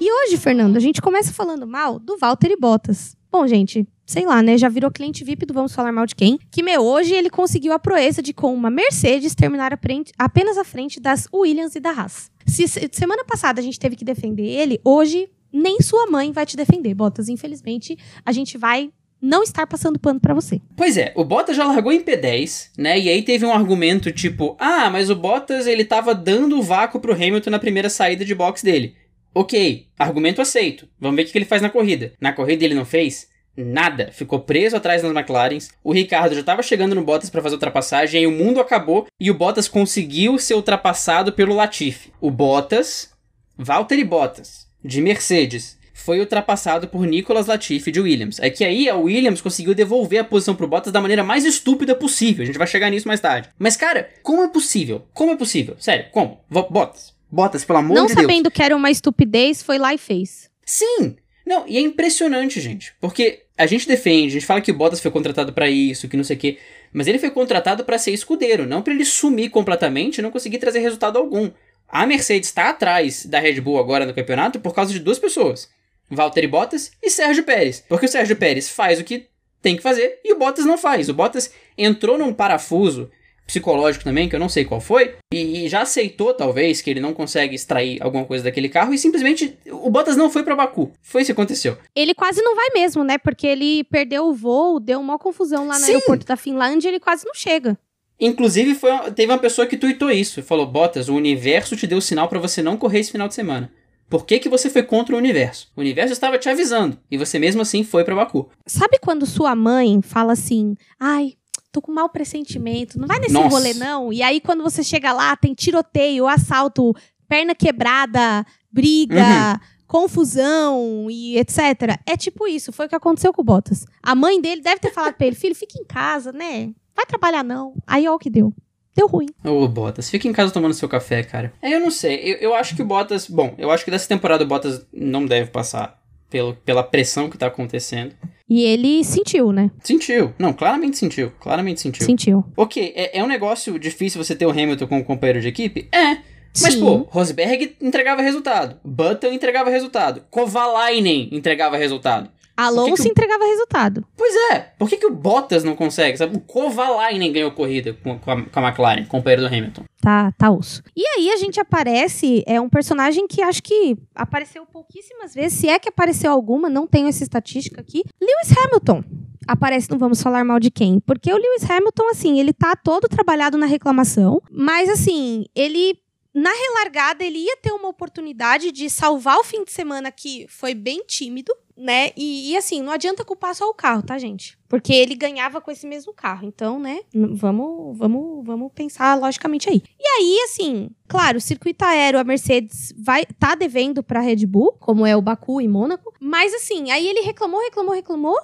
E 0.00 0.12
hoje, 0.12 0.36
Fernando, 0.36 0.76
a 0.76 0.80
gente 0.80 1.02
começa 1.02 1.32
falando 1.32 1.66
mal 1.66 1.98
do 1.98 2.16
Walter 2.18 2.52
e 2.52 2.56
Bottas. 2.56 3.16
Bom, 3.32 3.46
gente, 3.48 3.86
sei 4.06 4.24
lá, 4.24 4.40
né? 4.42 4.56
Já 4.56 4.68
virou 4.68 4.90
cliente 4.92 5.24
VIP 5.24 5.44
do 5.44 5.52
Vamos 5.52 5.74
Falar 5.74 5.90
Mal 5.90 6.06
de 6.06 6.14
Quem? 6.14 6.38
Que, 6.52 6.62
meu, 6.62 6.82
hoje 6.82 7.14
ele 7.14 7.28
conseguiu 7.28 7.72
a 7.72 7.80
proeza 7.80 8.22
de, 8.22 8.32
com 8.32 8.54
uma 8.54 8.70
Mercedes, 8.70 9.34
terminar 9.34 9.76
frente, 9.82 10.12
apenas 10.16 10.56
à 10.56 10.62
frente 10.62 11.00
das 11.00 11.26
Williams 11.34 11.74
e 11.74 11.80
da 11.80 11.90
Haas. 11.90 12.30
Se 12.46 12.66
semana 12.92 13.24
passada 13.24 13.60
a 13.60 13.62
gente 13.62 13.78
teve 13.78 13.96
que 13.96 14.04
defender 14.04 14.46
ele, 14.46 14.80
hoje 14.84 15.28
nem 15.52 15.80
sua 15.80 16.06
mãe 16.06 16.30
vai 16.30 16.46
te 16.46 16.56
defender, 16.56 16.94
Bottas. 16.94 17.28
Infelizmente, 17.28 17.98
a 18.24 18.30
gente 18.30 18.56
vai 18.56 18.90
não 19.20 19.42
estar 19.42 19.66
passando 19.66 19.98
pano 19.98 20.20
para 20.20 20.32
você. 20.32 20.60
Pois 20.76 20.96
é, 20.96 21.12
o 21.16 21.24
Bottas 21.24 21.56
já 21.56 21.64
largou 21.64 21.90
em 21.90 22.04
P10, 22.04 22.70
né? 22.78 22.98
E 23.00 23.08
aí 23.08 23.22
teve 23.22 23.44
um 23.44 23.52
argumento 23.52 24.12
tipo: 24.12 24.56
"Ah, 24.60 24.88
mas 24.90 25.10
o 25.10 25.16
Bottas 25.16 25.66
ele 25.66 25.84
tava 25.84 26.14
dando 26.14 26.56
o 26.56 26.62
vácuo 26.62 27.00
pro 27.00 27.12
Hamilton 27.12 27.50
na 27.50 27.58
primeira 27.58 27.90
saída 27.90 28.24
de 28.24 28.34
box 28.34 28.62
dele". 28.62 28.94
Ok, 29.40 29.86
argumento 29.96 30.42
aceito. 30.42 30.88
Vamos 30.98 31.14
ver 31.14 31.22
o 31.22 31.26
que 31.26 31.38
ele 31.38 31.44
faz 31.44 31.62
na 31.62 31.70
corrida. 31.70 32.12
Na 32.20 32.32
corrida 32.32 32.64
ele 32.64 32.74
não 32.74 32.84
fez 32.84 33.28
nada. 33.56 34.10
Ficou 34.10 34.40
preso 34.40 34.74
atrás 34.74 35.00
das 35.00 35.12
McLarens. 35.12 35.70
O 35.84 35.92
Ricardo 35.92 36.34
já 36.34 36.40
estava 36.40 36.60
chegando 36.60 36.92
no 36.92 37.04
Bottas 37.04 37.30
para 37.30 37.40
fazer 37.40 37.54
ultrapassagem. 37.54 38.18
Aí 38.18 38.26
o 38.26 38.32
mundo 38.32 38.58
acabou 38.58 39.06
e 39.20 39.30
o 39.30 39.34
Bottas 39.34 39.68
conseguiu 39.68 40.40
ser 40.40 40.54
ultrapassado 40.54 41.32
pelo 41.32 41.54
Latifi. 41.54 42.12
O 42.20 42.32
Bottas, 42.32 43.12
Valtteri 43.56 44.02
Bottas, 44.02 44.66
de 44.84 45.00
Mercedes, 45.00 45.78
foi 45.94 46.18
ultrapassado 46.18 46.88
por 46.88 47.06
Nicolas 47.06 47.46
Latifi 47.46 47.92
de 47.92 48.00
Williams. 48.00 48.40
É 48.40 48.50
que 48.50 48.64
aí 48.64 48.88
a 48.88 48.96
Williams 48.96 49.40
conseguiu 49.40 49.72
devolver 49.72 50.18
a 50.18 50.24
posição 50.24 50.56
pro 50.56 50.66
Bottas 50.66 50.92
da 50.92 51.00
maneira 51.00 51.22
mais 51.22 51.44
estúpida 51.44 51.94
possível. 51.94 52.42
A 52.42 52.46
gente 52.46 52.58
vai 52.58 52.66
chegar 52.66 52.90
nisso 52.90 53.06
mais 53.06 53.20
tarde. 53.20 53.50
Mas 53.56 53.76
cara, 53.76 54.10
como 54.20 54.42
é 54.42 54.48
possível? 54.48 55.06
Como 55.14 55.30
é 55.30 55.36
possível? 55.36 55.76
Sério, 55.78 56.06
como? 56.10 56.40
Bottas, 56.50 57.16
Bottas, 57.30 57.64
pelo 57.64 57.78
amor 57.78 57.94
não 57.94 58.06
de 58.06 58.14
Deus. 58.14 58.16
Não 58.16 58.22
sabendo 58.22 58.50
que 58.50 58.62
era 58.62 58.76
uma 58.76 58.90
estupidez, 58.90 59.62
foi 59.62 59.78
lá 59.78 59.92
e 59.92 59.98
fez. 59.98 60.50
Sim! 60.64 61.16
Não, 61.46 61.64
e 61.66 61.78
é 61.78 61.80
impressionante, 61.80 62.60
gente. 62.60 62.94
Porque 63.00 63.44
a 63.56 63.66
gente 63.66 63.88
defende, 63.88 64.28
a 64.28 64.30
gente 64.32 64.46
fala 64.46 64.60
que 64.60 64.70
o 64.70 64.74
Bottas 64.74 65.00
foi 65.00 65.10
contratado 65.10 65.52
para 65.52 65.68
isso, 65.68 66.08
que 66.08 66.16
não 66.16 66.24
sei 66.24 66.36
o 66.36 66.38
quê. 66.38 66.58
Mas 66.92 67.06
ele 67.06 67.18
foi 67.18 67.30
contratado 67.30 67.84
para 67.84 67.98
ser 67.98 68.12
escudeiro, 68.12 68.66
não 68.66 68.82
para 68.82 68.92
ele 68.92 69.04
sumir 69.04 69.50
completamente 69.50 70.18
e 70.18 70.22
não 70.22 70.30
conseguir 70.30 70.58
trazer 70.58 70.80
resultado 70.80 71.18
algum. 71.18 71.50
A 71.88 72.06
Mercedes 72.06 72.48
está 72.48 72.68
atrás 72.68 73.24
da 73.24 73.40
Red 73.40 73.60
Bull 73.60 73.78
agora 73.78 74.04
no 74.04 74.12
campeonato 74.12 74.60
por 74.60 74.74
causa 74.74 74.92
de 74.92 75.00
duas 75.00 75.18
pessoas: 75.18 75.70
Valtteri 76.10 76.46
Bottas 76.46 76.92
e 77.02 77.10
Sérgio 77.10 77.44
Pérez. 77.44 77.82
Porque 77.88 78.06
o 78.06 78.08
Sérgio 78.08 78.36
Pérez 78.36 78.68
faz 78.68 79.00
o 79.00 79.04
que 79.04 79.26
tem 79.62 79.76
que 79.76 79.82
fazer 79.82 80.20
e 80.22 80.32
o 80.32 80.38
Bottas 80.38 80.66
não 80.66 80.76
faz. 80.76 81.08
O 81.08 81.14
Bottas 81.14 81.50
entrou 81.76 82.18
num 82.18 82.32
parafuso 82.32 83.10
psicológico 83.48 84.04
também, 84.04 84.28
que 84.28 84.36
eu 84.36 84.40
não 84.40 84.48
sei 84.48 84.64
qual 84.64 84.78
foi, 84.80 85.14
e, 85.32 85.64
e, 85.64 85.68
já 85.68 85.80
aceitou, 85.80 86.34
talvez, 86.34 86.82
que 86.82 86.90
ele 86.90 87.00
não 87.00 87.14
consegue 87.14 87.54
extrair 87.54 88.00
alguma 88.02 88.26
coisa 88.26 88.44
daquele 88.44 88.68
carro, 88.68 88.92
e 88.92 88.98
simplesmente 88.98 89.58
o 89.66 89.88
Bottas 89.90 90.16
não 90.16 90.30
foi 90.30 90.42
para 90.42 90.54
Baku. 90.54 90.92
Foi 91.02 91.22
isso 91.22 91.28
que 91.28 91.32
aconteceu. 91.32 91.78
Ele 91.96 92.14
quase 92.14 92.42
não 92.42 92.54
vai 92.54 92.68
mesmo, 92.74 93.02
né? 93.02 93.16
Porque 93.16 93.46
ele 93.46 93.84
perdeu 93.84 94.26
o 94.26 94.34
voo, 94.34 94.78
deu 94.78 95.00
uma 95.00 95.18
confusão 95.18 95.66
lá 95.66 95.78
no 95.78 95.84
Sim. 95.84 95.92
aeroporto 95.92 96.26
da 96.26 96.36
Finlândia 96.36 96.88
e 96.88 96.90
ele 96.90 97.00
quase 97.00 97.24
não 97.26 97.34
chega. 97.34 97.78
Inclusive, 98.20 98.74
foi, 98.74 98.90
teve 99.12 99.32
uma 99.32 99.38
pessoa 99.38 99.66
que 99.66 99.76
tweetou 99.76 100.10
isso. 100.10 100.42
Falou, 100.42 100.66
Bottas, 100.66 101.08
o 101.08 101.14
universo 101.14 101.74
te 101.74 101.86
deu 101.86 102.00
sinal 102.02 102.28
para 102.28 102.38
você 102.38 102.60
não 102.60 102.76
correr 102.76 102.98
esse 103.00 103.12
final 103.12 103.28
de 103.28 103.34
semana. 103.34 103.72
Por 104.10 104.24
que, 104.24 104.38
que 104.38 104.48
você 104.48 104.70
foi 104.70 104.82
contra 104.82 105.14
o 105.14 105.18
universo? 105.18 105.70
O 105.76 105.80
universo 105.80 106.12
estava 106.12 106.38
te 106.38 106.48
avisando. 106.48 106.98
E 107.10 107.16
você 107.18 107.38
mesmo 107.38 107.62
assim 107.62 107.84
foi 107.84 108.04
para 108.04 108.14
Baku. 108.14 108.50
Sabe 108.66 108.98
quando 108.98 109.26
sua 109.26 109.54
mãe 109.54 110.00
fala 110.02 110.32
assim: 110.32 110.74
ai, 110.98 111.34
tô 111.72 111.80
com 111.80 111.92
mau 111.92 112.08
pressentimento, 112.08 112.98
não 112.98 113.06
vai 113.06 113.18
nesse 113.18 113.32
Nossa. 113.32 113.48
rolê 113.48 113.74
não. 113.74 114.12
E 114.12 114.22
aí 114.22 114.40
quando 114.40 114.62
você 114.62 114.82
chega 114.82 115.12
lá, 115.12 115.36
tem 115.36 115.54
tiroteio, 115.54 116.26
assalto, 116.26 116.94
perna 117.28 117.54
quebrada, 117.54 118.44
briga, 118.70 119.52
uhum. 119.52 119.58
confusão 119.86 121.08
e 121.10 121.38
etc. 121.38 121.98
É 122.06 122.16
tipo 122.16 122.46
isso, 122.46 122.72
foi 122.72 122.86
o 122.86 122.88
que 122.88 122.96
aconteceu 122.96 123.32
com 123.32 123.42
o 123.42 123.44
Bottas. 123.44 123.84
A 124.02 124.14
mãe 124.14 124.40
dele 124.40 124.62
deve 124.62 124.80
ter 124.80 124.92
falado 124.92 125.14
pra 125.14 125.26
ele, 125.26 125.36
filho, 125.36 125.54
fica 125.54 125.78
em 125.78 125.84
casa, 125.84 126.32
né? 126.32 126.72
Vai 126.94 127.06
trabalhar 127.06 127.44
não. 127.44 127.74
Aí 127.86 128.08
ó 128.08 128.14
o 128.14 128.18
que 128.18 128.30
deu. 128.30 128.52
Deu 128.96 129.06
ruim. 129.06 129.28
Ô, 129.44 129.68
Bottas, 129.68 130.10
fica 130.10 130.26
em 130.26 130.32
casa 130.32 130.52
tomando 130.52 130.74
seu 130.74 130.88
café, 130.88 131.22
cara. 131.22 131.52
É, 131.62 131.72
eu 131.72 131.78
não 131.78 131.90
sei. 131.90 132.16
Eu, 132.16 132.36
eu 132.38 132.54
acho 132.54 132.74
que 132.74 132.82
o 132.82 132.84
Bottas. 132.84 133.28
Bom, 133.28 133.54
eu 133.56 133.70
acho 133.70 133.84
que 133.84 133.92
dessa 133.92 134.08
temporada 134.08 134.42
o 134.42 134.46
Bottas 134.46 134.84
não 134.92 135.24
deve 135.24 135.50
passar 135.50 135.97
pelo, 136.30 136.54
pela 136.54 136.82
pressão 136.82 137.28
que 137.28 137.38
tá 137.38 137.46
acontecendo. 137.46 138.14
E 138.48 138.62
ele 138.62 139.04
sentiu, 139.04 139.52
né? 139.52 139.70
Sentiu. 139.82 140.32
Não, 140.38 140.52
claramente 140.52 140.96
sentiu. 140.96 141.30
Claramente 141.38 141.80
sentiu. 141.80 142.06
Sentiu. 142.06 142.44
Ok, 142.56 142.92
é, 142.96 143.18
é 143.18 143.22
um 143.22 143.26
negócio 143.26 143.78
difícil 143.78 144.22
você 144.22 144.34
ter 144.34 144.46
o 144.46 144.50
Hamilton 144.50 144.86
como 144.86 145.04
companheiro 145.04 145.40
de 145.40 145.48
equipe? 145.48 145.88
É. 145.92 146.18
Mas, 146.62 146.74
Sim. 146.74 146.80
pô, 146.80 146.96
Rosberg 147.10 147.76
entregava 147.80 148.22
resultado. 148.22 148.76
Button 148.82 149.32
entregava 149.32 149.70
resultado. 149.70 150.22
Kovalainen 150.30 151.28
entregava 151.30 151.76
resultado. 151.76 152.30
Alonso 152.58 152.96
que 152.96 153.02
que 153.02 153.08
o... 153.08 153.10
entregava 153.12 153.44
resultado. 153.44 154.04
Pois 154.16 154.34
é. 154.52 154.72
Por 154.76 154.88
que, 154.88 154.96
que 154.96 155.06
o 155.06 155.14
Bottas 155.14 155.62
não 155.62 155.76
consegue? 155.76 156.16
Sabe? 156.16 156.36
O 156.36 156.40
Kovalainen 156.40 157.32
ganhou 157.32 157.52
corrida 157.52 157.92
com, 158.02 158.18
com, 158.18 158.30
a, 158.30 158.42
com 158.42 158.60
a 158.60 158.68
McLaren, 158.68 159.04
companheiro 159.04 159.42
do 159.42 159.48
Hamilton. 159.48 159.84
Tá, 160.00 160.32
tá 160.32 160.50
osso. 160.50 160.82
E 160.96 161.06
aí 161.06 161.30
a 161.30 161.36
gente 161.36 161.60
aparece, 161.60 162.42
é 162.46 162.60
um 162.60 162.68
personagem 162.68 163.28
que 163.28 163.42
acho 163.42 163.62
que 163.62 163.96
apareceu 164.14 164.66
pouquíssimas 164.66 165.34
vezes, 165.34 165.58
se 165.58 165.68
é 165.68 165.78
que 165.78 165.88
apareceu 165.88 166.32
alguma, 166.32 166.68
não 166.68 166.86
tenho 166.86 167.08
essa 167.08 167.22
estatística 167.22 167.80
aqui. 167.80 168.02
Lewis 168.20 168.56
Hamilton 168.56 169.04
aparece 169.46 169.90
não 169.90 169.98
Vamos 169.98 170.22
Falar 170.22 170.44
Mal 170.44 170.60
de 170.60 170.70
Quem. 170.70 171.00
Porque 171.00 171.32
o 171.32 171.36
Lewis 171.36 171.68
Hamilton, 171.68 172.08
assim, 172.10 172.38
ele 172.38 172.52
tá 172.52 172.76
todo 172.76 173.08
trabalhado 173.08 173.56
na 173.56 173.66
reclamação, 173.66 174.42
mas 174.50 174.88
assim, 174.88 175.46
ele 175.54 175.98
na 176.34 176.50
relargada, 176.52 177.24
ele 177.24 177.38
ia 177.38 177.56
ter 177.56 177.72
uma 177.72 177.88
oportunidade 177.88 178.70
de 178.70 178.88
salvar 178.88 179.38
o 179.38 179.44
fim 179.44 179.64
de 179.64 179.72
semana 179.72 180.12
que 180.12 180.46
foi 180.48 180.74
bem 180.74 181.02
tímido, 181.04 181.52
né? 181.78 182.10
E, 182.16 182.50
e, 182.50 182.56
assim, 182.56 182.82
não 182.82 182.92
adianta 182.92 183.24
culpar 183.24 183.54
só 183.54 183.68
o 183.70 183.74
carro, 183.74 184.02
tá, 184.02 184.18
gente? 184.18 184.58
Porque 184.68 184.92
ele 184.92 185.14
ganhava 185.14 185.60
com 185.60 185.70
esse 185.70 185.86
mesmo 185.86 186.12
carro. 186.12 186.46
Então, 186.46 186.78
né? 186.78 187.00
Vamos, 187.14 187.96
vamos, 187.96 188.44
vamos 188.44 188.72
pensar 188.74 189.18
logicamente 189.18 189.70
aí. 189.70 189.82
E 189.98 190.06
aí, 190.18 190.40
assim, 190.44 190.90
claro, 191.06 191.38
o 191.38 191.40
circuito 191.40 191.84
aéreo, 191.84 192.18
a 192.18 192.24
Mercedes 192.24 192.92
vai 192.98 193.24
tá 193.24 193.54
devendo 193.54 194.02
para 194.02 194.20
Red 194.20 194.44
Bull, 194.44 194.72
como 194.80 195.06
é 195.06 195.16
o 195.16 195.22
Baku 195.22 195.60
e 195.60 195.68
Mônaco. 195.68 196.12
Mas 196.20 196.52
assim, 196.52 196.90
aí 196.90 197.06
ele 197.06 197.20
reclamou, 197.20 197.60
reclamou, 197.60 197.94
reclamou. 197.94 198.38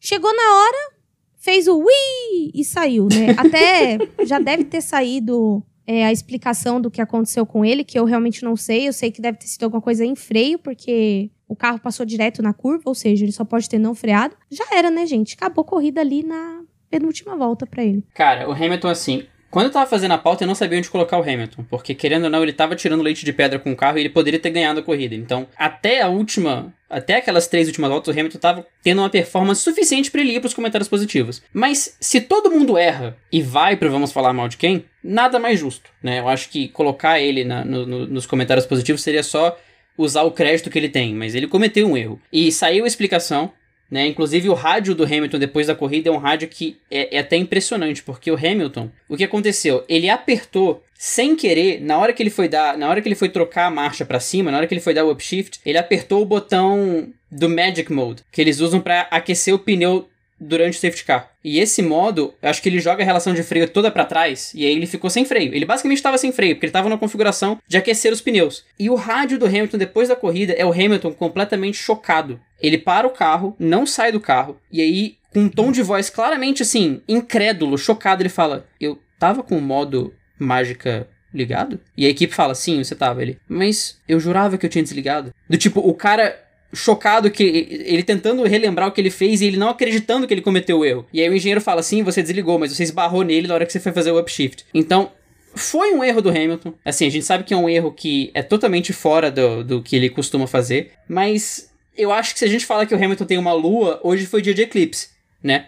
Chegou 0.00 0.34
na 0.34 0.56
hora, 0.56 0.92
fez 1.36 1.68
o 1.68 1.78
ui 1.78 2.50
e 2.52 2.64
saiu, 2.64 3.06
né? 3.06 3.34
Até 3.38 3.98
já 4.24 4.38
deve 4.38 4.64
ter 4.64 4.80
saído 4.80 5.62
é, 5.86 6.04
a 6.04 6.12
explicação 6.12 6.80
do 6.80 6.90
que 6.90 7.00
aconteceu 7.00 7.46
com 7.46 7.64
ele, 7.64 7.84
que 7.84 7.98
eu 7.98 8.04
realmente 8.04 8.44
não 8.44 8.56
sei. 8.56 8.88
Eu 8.88 8.92
sei 8.92 9.10
que 9.10 9.20
deve 9.20 9.38
ter 9.38 9.46
sido 9.46 9.64
alguma 9.64 9.80
coisa 9.80 10.04
em 10.04 10.16
freio, 10.16 10.58
porque 10.58 11.30
o 11.50 11.56
carro 11.56 11.80
passou 11.80 12.06
direto 12.06 12.40
na 12.42 12.54
curva, 12.54 12.84
ou 12.86 12.94
seja, 12.94 13.24
ele 13.24 13.32
só 13.32 13.44
pode 13.44 13.68
ter 13.68 13.78
não 13.78 13.92
freado. 13.92 14.36
Já 14.50 14.64
era, 14.72 14.88
né, 14.88 15.04
gente? 15.04 15.34
Acabou 15.34 15.62
a 15.62 15.66
corrida 15.66 16.00
ali 16.00 16.22
na 16.22 16.60
penúltima 16.88 17.36
volta 17.36 17.66
para 17.66 17.82
ele. 17.82 18.04
Cara, 18.14 18.48
o 18.48 18.52
Hamilton, 18.52 18.88
assim, 18.88 19.26
Quando 19.50 19.66
eu 19.66 19.72
tava 19.72 19.90
fazendo 19.90 20.12
a 20.12 20.18
pauta, 20.18 20.44
eu 20.44 20.48
não 20.48 20.54
sabia 20.54 20.78
onde 20.78 20.88
colocar 20.88 21.18
o 21.18 21.22
Hamilton, 21.22 21.64
porque 21.68 21.92
querendo 21.92 22.24
ou 22.24 22.30
não, 22.30 22.40
ele 22.42 22.52
tava 22.52 22.76
tirando 22.76 23.02
leite 23.02 23.24
de 23.24 23.32
pedra 23.32 23.58
com 23.58 23.72
o 23.72 23.76
carro 23.76 23.98
e 23.98 24.02
ele 24.02 24.08
poderia 24.08 24.38
ter 24.38 24.50
ganhado 24.50 24.78
a 24.78 24.82
corrida. 24.82 25.14
Então, 25.16 25.48
até 25.56 26.02
a 26.02 26.08
última, 26.08 26.72
até 26.88 27.16
aquelas 27.16 27.48
três 27.48 27.66
últimas 27.66 27.90
voltas, 27.90 28.14
o 28.14 28.18
Hamilton 28.18 28.38
tava 28.38 28.66
tendo 28.80 29.00
uma 29.00 29.10
performance 29.10 29.60
suficiente 29.60 30.08
para 30.08 30.20
ele 30.20 30.36
ir 30.36 30.40
pros 30.40 30.54
comentários 30.54 30.88
positivos. 30.88 31.42
Mas 31.52 31.96
se 32.00 32.20
todo 32.20 32.48
mundo 32.50 32.78
erra 32.78 33.16
e 33.32 33.42
vai 33.42 33.76
pro 33.76 33.90
vamos 33.90 34.12
falar 34.12 34.32
mal 34.32 34.46
de 34.46 34.56
quem, 34.56 34.84
nada 35.02 35.40
mais 35.40 35.58
justo, 35.58 35.90
né? 36.00 36.20
Eu 36.20 36.28
acho 36.28 36.48
que 36.48 36.68
colocar 36.68 37.18
ele 37.18 37.42
na, 37.42 37.64
no, 37.64 37.84
no, 37.84 38.06
nos 38.06 38.26
comentários 38.26 38.66
positivos 38.66 39.02
seria 39.02 39.24
só 39.24 39.58
usar 40.02 40.22
o 40.22 40.30
crédito 40.30 40.70
que 40.70 40.78
ele 40.78 40.88
tem, 40.88 41.14
mas 41.14 41.34
ele 41.34 41.46
cometeu 41.46 41.86
um 41.86 41.96
erro. 41.96 42.20
E 42.32 42.50
saiu 42.50 42.84
a 42.84 42.88
explicação 42.88 43.52
né? 43.90 44.06
Inclusive 44.06 44.48
o 44.48 44.54
rádio 44.54 44.94
do 44.94 45.04
Hamilton 45.04 45.38
depois 45.38 45.66
da 45.66 45.74
corrida 45.74 46.08
é 46.08 46.12
um 46.12 46.18
rádio 46.18 46.48
que 46.48 46.78
é, 46.90 47.16
é, 47.16 47.18
até 47.18 47.36
impressionante, 47.36 48.02
porque 48.02 48.30
o 48.30 48.36
Hamilton, 48.36 48.88
o 49.08 49.16
que 49.16 49.24
aconteceu? 49.24 49.84
Ele 49.88 50.08
apertou 50.08 50.82
sem 50.94 51.34
querer, 51.34 51.80
na 51.80 51.98
hora 51.98 52.12
que 52.12 52.22
ele 52.22 52.30
foi 52.30 52.48
dar, 52.48 52.78
na 52.78 52.88
hora 52.88 53.00
que 53.00 53.08
ele 53.08 53.14
foi 53.14 53.28
trocar 53.28 53.66
a 53.66 53.70
marcha 53.70 54.04
para 54.04 54.20
cima, 54.20 54.50
na 54.50 54.58
hora 54.58 54.66
que 54.66 54.74
ele 54.74 54.80
foi 54.80 54.94
dar 54.94 55.04
o 55.04 55.10
upshift, 55.10 55.58
ele 55.66 55.78
apertou 55.78 56.22
o 56.22 56.26
botão 56.26 57.08
do 57.30 57.48
Magic 57.48 57.92
Mode, 57.92 58.22
que 58.30 58.40
eles 58.40 58.60
usam 58.60 58.80
para 58.80 59.02
aquecer 59.10 59.54
o 59.54 59.58
pneu 59.58 60.08
durante 60.40 60.78
o 60.78 60.80
safety 60.80 61.04
car. 61.04 61.30
E 61.44 61.58
esse 61.58 61.82
modo, 61.82 62.34
eu 62.40 62.48
acho 62.48 62.62
que 62.62 62.68
ele 62.68 62.80
joga 62.80 63.02
a 63.02 63.06
relação 63.06 63.34
de 63.34 63.42
freio 63.42 63.68
toda 63.68 63.90
para 63.90 64.04
trás 64.04 64.52
e 64.54 64.64
aí 64.64 64.72
ele 64.72 64.86
ficou 64.86 65.10
sem 65.10 65.24
freio. 65.24 65.54
Ele 65.54 65.66
basicamente 65.66 65.98
estava 65.98 66.16
sem 66.16 66.32
freio, 66.32 66.54
porque 66.54 66.66
ele 66.66 66.70
estava 66.70 66.88
na 66.88 66.96
configuração 66.96 67.58
de 67.68 67.76
aquecer 67.76 68.12
os 68.12 68.20
pneus. 68.20 68.64
E 68.78 68.88
o 68.88 68.94
rádio 68.94 69.38
do 69.38 69.46
Hamilton 69.46 69.78
depois 69.78 70.08
da 70.08 70.16
corrida 70.16 70.54
é 70.54 70.64
o 70.64 70.72
Hamilton 70.72 71.12
completamente 71.12 71.76
chocado. 71.76 72.40
Ele 72.60 72.78
para 72.78 73.06
o 73.06 73.10
carro, 73.10 73.54
não 73.58 73.84
sai 73.84 74.10
do 74.12 74.20
carro 74.20 74.58
e 74.72 74.80
aí 74.80 75.16
com 75.32 75.40
um 75.40 75.48
tom 75.48 75.70
de 75.70 75.82
voz 75.82 76.10
claramente 76.10 76.62
assim, 76.62 77.02
incrédulo, 77.08 77.78
chocado, 77.78 78.22
ele 78.22 78.28
fala: 78.28 78.66
"Eu 78.80 78.98
tava 79.18 79.42
com 79.42 79.56
o 79.56 79.62
modo 79.62 80.12
mágica 80.38 81.08
ligado?" 81.32 81.80
E 81.96 82.06
a 82.06 82.08
equipe 82.08 82.34
fala: 82.34 82.54
"Sim, 82.54 82.82
você 82.82 82.94
tava." 82.94 83.22
Ele: 83.22 83.38
"Mas 83.48 84.00
eu 84.08 84.18
jurava 84.18 84.58
que 84.58 84.66
eu 84.66 84.70
tinha 84.70 84.82
desligado." 84.82 85.32
Do 85.48 85.56
tipo, 85.56 85.80
o 85.80 85.94
cara 85.94 86.49
chocado 86.72 87.30
que 87.30 87.42
ele 87.84 88.02
tentando 88.02 88.42
relembrar 88.44 88.88
o 88.88 88.92
que 88.92 89.00
ele 89.00 89.10
fez 89.10 89.40
e 89.40 89.46
ele 89.46 89.56
não 89.56 89.68
acreditando 89.68 90.26
que 90.26 90.34
ele 90.34 90.40
cometeu 90.40 90.78
o 90.78 90.84
erro. 90.84 91.06
E 91.12 91.20
aí 91.20 91.28
o 91.28 91.34
engenheiro 91.34 91.60
fala 91.60 91.80
assim: 91.80 92.02
você 92.02 92.22
desligou, 92.22 92.58
mas 92.58 92.74
você 92.74 92.82
esbarrou 92.82 93.22
nele 93.22 93.48
na 93.48 93.54
hora 93.54 93.66
que 93.66 93.72
você 93.72 93.80
foi 93.80 93.92
fazer 93.92 94.10
o 94.10 94.18
upshift. 94.18 94.64
Então, 94.72 95.10
foi 95.54 95.92
um 95.92 96.04
erro 96.04 96.22
do 96.22 96.30
Hamilton. 96.30 96.74
Assim, 96.84 97.06
a 97.06 97.10
gente 97.10 97.24
sabe 97.24 97.44
que 97.44 97.54
é 97.54 97.56
um 97.56 97.68
erro 97.68 97.92
que 97.92 98.30
é 98.34 98.42
totalmente 98.42 98.92
fora 98.92 99.30
do, 99.30 99.64
do 99.64 99.82
que 99.82 99.96
ele 99.96 100.08
costuma 100.08 100.46
fazer, 100.46 100.92
mas 101.08 101.70
eu 101.96 102.12
acho 102.12 102.32
que 102.32 102.38
se 102.38 102.44
a 102.44 102.48
gente 102.48 102.66
falar 102.66 102.86
que 102.86 102.94
o 102.94 102.96
Hamilton 102.96 103.24
tem 103.24 103.38
uma 103.38 103.52
lua, 103.52 104.00
hoje 104.02 104.26
foi 104.26 104.40
dia 104.40 104.54
de 104.54 104.62
eclipse, 104.62 105.08
né? 105.42 105.66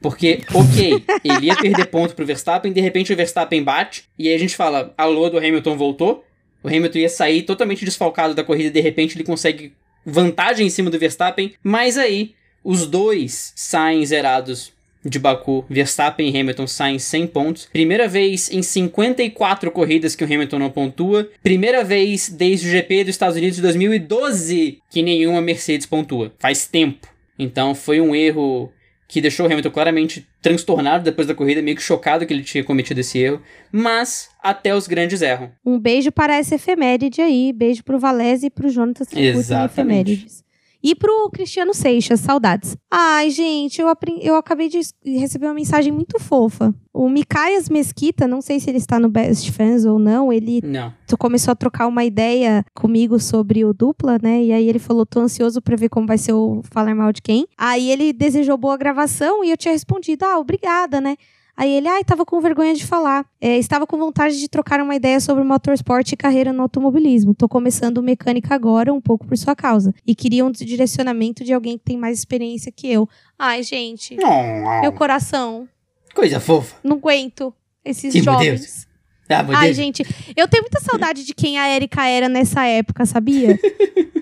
Porque, 0.00 0.40
ok, 0.52 1.04
ele 1.24 1.46
ia 1.46 1.56
perder 1.56 1.86
ponto 1.86 2.14
pro 2.14 2.26
Verstappen, 2.26 2.72
de 2.72 2.80
repente 2.80 3.12
o 3.12 3.16
Verstappen 3.16 3.62
bate, 3.62 4.04
e 4.18 4.28
aí 4.28 4.34
a 4.34 4.38
gente 4.38 4.56
fala, 4.56 4.92
a 4.98 5.04
lua 5.06 5.30
do 5.30 5.38
Hamilton 5.38 5.76
voltou, 5.76 6.24
o 6.62 6.68
Hamilton 6.68 6.98
ia 6.98 7.08
sair 7.08 7.42
totalmente 7.42 7.84
desfalcado 7.84 8.34
da 8.34 8.44
corrida, 8.44 8.68
e 8.68 8.72
de 8.72 8.80
repente 8.80 9.16
ele 9.16 9.24
consegue 9.24 9.72
vantagem 10.04 10.66
em 10.66 10.70
cima 10.70 10.90
do 10.90 10.98
Verstappen, 10.98 11.54
mas 11.62 11.96
aí 11.96 12.34
os 12.64 12.86
dois 12.86 13.52
saem 13.56 14.04
zerados 14.04 14.72
de 15.04 15.18
Baku. 15.18 15.64
Verstappen 15.68 16.28
e 16.28 16.40
Hamilton 16.40 16.66
saem 16.66 16.98
100 16.98 17.26
pontos. 17.28 17.68
Primeira 17.72 18.08
vez 18.08 18.50
em 18.50 18.62
54 18.62 19.70
corridas 19.70 20.14
que 20.14 20.24
o 20.24 20.26
Hamilton 20.26 20.58
não 20.58 20.70
pontua. 20.70 21.28
Primeira 21.42 21.82
vez 21.82 22.28
desde 22.28 22.68
o 22.68 22.70
GP 22.70 23.04
dos 23.04 23.14
Estados 23.14 23.36
Unidos 23.36 23.56
de 23.56 23.62
2012 23.62 24.78
que 24.90 25.02
nenhuma 25.02 25.40
Mercedes 25.40 25.86
pontua. 25.86 26.32
Faz 26.38 26.66
tempo. 26.66 27.08
Então 27.38 27.74
foi 27.74 28.00
um 28.00 28.14
erro 28.14 28.72
que 29.12 29.20
deixou 29.20 29.44
o 29.44 29.52
Hamilton 29.52 29.70
claramente 29.70 30.26
transtornado 30.40 31.04
depois 31.04 31.28
da 31.28 31.34
corrida, 31.34 31.60
meio 31.60 31.76
que 31.76 31.82
chocado 31.82 32.24
que 32.24 32.32
ele 32.32 32.42
tinha 32.42 32.64
cometido 32.64 32.98
esse 32.98 33.18
erro, 33.18 33.42
mas 33.70 34.30
até 34.42 34.74
os 34.74 34.86
grandes 34.86 35.20
erram. 35.20 35.52
Um 35.62 35.78
beijo 35.78 36.10
para 36.10 36.34
essa 36.34 36.54
efeméride 36.54 37.20
aí, 37.20 37.52
beijo 37.52 37.84
pro 37.84 37.98
Valese 37.98 38.46
e 38.46 38.50
pro 38.50 38.70
Jonatas 38.70 39.08
que 39.08 39.20
efemérides. 39.20 40.41
E 40.82 40.94
pro 40.94 41.30
Cristiano 41.30 41.72
Seixas, 41.72 42.20
saudades. 42.20 42.76
Ai, 42.90 43.30
gente, 43.30 43.80
eu, 43.80 43.86
eu 44.20 44.34
acabei 44.34 44.68
de 44.68 44.80
receber 45.04 45.46
uma 45.46 45.54
mensagem 45.54 45.92
muito 45.92 46.18
fofa. 46.18 46.74
O 46.92 47.08
Micaias 47.08 47.68
Mesquita, 47.68 48.26
não 48.26 48.42
sei 48.42 48.58
se 48.58 48.68
ele 48.68 48.78
está 48.78 48.98
no 48.98 49.08
Best 49.08 49.50
Fans 49.52 49.84
ou 49.84 49.98
não, 49.98 50.32
ele 50.32 50.60
não. 50.62 50.92
começou 51.18 51.52
a 51.52 51.54
trocar 51.54 51.86
uma 51.86 52.04
ideia 52.04 52.64
comigo 52.74 53.18
sobre 53.20 53.64
o 53.64 53.72
dupla, 53.72 54.18
né? 54.20 54.42
E 54.42 54.52
aí 54.52 54.68
ele 54.68 54.78
falou: 54.80 55.06
tô 55.06 55.20
ansioso 55.20 55.62
pra 55.62 55.76
ver 55.76 55.88
como 55.88 56.06
vai 56.06 56.18
ser 56.18 56.32
o 56.32 56.60
Falar 56.64 56.94
Mal 56.94 57.12
de 57.12 57.22
Quem. 57.22 57.46
Aí 57.56 57.90
ele 57.90 58.12
desejou 58.12 58.58
boa 58.58 58.76
gravação 58.76 59.44
e 59.44 59.50
eu 59.50 59.56
tinha 59.56 59.72
respondido: 59.72 60.24
ah, 60.24 60.38
obrigada, 60.38 61.00
né? 61.00 61.16
Aí 61.56 61.70
ele, 61.70 61.86
ai, 61.86 62.02
tava 62.02 62.24
com 62.24 62.40
vergonha 62.40 62.74
de 62.74 62.86
falar. 62.86 63.26
É, 63.40 63.58
estava 63.58 63.86
com 63.86 63.96
vontade 63.98 64.38
de 64.38 64.48
trocar 64.48 64.80
uma 64.80 64.94
ideia 64.94 65.20
sobre 65.20 65.44
motorsport 65.44 66.10
e 66.10 66.16
carreira 66.16 66.52
no 66.52 66.62
automobilismo. 66.62 67.34
Tô 67.34 67.48
começando 67.48 68.02
mecânica 68.02 68.54
agora, 68.54 68.92
um 68.92 69.00
pouco 69.00 69.26
por 69.26 69.36
sua 69.36 69.54
causa. 69.54 69.94
E 70.06 70.14
queria 70.14 70.44
um 70.44 70.50
direcionamento 70.50 71.44
de 71.44 71.52
alguém 71.52 71.76
que 71.76 71.84
tem 71.84 71.98
mais 71.98 72.18
experiência 72.18 72.72
que 72.72 72.90
eu. 72.90 73.08
Ai, 73.38 73.62
gente. 73.62 74.16
Oh, 74.22 74.80
meu 74.80 74.92
coração. 74.92 75.68
Coisa 76.14 76.40
fofa. 76.40 76.76
Não 76.82 76.96
aguento 76.96 77.54
esses 77.84 78.12
que 78.12 78.22
jovens. 78.22 78.60
Deus. 78.60 78.91
Ah, 79.28 79.46
Ai, 79.54 79.66
Deus. 79.66 79.76
gente, 79.76 80.02
eu 80.36 80.48
tenho 80.48 80.62
muita 80.62 80.80
saudade 80.80 81.24
de 81.24 81.34
quem 81.34 81.58
a 81.58 81.74
Erika 81.74 82.06
era 82.06 82.28
nessa 82.28 82.64
época, 82.64 83.06
sabia? 83.06 83.58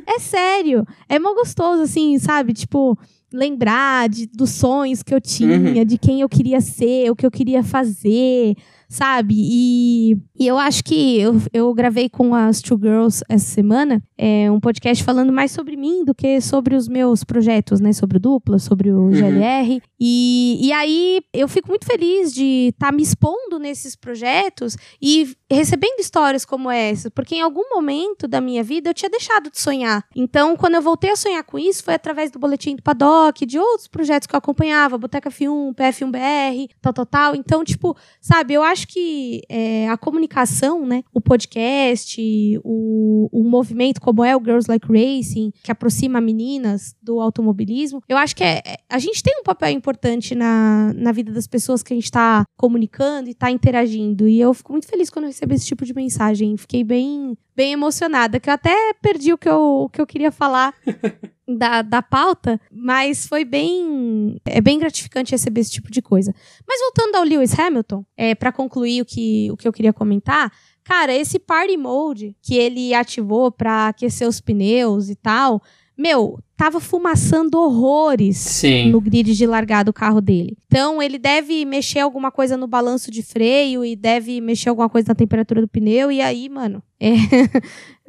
é 0.07 0.19
sério. 0.19 0.87
É 1.09 1.19
mó 1.19 1.35
gostoso, 1.35 1.83
assim, 1.83 2.19
sabe? 2.19 2.53
Tipo, 2.53 2.97
lembrar 3.33 4.09
de, 4.09 4.27
dos 4.27 4.51
sonhos 4.51 5.03
que 5.03 5.15
eu 5.15 5.21
tinha, 5.21 5.57
uhum. 5.57 5.85
de 5.85 5.99
quem 5.99 6.21
eu 6.21 6.29
queria 6.29 6.61
ser, 6.61 7.11
o 7.11 7.17
que 7.17 7.25
eu 7.25 7.31
queria 7.31 7.63
fazer, 7.63 8.55
sabe? 8.91 9.37
E, 9.39 10.19
e 10.39 10.47
eu 10.49 10.59
acho 10.59 10.83
que 10.83 11.21
eu, 11.21 11.41
eu 11.53 11.73
gravei 11.73 12.09
com 12.09 12.35
as 12.35 12.61
Two 12.61 12.77
Girls 12.77 13.23
essa 13.29 13.47
semana 13.47 14.03
é, 14.19 14.51
um 14.51 14.61
podcast 14.61 15.03
falando 15.03 15.33
mais 15.33 15.51
sobre 15.51 15.77
mim 15.77 16.05
do 16.05 16.15
que 16.15 16.43
sobre 16.43 16.75
os 16.75 16.87
meus 16.89 17.25
projetos, 17.25 17.81
né? 17.81 17.91
Sobre 17.93 18.19
o 18.19 18.21
Dupla, 18.21 18.59
sobre 18.59 18.91
o 18.91 19.05
uhum. 19.05 19.11
GLR. 19.11 19.81
E, 19.99 20.59
e 20.61 20.73
aí 20.73 21.23
eu 21.33 21.49
fico 21.49 21.69
muito 21.69 21.87
feliz 21.87 22.35
de 22.35 22.69
estar 22.75 22.89
tá 22.89 22.93
me 22.93 23.03
expondo 23.03 23.59
nesses 23.59 23.97
projetos 23.97 24.77
e 25.01 25.35
recebendo 25.51 26.01
histórias 26.01 26.45
como 26.45 26.71
essa, 26.71 27.11
porque 27.11 27.37
em 27.37 27.41
algum 27.41 27.69
momento 27.71 28.29
da 28.29 28.43
minha 28.43 28.63
vida 28.63 28.91
eu 28.91 28.95
tinha 28.95 29.09
deixado 29.09 29.51
de 29.51 29.59
sonhar. 29.59 30.05
Então, 30.15 30.55
quando 30.55 30.75
eu 30.75 30.83
voltei 30.83 31.11
a 31.11 31.17
sonhar 31.17 31.43
com 31.43 31.59
isso, 31.59 31.83
foi 31.83 31.95
através 31.95 32.31
do 32.31 32.39
Boletim 32.39 32.77
do 32.77 32.83
Paddock, 32.83 33.47
de 33.47 33.59
outros 33.59 33.89
projetos 33.89 34.27
que 34.27 34.35
eu 34.35 34.39
acompanhava, 34.39 34.99
Boteca 34.99 35.31
F1, 35.31 35.75
PF1BR, 35.75 36.71
tal, 36.83 36.93
tal, 36.93 37.07
tal. 37.07 37.35
Então, 37.35 37.65
tipo, 37.65 37.97
sabe, 38.21 38.53
eu 38.53 38.63
acho 38.63 38.80
que 38.87 39.43
é, 39.49 39.89
a 39.89 39.97
comunicação, 39.97 40.87
né, 40.87 41.03
o 41.13 41.21
podcast, 41.21 42.21
o, 42.65 43.29
o 43.33 43.45
movimento 43.45 44.01
como 44.01 44.25
é 44.25 44.37
o 44.37 44.41
Girls 44.41 44.69
Like 44.69 44.87
Racing, 44.87 45.53
que 45.63 45.71
aproxima 45.71 46.21
meninas 46.21 46.95
do 47.03 47.21
automobilismo, 47.21 48.03
eu 48.09 48.17
acho 48.17 48.35
que 48.35 48.45
é, 48.45 48.63
é 48.65 48.77
a 48.89 48.99
gente 48.99 49.23
tem 49.23 49.39
um 49.41 49.45
papel 49.45 49.71
importante 49.71 50.35
na, 50.35 50.93
na 50.95 51.13
vida 51.13 51.33
das 51.33 51.47
pessoas 51.47 51.83
que 51.83 51.93
a 51.93 51.97
gente 51.97 52.05
está 52.05 52.45
comunicando 52.57 53.29
e 53.29 53.33
está 53.33 53.51
interagindo. 53.51 54.29
E 54.29 54.41
eu 54.41 54.53
fico 54.53 54.73
muito 54.73 54.87
feliz 54.87 55.11
quando 55.11 55.25
eu 55.25 55.31
recebi 55.31 55.55
esse 55.55 55.67
tipo 55.67 55.85
de 55.85 55.95
mensagem. 55.95 56.57
Fiquei 56.57 56.83
bem, 56.83 57.37
bem 57.61 57.73
emocionada, 57.73 58.41
que 58.41 58.49
eu 58.49 58.55
até 58.55 58.75
perdi 59.03 59.35
o 59.35 59.37
que 59.37 59.47
eu, 59.47 59.83
o 59.83 59.89
que 59.91 60.01
eu 60.01 60.07
queria 60.07 60.33
falar. 60.33 60.73
da, 61.59 61.83
da 61.83 62.01
pauta, 62.01 62.61
mas 62.71 63.27
foi 63.27 63.45
bem 63.45 64.41
é 64.45 64.61
bem 64.61 64.79
gratificante 64.79 65.33
receber 65.33 65.61
esse 65.61 65.73
tipo 65.73 65.91
de 65.91 66.01
coisa. 66.01 66.33
Mas 66.67 66.81
voltando 66.81 67.17
ao 67.17 67.25
Lewis 67.25 67.59
Hamilton, 67.59 68.05
é, 68.17 68.37
para 68.37 68.53
concluir 68.53 69.03
o 69.03 69.05
que, 69.05 69.51
o 69.51 69.57
que 69.57 69.67
eu 69.67 69.73
queria 69.73 69.93
comentar, 69.93 70.53
cara, 70.85 71.13
esse 71.13 71.41
party 71.41 71.77
mode 71.77 72.37
que 72.41 72.55
ele 72.55 72.95
ativou 72.95 73.51
para 73.51 73.89
aquecer 73.89 74.29
os 74.29 74.41
pneus 74.41 75.09
e 75.09 75.17
tal, 75.17 75.61
meu, 76.01 76.39
tava 76.57 76.81
fumaçando 76.81 77.61
horrores 77.61 78.39
Sim. 78.39 78.91
no 78.91 79.03
grid 79.03 79.35
de 79.35 79.47
largar 79.47 79.85
do 79.85 79.93
carro 79.93 80.23
dele. 80.23 80.57
Então, 80.67 81.03
ele 81.03 81.19
deve 81.19 81.63
mexer 81.67 82.01
alguma 82.01 82.31
coisa 82.31 82.57
no 82.57 82.67
balanço 82.67 83.11
de 83.11 83.23
freio 83.23 83.85
e 83.85 83.95
deve 83.95 84.41
mexer 84.41 84.71
alguma 84.71 84.89
coisa 84.89 85.09
na 85.09 85.15
temperatura 85.15 85.61
do 85.61 85.69
pneu. 85.69 86.11
E 86.11 86.23
aí, 86.23 86.49
mano, 86.49 86.83
é... 86.99 87.13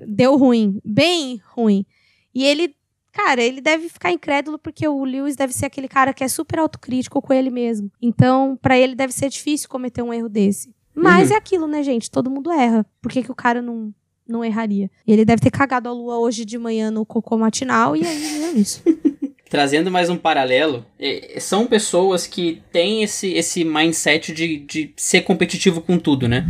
deu 0.08 0.38
ruim. 0.38 0.80
Bem 0.86 1.42
ruim. 1.54 1.86
E 2.34 2.46
ele, 2.46 2.74
cara, 3.12 3.44
ele 3.44 3.60
deve 3.60 3.90
ficar 3.90 4.10
incrédulo 4.10 4.58
porque 4.58 4.88
o 4.88 5.04
Lewis 5.04 5.36
deve 5.36 5.52
ser 5.52 5.66
aquele 5.66 5.90
cara 5.90 6.14
que 6.14 6.24
é 6.24 6.30
super 6.30 6.60
autocrítico 6.60 7.22
com 7.22 7.34
ele 7.34 7.50
mesmo. 7.50 7.92
Então, 8.02 8.58
para 8.62 8.78
ele 8.78 8.96
deve 8.96 9.12
ser 9.12 9.28
difícil 9.28 9.68
cometer 9.68 10.02
um 10.02 10.14
erro 10.14 10.30
desse. 10.30 10.74
Mas 10.96 11.30
uhum. 11.30 11.36
é 11.36 11.38
aquilo, 11.38 11.68
né, 11.68 11.84
gente? 11.84 12.10
Todo 12.10 12.30
mundo 12.30 12.52
erra. 12.52 12.86
Por 13.02 13.12
que, 13.12 13.24
que 13.24 13.32
o 13.32 13.36
cara 13.36 13.62
não, 13.62 13.94
não 14.32 14.44
erraria. 14.44 14.90
Ele 15.08 15.26
deve 15.26 15.42
ter 15.42 15.52
cagado 15.52 15.90
a 15.90 15.92
lua 15.92 16.18
hoje 16.18 16.46
de 16.46 16.58
manhã 16.58 16.90
no 16.90 17.06
cocô 17.06 17.38
matinal 17.38 17.96
e 17.96 18.06
aí 18.06 18.44
é 18.44 18.52
isso. 18.52 18.82
Trazendo 19.50 19.92
mais 19.92 20.10
um 20.10 20.16
paralelo, 20.16 20.86
é, 20.98 21.38
são 21.40 21.68
pessoas 21.68 22.26
que 22.26 22.62
têm 22.72 23.04
esse, 23.04 23.34
esse 23.34 23.66
mindset 23.66 24.34
de, 24.34 24.58
de 24.60 24.94
ser 24.96 25.22
competitivo 25.22 25.82
com 25.82 26.00
tudo, 26.00 26.28
né? 26.28 26.48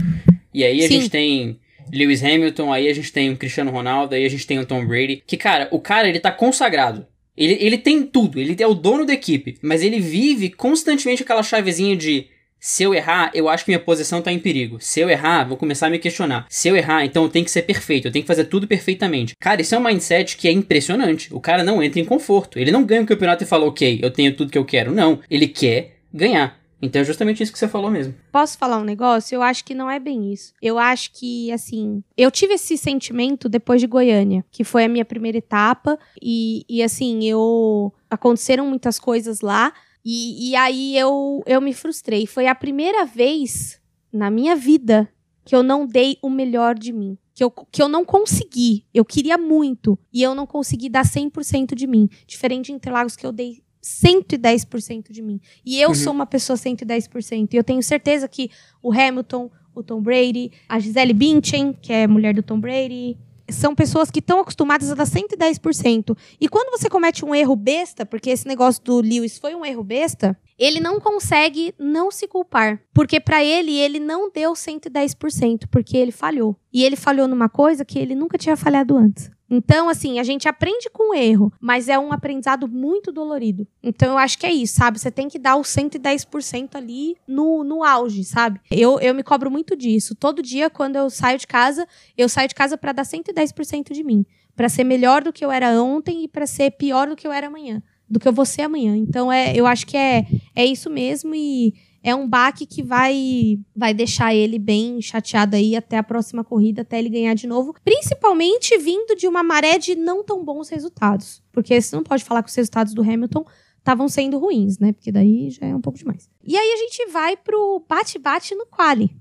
E 0.54 0.64
aí 0.64 0.84
a 0.84 0.88
Sim. 0.88 1.02
gente 1.02 1.10
tem 1.10 1.60
Lewis 1.92 2.24
Hamilton, 2.24 2.72
aí 2.72 2.88
a 2.88 2.94
gente 2.94 3.12
tem 3.12 3.32
o 3.32 3.38
Cristiano 3.38 3.72
Ronaldo, 3.72 4.14
aí 4.14 4.24
a 4.24 4.30
gente 4.30 4.46
tem 4.46 4.60
o 4.60 4.66
Tom 4.66 4.86
Brady. 4.86 5.24
Que, 5.26 5.36
cara, 5.36 5.68
o 5.72 5.80
cara, 5.80 6.08
ele 6.08 6.20
tá 6.20 6.32
consagrado. 6.32 7.08
Ele, 7.36 7.58
ele 7.60 7.78
tem 7.78 8.04
tudo, 8.04 8.40
ele 8.40 8.56
é 8.62 8.68
o 8.68 8.76
dono 8.76 9.06
da 9.06 9.14
equipe, 9.14 9.58
mas 9.62 9.82
ele 9.82 10.00
vive 10.00 10.50
constantemente 10.50 11.24
aquela 11.24 11.42
chavezinha 11.42 11.96
de 11.96 12.28
Se 12.64 12.84
eu 12.84 12.94
errar, 12.94 13.32
eu 13.34 13.50
acho 13.50 13.66
que 13.66 13.72
minha 13.72 13.80
posição 13.80 14.22
tá 14.22 14.32
em 14.32 14.38
perigo. 14.38 14.78
Se 14.80 15.00
eu 15.00 15.10
errar, 15.10 15.46
vou 15.46 15.58
começar 15.58 15.88
a 15.88 15.90
me 15.90 15.98
questionar. 15.98 16.46
Se 16.48 16.68
eu 16.68 16.76
errar, 16.76 17.04
então 17.04 17.24
eu 17.24 17.30
tenho 17.30 17.44
que 17.44 17.50
ser 17.50 17.64
perfeito, 17.64 18.08
eu 18.08 18.12
tenho 18.12 18.22
que 18.22 18.28
fazer 18.28 18.46
tudo 18.46 18.68
perfeitamente. 18.68 19.36
Cara, 19.40 19.62
isso 19.62 19.74
é 19.74 19.80
um 19.80 19.84
mindset 19.84 20.38
que 20.38 20.48
é 20.48 20.52
impressionante. 20.52 21.34
O 21.34 21.40
cara 21.40 21.64
não 21.64 21.82
entra 21.82 22.00
em 22.00 22.06
conforto. 22.06 22.60
Ele 22.60 22.72
não 22.72 22.84
ganha 22.84 23.02
o 23.02 23.08
campeonato 23.08 23.44
e 23.44 23.48
fala, 23.48 23.66
ok, 23.66 24.00
eu 24.04 24.12
tenho 24.12 24.36
tudo 24.36 24.52
que 24.52 24.58
eu 24.60 24.64
quero. 24.64 24.94
Não, 24.94 25.20
ele 25.28 25.48
quer 25.48 25.98
ganhar. 26.14 26.62
Então 26.80 27.02
é 27.02 27.06
justamente 27.06 27.42
isso 27.42 27.52
que 27.52 27.58
você 27.58 27.68
falou 27.68 27.90
mesmo. 27.90 28.14
Posso 28.32 28.60
falar 28.60 28.78
um 28.78 28.84
negócio? 28.84 29.34
Eu 29.34 29.42
acho 29.42 29.64
que 29.66 29.74
não 29.74 29.90
é 29.90 30.00
bem 30.00 30.32
isso. 30.32 30.54
Eu 30.62 30.78
acho 30.78 31.12
que, 31.14 31.52
assim, 31.52 32.04
eu 32.16 32.30
tive 32.30 32.54
esse 32.54 32.78
sentimento 32.78 33.50
depois 33.50 33.82
de 33.82 33.88
Goiânia, 33.88 34.46
que 34.52 34.64
foi 34.64 34.86
a 34.86 34.88
minha 34.88 35.06
primeira 35.06 35.40
etapa. 35.40 35.98
E, 36.22 36.64
e 36.70 36.84
assim, 36.84 37.24
eu. 37.28 37.92
Aconteceram 38.10 38.68
muitas 38.68 39.00
coisas 39.00 39.42
lá. 39.42 39.74
E, 40.04 40.50
e 40.50 40.56
aí 40.56 40.98
eu, 40.98 41.44
eu 41.46 41.62
me 41.62 41.74
frustrei. 41.74 42.26
Foi 42.26 42.48
a 42.48 42.56
primeira 42.56 43.06
vez 43.06 43.80
na 44.12 44.30
minha 44.30 44.56
vida 44.56 45.10
que 45.46 45.56
eu 45.56 45.64
não 45.64 45.86
dei 45.86 46.18
o 46.22 46.30
melhor 46.30 46.78
de 46.78 46.92
mim. 46.92 47.18
Que 47.34 47.44
eu, 47.44 47.52
que 47.52 47.82
eu 47.82 47.88
não 47.88 48.04
consegui. 48.04 48.86
Eu 48.94 49.06
queria 49.06 49.38
muito. 49.38 49.98
E 50.12 50.22
eu 50.22 50.36
não 50.36 50.46
consegui 50.46 50.90
dar 50.90 51.04
100% 51.04 51.74
de 51.76 51.88
mim. 51.88 52.10
Diferente 52.28 52.68
de 52.68 52.74
Interlagos, 52.74 53.16
que 53.16 53.26
eu 53.26 53.32
dei 53.32 53.64
110% 53.82 55.12
de 55.12 55.22
mim. 55.22 55.40
E 55.66 55.80
eu 55.80 55.90
uhum. 55.90 55.96
sou 55.96 56.14
uma 56.14 56.26
pessoa 56.26 56.58
110%. 56.58 57.54
E 57.54 57.58
eu 57.58 57.64
tenho 57.64 57.82
certeza 57.82 58.28
que 58.28 58.50
o 58.82 58.92
Hamilton, 58.92 59.50
o 59.74 59.82
Tom 59.82 60.02
Brady, 60.02 60.52
a 60.68 60.80
Gisele 60.80 61.14
Bündchen, 61.14 61.74
que 61.74 61.92
é 61.92 62.06
mulher 62.08 62.34
do 62.34 62.44
Tom 62.44 62.60
Brady, 62.60 63.18
são 63.52 63.76
pessoas 63.76 64.10
que 64.10 64.20
estão 64.20 64.40
acostumadas 64.40 64.92
a 64.92 64.96
dar 64.96 65.06
110%. 65.06 66.18
E 66.40 66.48
quando 66.48 66.72
você 66.72 66.90
comete 66.90 67.26
um 67.26 67.34
erro 67.34 67.56
besta, 67.56 68.06
porque 68.06 68.30
esse 68.30 68.48
negócio 68.48 68.84
do 68.84 69.02
Lewis 69.02 69.38
foi 69.38 69.56
um 69.56 69.66
erro 69.66 69.84
besta, 69.84 70.38
ele 70.58 70.80
não 70.80 71.00
consegue 71.00 71.74
não 71.80 72.12
se 72.12 72.28
culpar. 72.28 72.82
Porque 72.94 73.20
para 73.20 73.44
ele, 73.44 73.78
ele 73.78 74.00
não 74.00 74.32
deu 74.32 74.54
110%, 74.54 75.66
porque 75.70 75.98
ele 75.98 76.12
falhou. 76.12 76.56
E 76.74 76.84
ele 76.84 76.96
falhou 76.96 77.28
numa 77.28 77.50
coisa 77.50 77.86
que 77.86 78.00
ele 78.00 78.16
nunca 78.16 78.38
tinha 78.38 78.56
falhado 78.56 78.96
antes. 78.96 79.30
Então, 79.54 79.90
assim, 79.90 80.18
a 80.18 80.24
gente 80.24 80.48
aprende 80.48 80.90
com 80.90 81.12
o 81.12 81.14
erro, 81.14 81.52
mas 81.60 81.90
é 81.90 82.00
um 82.00 82.14
aprendizado 82.14 82.70
muito 82.70 83.12
dolorido. 83.12 83.68
Então, 83.84 84.12
eu 84.14 84.18
acho 84.18 84.40
que 84.40 84.46
é 84.46 84.54
isso, 84.54 84.76
sabe? 84.76 84.98
Você 84.98 85.12
tem 85.12 85.28
que 85.28 85.38
dar 85.38 85.58
o 85.58 85.62
110% 85.62 86.76
ali 86.76 87.18
no, 87.28 87.62
no 87.62 87.84
auge, 87.84 88.24
sabe? 88.24 88.62
Eu, 88.72 88.98
eu 89.02 89.14
me 89.14 89.24
cobro 89.24 89.52
muito 89.52 89.76
disso. 89.76 90.16
Todo 90.16 90.42
dia, 90.42 90.70
quando 90.70 90.96
eu 90.96 91.10
saio 91.10 91.38
de 91.38 91.46
casa, 91.46 91.86
eu 92.18 92.30
saio 92.30 92.48
de 92.48 92.56
casa 92.56 92.78
para 92.78 92.94
dar 92.94 93.04
110% 93.04 93.92
de 93.92 94.04
mim. 94.06 94.26
para 94.56 94.70
ser 94.70 94.84
melhor 94.84 95.24
do 95.24 95.34
que 95.34 95.44
eu 95.44 95.52
era 95.52 95.82
ontem 95.82 96.24
e 96.24 96.28
para 96.28 96.46
ser 96.46 96.72
pior 96.72 97.10
do 97.10 97.16
que 97.16 97.26
eu 97.28 97.32
era 97.32 97.48
amanhã. 97.48 97.82
Do 98.12 98.20
que 98.20 98.28
eu 98.28 98.34
vou 98.34 98.46
ser 98.46 98.64
amanhã. 98.64 98.96
Então, 98.96 99.32
é, 99.32 99.56
eu 99.56 99.66
acho 99.66 99.88
que 99.88 99.96
é, 99.96 100.26
é 100.54 100.66
isso 100.66 100.90
mesmo 100.90 101.34
e 101.34 101.74
é 102.04 102.14
um 102.14 102.28
baque 102.28 102.66
que 102.66 102.84
vai 102.84 103.60
vai 103.76 103.94
deixar 103.94 104.34
ele 104.34 104.58
bem 104.58 105.02
chateado 105.02 105.56
aí 105.56 105.76
até 105.76 105.98
a 105.98 106.04
próxima 106.04 106.44
corrida, 106.44 106.82
até 106.82 107.00
ele 107.00 107.10
ganhar 107.10 107.34
de 107.36 107.48
novo, 107.48 107.74
principalmente 107.84 108.78
vindo 108.78 109.16
de 109.16 109.28
uma 109.28 109.44
maré 109.44 109.78
de 109.78 109.96
não 109.96 110.24
tão 110.24 110.44
bons 110.44 110.70
resultados, 110.70 111.42
porque 111.52 111.80
você 111.80 111.96
não 111.96 112.04
pode 112.04 112.24
falar 112.24 112.44
que 112.44 112.50
os 112.50 112.56
resultados 112.56 112.94
do 112.94 113.02
Hamilton 113.02 113.46
estavam 113.78 114.10
sendo 114.10 114.38
ruins, 114.38 114.78
né? 114.78 114.92
Porque 114.92 115.12
daí 115.12 115.50
já 115.50 115.68
é 115.68 115.76
um 115.76 115.82
pouco 115.82 115.98
demais. 115.98 116.30
E 116.44 116.58
aí 116.58 116.74
a 116.74 116.78
gente 116.78 117.06
vai 117.12 117.38
pro 117.38 117.84
bate-bate 117.88 118.56
no 118.56 118.66
quali, 118.66 119.16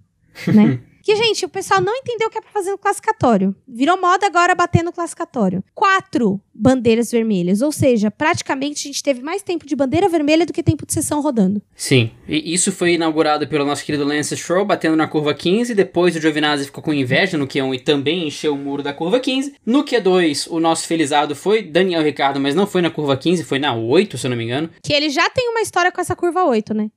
né? 0.53 0.83
Que, 1.03 1.17
gente, 1.17 1.45
o 1.45 1.49
pessoal 1.49 1.81
não 1.81 1.95
entendeu 1.95 2.29
o 2.29 2.31
que 2.31 2.39
é 2.39 2.41
pra 2.41 2.51
fazer 2.51 2.71
no 2.71 2.79
classificatório. 2.79 3.55
Virou 3.67 4.01
moda 4.01 4.27
agora 4.27 4.55
bater 4.55 4.83
no 4.83 4.93
classificatório. 4.93 5.65
Quatro 5.75 6.41
bandeiras 6.55 7.11
vermelhas. 7.11 7.63
Ou 7.63 7.73
seja, 7.73 8.11
praticamente 8.11 8.87
a 8.87 8.93
gente 8.93 9.03
teve 9.03 9.23
mais 9.23 9.43
tempo 9.43 9.67
de 9.67 9.75
bandeira 9.75 10.09
vermelha 10.09 10.45
do 10.45 10.53
que 10.53 10.63
tempo 10.63 10.85
de 10.85 10.93
sessão 10.93 11.23
rodando. 11.23 11.63
Sim. 11.75 12.11
E 12.29 12.53
isso 12.53 12.71
foi 12.71 12.95
inaugurado 12.95 13.49
pelo 13.49 13.65
nosso 13.65 13.85
querido 13.85 14.05
Lance 14.05 14.37
Stroll, 14.37 14.65
batendo 14.65 14.97
na 14.97 15.09
curva 15.09 15.33
15. 15.33 15.75
Depois 15.75 16.15
o 16.15 16.21
Giovinazzi 16.21 16.67
ficou 16.67 16.83
com 16.83 16.93
inveja 16.93 17.39
no 17.39 17.47
Q1 17.47 17.75
e 17.75 17.81
também 17.81 18.27
encheu 18.27 18.55
o 18.55 18.59
muro 18.59 18.83
da 18.83 18.93
curva 18.93 19.19
15. 19.19 19.55
No 19.65 19.85
Q2, 19.85 20.49
o 20.51 20.61
nosso 20.61 20.87
felizado 20.87 21.35
foi 21.35 21.63
Daniel 21.63 22.03
Ricardo, 22.03 22.39
mas 22.39 22.55
não 22.55 22.67
foi 22.67 22.83
na 22.83 22.91
curva 22.91 23.17
15, 23.17 23.45
foi 23.45 23.59
na 23.59 23.75
8, 23.75 24.19
se 24.19 24.27
eu 24.27 24.31
não 24.31 24.37
me 24.37 24.45
engano. 24.45 24.69
Que 24.83 24.93
ele 24.93 25.09
já 25.09 25.29
tem 25.31 25.49
uma 25.49 25.63
história 25.63 25.91
com 25.91 26.01
essa 26.01 26.15
curva 26.15 26.45
8, 26.45 26.75
né? 26.75 26.91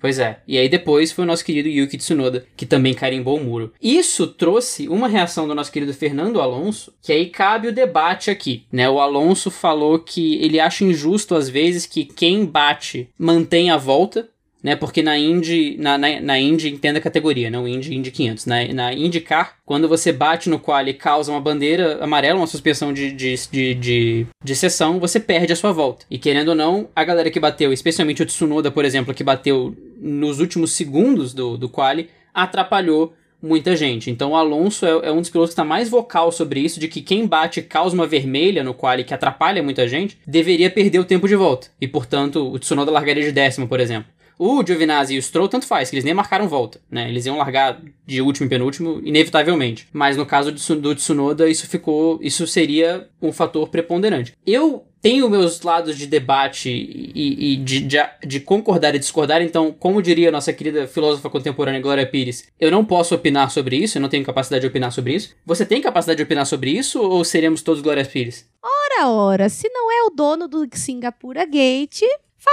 Pois 0.00 0.18
é. 0.18 0.40
E 0.46 0.56
aí 0.56 0.68
depois 0.68 1.10
foi 1.10 1.24
o 1.24 1.26
nosso 1.26 1.44
querido 1.44 1.68
Yuki 1.68 1.96
Tsunoda, 1.96 2.46
que 2.56 2.64
também 2.64 2.94
carimbou 2.94 3.36
o 3.36 3.44
muro. 3.44 3.72
Isso 3.82 4.26
trouxe 4.26 4.88
uma 4.88 5.08
reação 5.08 5.48
do 5.48 5.54
nosso 5.54 5.72
querido 5.72 5.92
Fernando 5.92 6.40
Alonso, 6.40 6.94
que 7.02 7.12
aí 7.12 7.26
cabe 7.26 7.68
o 7.68 7.72
debate 7.72 8.30
aqui, 8.30 8.64
né? 8.70 8.88
O 8.88 9.00
Alonso 9.00 9.50
falou 9.50 9.98
que 9.98 10.36
ele 10.36 10.60
acha 10.60 10.84
injusto 10.84 11.34
às 11.34 11.48
vezes 11.48 11.86
que 11.86 12.04
quem 12.04 12.44
bate 12.44 13.08
mantém 13.18 13.70
a 13.70 13.76
volta, 13.76 14.28
né? 14.62 14.74
Porque 14.74 15.02
na 15.02 15.18
Indy, 15.18 15.76
na, 15.78 15.96
na, 15.96 16.20
na 16.20 16.38
Indy 16.38 16.68
entenda 16.68 16.98
a 16.98 17.02
categoria, 17.02 17.50
não 17.50 17.66
Indy, 17.66 17.94
Indy 17.94 18.10
500. 18.10 18.46
Na, 18.46 18.64
na 18.72 18.92
IndyCar, 18.92 19.56
quando 19.64 19.88
você 19.88 20.12
bate 20.12 20.48
no 20.48 20.58
qual 20.58 20.86
e 20.86 20.94
causa 20.94 21.30
uma 21.32 21.40
bandeira 21.40 22.02
amarela, 22.02 22.38
uma 22.38 22.46
suspensão 22.46 22.92
de, 22.92 23.12
de, 23.12 23.34
de, 23.50 23.74
de, 23.74 24.26
de 24.42 24.56
sessão, 24.56 24.98
você 24.98 25.20
perde 25.20 25.52
a 25.52 25.56
sua 25.56 25.72
volta. 25.72 26.04
E 26.10 26.18
querendo 26.18 26.48
ou 26.48 26.54
não, 26.54 26.88
a 26.94 27.04
galera 27.04 27.30
que 27.30 27.40
bateu, 27.40 27.72
especialmente 27.72 28.22
o 28.22 28.26
Tsunoda, 28.26 28.70
por 28.70 28.84
exemplo, 28.84 29.14
que 29.14 29.24
bateu 29.24 29.76
nos 30.00 30.40
últimos 30.40 30.72
segundos 30.72 31.34
do, 31.34 31.56
do 31.56 31.68
quali, 31.68 32.08
atrapalhou 32.32 33.12
muita 33.40 33.76
gente. 33.76 34.10
Então 34.10 34.32
o 34.32 34.36
Alonso 34.36 34.84
é, 34.84 35.08
é 35.08 35.12
um 35.12 35.20
dos 35.20 35.30
pilotos 35.30 35.50
que 35.50 35.60
está 35.60 35.64
mais 35.64 35.88
vocal 35.88 36.32
sobre 36.32 36.60
isso, 36.60 36.80
de 36.80 36.88
que 36.88 37.00
quem 37.00 37.26
bate 37.26 37.62
causa 37.62 37.94
uma 37.94 38.06
vermelha 38.06 38.64
no 38.64 38.74
quali 38.74 39.04
que 39.04 39.14
atrapalha 39.14 39.62
muita 39.62 39.86
gente, 39.86 40.18
deveria 40.26 40.70
perder 40.70 40.98
o 40.98 41.04
tempo 41.04 41.28
de 41.28 41.36
volta. 41.36 41.68
E 41.80 41.86
portanto, 41.86 42.52
o 42.52 42.58
Tsunoda 42.58 42.90
largaria 42.90 43.22
de 43.22 43.32
décimo, 43.32 43.68
por 43.68 43.80
exemplo. 43.80 44.17
O 44.38 44.64
Giovinazzi 44.64 45.14
e 45.14 45.18
o 45.18 45.22
Stroll, 45.22 45.48
tanto 45.48 45.66
faz, 45.66 45.90
que 45.90 45.96
eles 45.96 46.04
nem 46.04 46.14
marcaram 46.14 46.48
volta, 46.48 46.80
né? 46.90 47.08
Eles 47.08 47.26
iam 47.26 47.36
largar 47.36 47.80
de 48.06 48.22
último 48.22 48.46
e 48.46 48.48
penúltimo, 48.48 49.00
inevitavelmente. 49.04 49.88
Mas 49.92 50.16
no 50.16 50.24
caso 50.24 50.52
do 50.52 50.94
Tsunoda, 50.94 51.48
isso 51.48 51.66
ficou. 51.66 52.18
Isso 52.22 52.46
seria 52.46 53.08
um 53.20 53.32
fator 53.32 53.68
preponderante. 53.68 54.32
Eu 54.46 54.86
tenho 55.00 55.28
meus 55.30 55.60
lados 55.62 55.96
de 55.96 56.06
debate 56.06 56.68
e, 56.70 57.52
e 57.52 57.56
de, 57.56 57.80
de, 57.80 57.98
de, 58.26 58.40
concordar 58.40 58.94
e 58.94 58.98
discordar, 58.98 59.42
então, 59.42 59.72
como 59.72 60.02
diria 60.02 60.30
nossa 60.30 60.52
querida 60.52 60.86
filósofa 60.86 61.30
contemporânea 61.30 61.80
Glória 61.80 62.06
Pires, 62.06 62.48
eu 62.58 62.70
não 62.70 62.84
posso 62.84 63.14
opinar 63.14 63.50
sobre 63.50 63.76
isso, 63.76 63.98
eu 63.98 64.02
não 64.02 64.08
tenho 64.08 64.24
capacidade 64.24 64.62
de 64.62 64.66
opinar 64.66 64.92
sobre 64.92 65.14
isso. 65.14 65.34
Você 65.46 65.64
tem 65.64 65.80
capacidade 65.80 66.16
de 66.16 66.22
opinar 66.22 66.46
sobre 66.46 66.70
isso 66.70 67.00
ou 67.00 67.24
seremos 67.24 67.62
todos 67.62 67.82
Glória 67.82 68.04
Pires? 68.04 68.48
Ora, 68.62 69.08
ora, 69.08 69.48
se 69.48 69.68
não 69.68 69.90
é 69.90 70.02
o 70.04 70.10
dono 70.10 70.48
do 70.48 70.66
Singapura 70.72 71.44
Gate, 71.44 72.02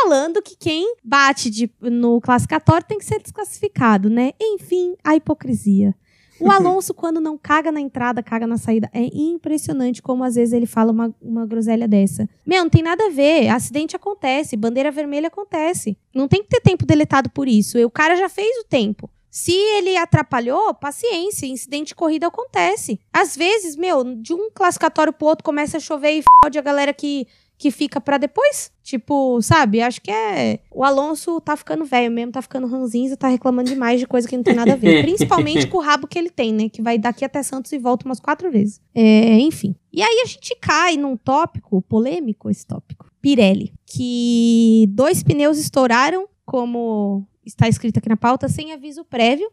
falando 0.01 0.41
que 0.41 0.55
quem 0.55 0.95
bate 1.03 1.49
de, 1.49 1.69
no 1.81 2.19
classificatório 2.19 2.85
tem 2.85 2.97
que 2.97 3.05
ser 3.05 3.21
desclassificado, 3.21 4.09
né? 4.09 4.31
Enfim, 4.39 4.95
a 5.03 5.15
hipocrisia. 5.15 5.95
O 6.39 6.51
Alonso, 6.51 6.93
quando 6.93 7.21
não 7.21 7.37
caga 7.37 7.71
na 7.71 7.79
entrada, 7.79 8.21
caga 8.21 8.45
na 8.45 8.57
saída. 8.57 8.89
É 8.93 9.05
impressionante 9.13 10.01
como 10.01 10.23
às 10.23 10.35
vezes 10.35 10.53
ele 10.53 10.65
fala 10.65 10.91
uma, 10.91 11.15
uma 11.21 11.45
groselha 11.45 11.87
dessa. 11.87 12.27
Meu, 12.45 12.63
não 12.63 12.69
tem 12.69 12.83
nada 12.83 13.05
a 13.05 13.09
ver. 13.09 13.47
Acidente 13.47 13.95
acontece, 13.95 14.57
bandeira 14.57 14.91
vermelha 14.91 15.27
acontece. 15.27 15.97
Não 16.13 16.27
tem 16.27 16.43
que 16.43 16.49
ter 16.49 16.61
tempo 16.61 16.85
deletado 16.85 17.29
por 17.29 17.47
isso. 17.47 17.77
E 17.77 17.85
o 17.85 17.89
cara 17.89 18.15
já 18.15 18.27
fez 18.27 18.57
o 18.59 18.65
tempo. 18.65 19.09
Se 19.29 19.51
ele 19.51 19.97
atrapalhou, 19.97 20.73
paciência, 20.73 21.45
incidente 21.45 21.87
de 21.87 21.95
corrida 21.95 22.27
acontece. 22.27 22.97
Às 23.11 23.35
vezes, 23.35 23.75
meu, 23.75 24.15
de 24.15 24.33
um 24.33 24.49
classificatório 24.49 25.11
pro 25.11 25.27
outro 25.27 25.43
começa 25.43 25.75
a 25.75 25.79
chover 25.79 26.19
e 26.19 26.23
fode 26.41 26.57
a 26.57 26.61
galera 26.61 26.93
que 26.93 27.27
que 27.57 27.71
fica 27.71 28.01
para 28.01 28.17
depois. 28.17 28.71
Tipo, 28.83 29.41
sabe? 29.41 29.81
Acho 29.81 30.01
que 30.01 30.11
é. 30.11 30.59
O 30.71 30.83
Alonso 30.83 31.39
tá 31.41 31.55
ficando 31.55 31.85
velho 31.85 32.11
mesmo, 32.11 32.31
tá 32.31 32.41
ficando 32.41 32.67
ranzinza, 32.67 33.17
tá 33.17 33.27
reclamando 33.27 33.69
demais 33.69 33.99
de 33.99 34.07
coisa 34.07 34.27
que 34.27 34.35
não 34.35 34.43
tem 34.43 34.53
nada 34.53 34.73
a 34.73 34.75
ver. 34.75 35.01
Principalmente 35.05 35.67
com 35.67 35.77
o 35.77 35.81
rabo 35.81 36.07
que 36.07 36.19
ele 36.19 36.29
tem, 36.29 36.53
né? 36.53 36.69
Que 36.69 36.81
vai 36.81 36.97
daqui 36.97 37.23
até 37.25 37.41
Santos 37.41 37.71
e 37.71 37.77
volta 37.77 38.05
umas 38.05 38.19
quatro 38.19 38.51
vezes. 38.51 38.81
É, 38.93 39.39
enfim. 39.39 39.75
E 39.91 40.01
aí 40.01 40.21
a 40.23 40.27
gente 40.27 40.55
cai 40.61 40.97
num 40.97 41.17
tópico, 41.17 41.81
polêmico 41.81 42.49
esse 42.49 42.65
tópico. 42.65 43.09
Pirelli. 43.21 43.73
Que 43.85 44.85
dois 44.89 45.23
pneus 45.23 45.57
estouraram, 45.57 46.27
como 46.45 47.25
está 47.45 47.67
escrito 47.67 47.97
aqui 47.97 48.09
na 48.09 48.17
pauta, 48.17 48.47
sem 48.47 48.73
aviso 48.73 49.03
prévio. 49.05 49.49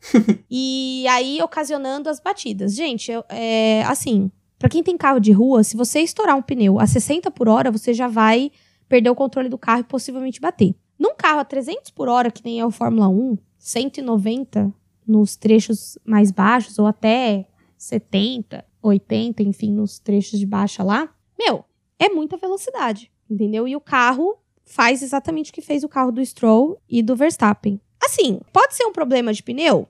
e 0.50 1.04
aí 1.08 1.40
ocasionando 1.42 2.08
as 2.08 2.18
batidas. 2.18 2.74
Gente, 2.74 3.12
é, 3.28 3.82
assim, 3.84 4.30
para 4.62 4.68
quem 4.68 4.80
tem 4.80 4.96
carro 4.96 5.18
de 5.18 5.32
rua, 5.32 5.64
se 5.64 5.76
você 5.76 5.98
estourar 6.02 6.36
um 6.36 6.40
pneu 6.40 6.78
a 6.78 6.86
60 6.86 7.32
por 7.32 7.48
hora, 7.48 7.68
você 7.68 7.92
já 7.92 8.06
vai 8.06 8.52
perder 8.88 9.10
o 9.10 9.14
controle 9.14 9.48
do 9.48 9.58
carro 9.58 9.80
e 9.80 9.84
possivelmente 9.84 10.40
bater. 10.40 10.72
Num 10.96 11.16
carro 11.16 11.40
a 11.40 11.44
300 11.44 11.90
por 11.90 12.08
hora, 12.08 12.30
que 12.30 12.44
nem 12.44 12.60
é 12.60 12.64
o 12.64 12.70
Fórmula 12.70 13.08
1, 13.08 13.38
190 13.58 14.72
nos 15.04 15.34
trechos 15.34 15.98
mais 16.04 16.30
baixos, 16.30 16.78
ou 16.78 16.86
até 16.86 17.48
70, 17.76 18.64
80, 18.80 19.42
enfim, 19.42 19.72
nos 19.72 19.98
trechos 19.98 20.38
de 20.38 20.46
baixa 20.46 20.84
lá, 20.84 21.12
meu, 21.36 21.64
é 21.98 22.08
muita 22.08 22.36
velocidade, 22.36 23.10
entendeu? 23.28 23.66
E 23.66 23.74
o 23.74 23.80
carro 23.80 24.38
faz 24.64 25.02
exatamente 25.02 25.50
o 25.50 25.54
que 25.54 25.60
fez 25.60 25.82
o 25.82 25.88
carro 25.88 26.12
do 26.12 26.24
Stroll 26.24 26.80
e 26.88 27.02
do 27.02 27.16
Verstappen. 27.16 27.80
Assim, 28.00 28.40
pode 28.52 28.76
ser 28.76 28.84
um 28.84 28.92
problema 28.92 29.32
de 29.32 29.42
pneu? 29.42 29.88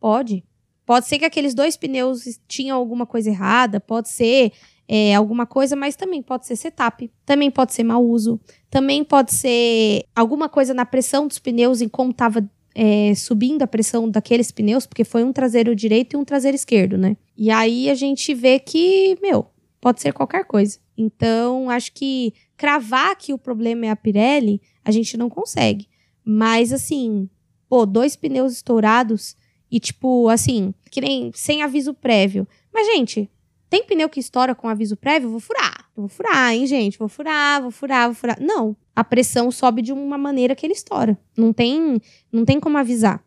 Pode. 0.00 0.44
Pode 0.88 1.06
ser 1.06 1.18
que 1.18 1.26
aqueles 1.26 1.52
dois 1.52 1.76
pneus 1.76 2.40
tinham 2.48 2.74
alguma 2.74 3.04
coisa 3.04 3.28
errada, 3.28 3.78
pode 3.78 4.08
ser 4.08 4.52
é, 4.88 5.14
alguma 5.14 5.44
coisa, 5.44 5.76
mas 5.76 5.94
também 5.94 6.22
pode 6.22 6.46
ser 6.46 6.56
setup, 6.56 7.12
também 7.26 7.50
pode 7.50 7.74
ser 7.74 7.84
mau 7.84 8.02
uso, 8.02 8.40
também 8.70 9.04
pode 9.04 9.34
ser 9.34 10.06
alguma 10.16 10.48
coisa 10.48 10.72
na 10.72 10.86
pressão 10.86 11.28
dos 11.28 11.38
pneus, 11.38 11.82
em 11.82 11.88
como 11.90 12.10
estava 12.10 12.42
é, 12.74 13.14
subindo 13.14 13.60
a 13.60 13.66
pressão 13.66 14.08
daqueles 14.08 14.50
pneus, 14.50 14.86
porque 14.86 15.04
foi 15.04 15.22
um 15.24 15.30
traseiro 15.30 15.76
direito 15.76 16.14
e 16.14 16.16
um 16.16 16.24
traseiro 16.24 16.54
esquerdo, 16.54 16.96
né? 16.96 17.18
E 17.36 17.50
aí 17.50 17.90
a 17.90 17.94
gente 17.94 18.32
vê 18.32 18.58
que, 18.58 19.18
meu, 19.20 19.50
pode 19.82 20.00
ser 20.00 20.14
qualquer 20.14 20.46
coisa. 20.46 20.78
Então, 20.96 21.68
acho 21.68 21.92
que 21.92 22.32
cravar 22.56 23.14
que 23.18 23.34
o 23.34 23.38
problema 23.38 23.84
é 23.84 23.90
a 23.90 23.96
Pirelli, 23.96 24.62
a 24.82 24.90
gente 24.90 25.18
não 25.18 25.28
consegue. 25.28 25.86
Mas, 26.24 26.72
assim, 26.72 27.28
pô, 27.68 27.84
dois 27.84 28.16
pneus 28.16 28.54
estourados 28.54 29.36
e, 29.70 29.78
tipo, 29.78 30.28
assim, 30.28 30.72
que 30.90 31.00
nem 31.00 31.30
sem 31.34 31.62
aviso 31.62 31.92
prévio. 31.94 32.46
Mas, 32.72 32.86
gente, 32.86 33.30
tem 33.70 33.84
pneu 33.84 34.08
que 34.08 34.20
estoura 34.20 34.54
com 34.54 34.68
aviso 34.68 34.96
prévio? 34.96 35.26
Eu 35.26 35.30
vou 35.30 35.40
furar. 35.40 35.84
Eu 35.96 36.02
vou 36.02 36.08
furar, 36.08 36.54
hein, 36.54 36.66
gente? 36.66 36.98
Vou 36.98 37.08
furar, 37.08 37.60
vou 37.60 37.70
furar, 37.70 38.06
vou 38.06 38.14
furar. 38.14 38.40
Não. 38.40 38.76
A 38.96 39.04
pressão 39.04 39.50
sobe 39.50 39.82
de 39.82 39.92
uma 39.92 40.16
maneira 40.16 40.54
que 40.54 40.64
ele 40.64 40.72
estoura. 40.72 41.18
Não 41.36 41.52
tem, 41.52 42.00
não 42.32 42.44
tem 42.44 42.58
como 42.58 42.78
avisar. 42.78 43.22